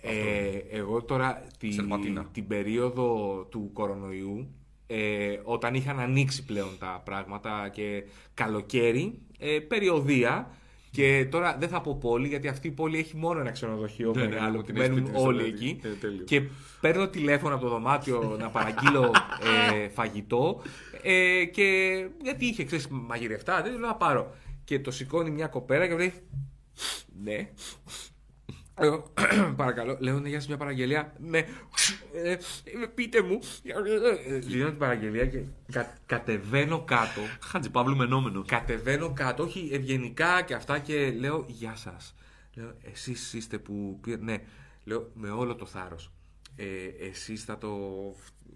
Ε, 0.00 0.56
εγώ 0.70 1.02
τώρα 1.02 1.46
τη, 1.58 1.72
Σερβατίνα. 1.72 2.24
την 2.32 2.46
περίοδο 2.46 3.38
του 3.50 3.70
κορονοϊού, 3.72 4.54
ε, 4.86 5.40
όταν 5.42 5.74
είχαν 5.74 5.98
ανοίξει 6.00 6.44
πλέον 6.44 6.78
τα 6.78 7.02
πράγματα 7.04 7.68
και 7.68 8.04
καλοκαίρι, 8.34 9.18
ε, 9.38 9.58
περιοδία, 9.58 10.50
και 10.96 11.26
τώρα 11.30 11.56
δεν 11.58 11.68
θα 11.68 11.80
πω 11.80 11.96
πόλη, 12.00 12.28
γιατί 12.28 12.48
αυτή 12.48 12.68
η 12.68 12.70
πόλη 12.70 12.98
έχει 12.98 13.16
μόνο 13.16 13.40
ένα 13.40 13.50
ξενοδοχείο 13.50 14.12
Ναι, 14.16 14.22
ναι, 14.22 14.28
μεγάλο 14.28 14.50
ναι, 14.50 14.56
που 14.56 14.62
την 14.62 14.76
έχει 14.76 14.88
μένουν 14.88 14.98
σπίτι 15.04 15.16
της, 15.16 15.26
όλοι 15.26 15.42
δηλαδή. 15.42 15.68
εκεί. 15.68 15.80
Ε, 15.82 15.88
τέλειος. 15.88 16.24
και 16.24 16.42
παίρνω 16.80 17.08
τηλέφωνο 17.08 17.54
από 17.54 17.64
το 17.64 17.70
δωμάτιο 17.70 18.20
να 18.40 18.50
παραγγείλω 18.50 19.12
ε, 19.72 19.88
φαγητό. 19.88 20.62
Ε, 21.02 21.44
και 21.44 21.96
γιατί 22.22 22.46
είχε 22.46 22.64
ξέρεις, 22.64 22.88
μαγειρευτά, 22.90 23.62
δεν 23.62 23.70
λέω 23.72 23.80
να 23.80 23.94
πάρω. 23.94 24.34
Και 24.64 24.80
το 24.80 24.90
σηκώνει 24.90 25.30
μια 25.30 25.46
κοπέρα 25.46 25.88
και 25.88 25.94
λέει. 25.94 26.12
Ναι. 27.22 27.48
Εγώ, 28.78 29.12
παρακαλώ, 29.56 29.96
λέω 30.00 30.20
ναι, 30.20 30.28
γεια 30.28 30.38
σας, 30.38 30.48
μια 30.48 30.56
παραγγελία. 30.56 31.12
Ναι, 31.18 31.38
ε, 32.14 32.30
ε, 32.32 32.38
πείτε 32.94 33.22
μου. 33.22 33.38
Ε, 34.28 34.38
Δίνω 34.38 34.68
την 34.68 34.78
παραγγελία 34.78 35.26
και 35.26 35.42
κα- 35.72 35.94
κατεβαίνω 36.06 36.84
κάτω. 36.84 37.20
Χάτζη 37.40 37.70
Παύλου 37.70 37.96
μενόμενος. 37.96 38.46
Κατεβαίνω 38.48 39.12
κάτω, 39.12 39.42
όχι 39.42 39.68
ευγενικά 39.72 40.42
και 40.42 40.54
αυτά 40.54 40.78
και 40.78 41.10
λέω 41.10 41.44
γεια 41.48 41.76
σας. 41.76 42.14
Λέω 42.54 42.74
εσείς 42.82 43.32
είστε 43.32 43.58
που 43.58 43.98
πήρε... 44.02 44.16
Ναι, 44.16 44.36
λέω 44.84 45.10
με 45.14 45.30
όλο 45.30 45.54
το 45.54 45.66
θάρρος. 45.66 46.12
Ε, 46.56 46.66
εσείς 47.08 47.44
θα 47.44 47.58
το... 47.58 47.78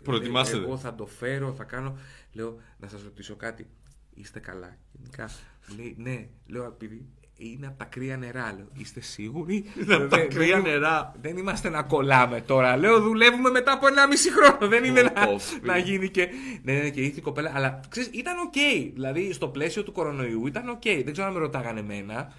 Προετοιμάσετε. 0.03 0.59
Ε, 0.59 0.63
Εγώ 0.63 0.77
θα 0.77 0.95
το 0.95 1.07
φέρω, 1.07 1.53
θα 1.53 1.65
κάνω... 1.65 1.99
Λέω 2.33 2.61
να 2.79 2.89
σας 2.89 3.03
ρωτήσω 3.03 3.37
κάτι. 3.37 3.67
Είστε 4.15 4.41
καλά. 4.41 4.77
Γενικά; 4.93 5.31
Λέει 5.77 5.95
ναι. 5.99 6.29
Λέω 6.47 6.65
επειδή 6.65 7.09
είναι 7.42 7.66
από 7.66 7.79
τα 7.79 7.85
κρύα 7.85 8.16
νερά. 8.16 8.55
Λέω, 8.57 8.66
είστε 8.79 9.00
σίγουροι; 9.00 9.64
Είναι 9.83 9.94
από 9.94 10.07
τα 10.09 10.16
Δεν- 10.16 10.29
κρύα 10.29 10.61
δεν- 10.61 10.72
νερά. 10.72 11.14
Δεν 11.20 11.37
είμαστε 11.37 11.68
να 11.68 11.83
κολλάμε 11.83 12.40
τώρα. 12.40 12.76
Λέω 12.76 13.00
δουλεύουμε 13.00 13.50
μετά 13.50 13.72
από 13.72 13.87
ένα 13.87 14.07
μισή 14.07 14.31
χρόνο. 14.33 14.68
Δεν 14.68 14.85
είναι 14.85 15.03
Πω, 15.03 15.20
να, 15.20 15.26
πω, 15.26 15.37
να 15.62 15.76
γίνει 15.76 16.09
και. 16.09 16.29
Ναι, 16.62 16.72
ναι, 16.72 16.90
και 16.90 17.00
ήρθε 17.00 17.18
η 17.18 17.22
κοπέλα. 17.22 17.53
Αλλά 17.55 17.81
ξέρεις, 17.88 18.11
ήταν 18.12 18.35
οκ. 18.38 18.53
Δηλαδή 18.94 19.33
στο 19.33 19.48
πλαίσιο 19.48 19.83
του 19.83 19.92
κορονοϊού 19.92 20.46
ήταν 20.46 20.68
οκ. 20.68 20.83
Δεν 20.83 21.12
ξέρω 21.12 21.26
αν 21.26 21.33
με 21.33 21.38
ρωτάγανε 21.38 21.81
εμένα. 21.81 22.33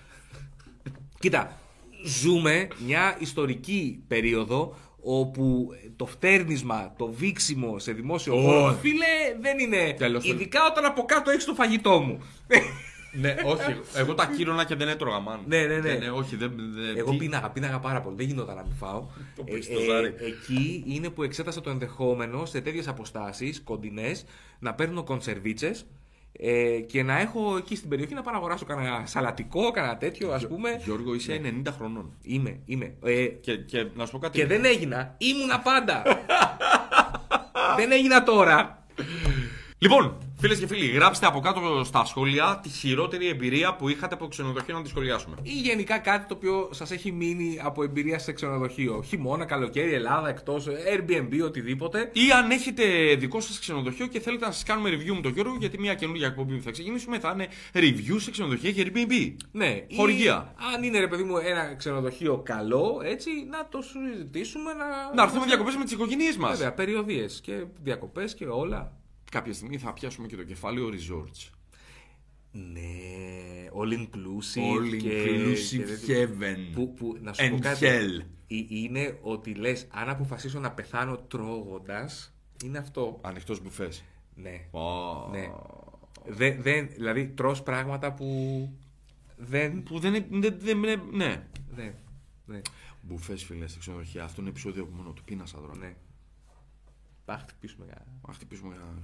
Κοίτα, 1.19 1.57
ζούμε 2.03 2.67
μια 2.85 3.15
ιστορική 3.19 4.03
περίοδο 4.07 4.75
όπου 5.03 5.67
το 5.95 6.05
φτέρνισμα, 6.05 6.93
το 6.97 7.07
βήξιμο 7.07 7.79
σε 7.79 7.91
δημόσιο 7.91 8.33
Όχι. 8.35 8.45
χώρο, 8.45 8.77
φίλε, 8.81 9.05
δεν 9.41 9.59
είναι. 9.59 9.95
Τέλος. 9.97 10.25
Ειδικά 10.25 10.59
όταν 10.71 10.85
από 10.85 11.03
κάτω 11.03 11.31
έχεις 11.31 11.45
το 11.45 11.53
φαγητό 11.53 11.99
μου. 11.99 12.21
Ναι, 13.11 13.35
όχι. 13.45 13.79
Εγώ 13.95 14.13
τα 14.13 14.25
ακύρωνα 14.35 14.63
και 14.65 14.75
δεν 14.75 14.87
έτρωγα 14.87 15.19
man. 15.19 15.39
Ναι, 15.47 15.65
ναι, 15.65 15.77
ναι. 15.79 16.09
όχι, 16.09 16.35
δεν. 16.35 16.51
δεν- 16.57 16.97
Εγώ 16.97 17.11
τι- 17.11 17.17
πείναγα, 17.17 17.49
πείναγα 17.49 17.79
πάρα 17.79 18.01
πολύ. 18.01 18.15
Δεν 18.15 18.25
γινόταν 18.27 18.55
να 18.55 18.61
μην 18.63 18.73
φάω. 18.75 19.05
Το 19.35 19.43
Ε, 19.45 19.51
πες 19.51 19.65
στο 19.65 19.79
ζάρι. 19.79 20.13
εκεί 20.19 20.83
είναι 20.87 21.09
που 21.09 21.23
εξέτασα 21.23 21.61
το 21.61 21.69
ενδεχόμενο 21.69 22.45
σε 22.45 22.61
τέτοιες 22.61 22.87
αποστάσεις 22.87 23.61
κοντινές 23.63 24.25
να 24.59 24.73
παίρνω 24.73 25.03
κονσερβίτσες 25.03 25.85
ε, 26.39 26.79
και 26.79 27.03
να 27.03 27.19
έχω 27.19 27.57
εκεί 27.57 27.75
στην 27.75 27.89
περιοχή 27.89 28.13
να 28.13 28.21
πάω 28.21 28.31
να 28.33 28.39
αγοράσω 28.39 28.65
κανένα 28.65 29.03
σαλατικό, 29.05 29.71
κανένα 29.71 29.97
τέτοιο 29.97 30.31
ας 30.31 30.47
πούμε. 30.47 30.81
Γιώργο, 30.83 31.13
είσαι 31.13 31.41
90 31.65 31.71
χρονών. 31.77 32.11
Είμαι, 32.21 32.59
είμαι. 32.65 32.93
Ε, 33.03 33.25
Και, 33.25 33.55
και 33.57 33.87
να 33.95 34.05
σου 34.05 34.11
πω 34.11 34.17
κάτι. 34.19 34.39
και 34.39 34.45
δεν 34.45 34.65
έγινα. 34.65 35.15
Ήμουνα 35.17 35.59
πάντα. 35.59 36.03
δεν 37.77 37.91
έγινα 37.91 38.23
τώρα. 38.23 38.83
Λοιπόν, 39.77 40.17
φίλες 40.41 40.59
και 40.59 40.67
φίλοι, 40.67 40.85
γράψτε 40.85 41.25
από 41.25 41.39
κάτω 41.39 41.83
στα 41.83 42.05
σχόλια 42.05 42.59
τη 42.63 42.69
χειρότερη 42.69 43.27
εμπειρία 43.27 43.75
που 43.75 43.89
είχατε 43.89 44.13
από 44.15 44.27
ξενοδοχείο 44.27 44.75
να 44.75 44.81
τη 44.81 44.89
σχολιάσουμε. 44.89 45.35
Ή 45.41 45.51
γενικά 45.51 45.97
κάτι 45.97 46.27
το 46.27 46.33
οποίο 46.33 46.69
σας 46.71 46.91
έχει 46.91 47.11
μείνει 47.11 47.59
από 47.63 47.83
εμπειρία 47.83 48.19
σε 48.19 48.31
ξενοδοχείο. 48.31 49.03
Χειμώνα, 49.07 49.45
καλοκαίρι, 49.45 49.93
Ελλάδα, 49.93 50.29
εκτός, 50.29 50.67
Airbnb, 50.67 51.43
οτιδήποτε. 51.43 52.09
Ή 52.13 52.31
αν 52.31 52.51
έχετε 52.51 52.83
δικό 53.15 53.39
σας 53.39 53.59
ξενοδοχείο 53.59 54.07
και 54.07 54.19
θέλετε 54.19 54.45
να 54.45 54.51
σας 54.51 54.63
κάνουμε 54.63 54.89
review 54.89 55.15
με 55.15 55.21
τον 55.21 55.31
Γιώργο, 55.33 55.55
γιατί 55.59 55.79
μια 55.79 55.93
καινούργια 55.93 56.27
εκπομπή 56.27 56.55
που 56.55 56.63
θα 56.63 56.71
ξεκινήσουμε 56.71 57.19
θα 57.19 57.31
είναι 57.33 57.47
review 57.73 58.15
σε 58.17 58.31
ξενοδοχεία 58.31 58.71
και 58.71 58.85
Airbnb. 58.85 59.35
Ναι, 59.51 59.85
Χορηγία. 59.95 60.53
Ή, 60.59 60.63
αν 60.75 60.83
είναι 60.83 60.99
ρε 60.99 61.07
παιδί 61.07 61.23
μου 61.23 61.37
ένα 61.37 61.75
ξενοδοχείο 61.75 62.37
καλό, 62.37 63.01
έτσι, 63.03 63.29
να 63.49 63.67
το 63.69 63.79
συζητήσουμε. 63.81 64.73
Να, 64.73 65.13
Να 65.15 65.23
έρθουμε 65.23 65.45
διακοπές 65.45 65.75
με 65.75 65.83
τις 65.83 65.93
οικογένειές 65.93 66.37
μας. 66.37 66.51
Βέβαια, 66.57 66.73
περιοδίες 66.73 67.39
και 67.43 67.53
διακοπές 67.83 68.33
και 68.33 68.45
όλα. 68.45 69.00
Κάποια 69.31 69.53
στιγμή 69.53 69.77
θα 69.77 69.93
πιάσουμε 69.93 70.27
και 70.27 70.35
το 70.35 70.43
κεφάλαιο 70.43 70.89
resorts. 70.89 71.49
Ναι, 72.51 72.89
all 73.81 73.93
inclusive. 73.93 74.77
All 74.77 74.97
και- 75.01 75.25
inclusive 75.25 76.05
και- 76.05 76.27
heaven. 76.27 76.57
Που, 76.73 76.93
που, 76.93 77.17
να 77.21 77.33
σου 77.33 77.49
πω 77.49 77.55
And 77.55 77.59
κάτι. 77.59 77.85
hell. 77.85 78.25
Ε, 78.47 78.55
Είναι 78.67 79.17
ότι 79.21 79.53
λες, 79.53 79.87
αν 79.91 80.09
αποφασίσω 80.09 80.59
να 80.59 80.71
πεθάνω 80.71 81.17
τρώγοντας, 81.17 82.33
είναι 82.63 82.77
αυτό. 82.77 83.19
Ανοιχτός 83.21 83.61
μπουφές. 83.61 84.03
Ναι. 84.35 84.65
Oh. 84.71 85.29
Ναι. 85.31 85.49
Δεν, 86.27 86.61
δεν, 86.61 86.89
δηλαδή, 86.89 87.27
τρως 87.27 87.63
πράγματα 87.63 88.13
που 88.13 88.25
δεν... 89.37 89.83
Που 89.83 89.99
δεν 89.99 90.13
είναι. 90.13 90.27
Δεν, 90.39 90.55
δεν, 90.59 90.77
είναι- 90.77 91.01
ναι. 91.11 91.47
Ναι. 91.75 91.93
Ναι. 92.45 92.61
Μπουφές, 93.01 93.43
φίλες, 93.43 93.69
στην 93.69 93.81
ξενοδοχεία. 93.81 94.23
Αυτό 94.23 94.41
είναι 94.41 94.49
επεισόδιο 94.49 94.83
από 94.83 94.95
μόνο 94.95 95.11
του. 95.11 95.23
Πίνασα 95.23 95.57
τώρα. 95.57 95.75
ναι. 95.77 95.93
Πάμε 97.31 97.43
χτυπήσουμε 97.43 97.85
κανένα. 97.85 98.33
Χτυπήσουμε 98.33 98.75
κανένα. 98.75 99.01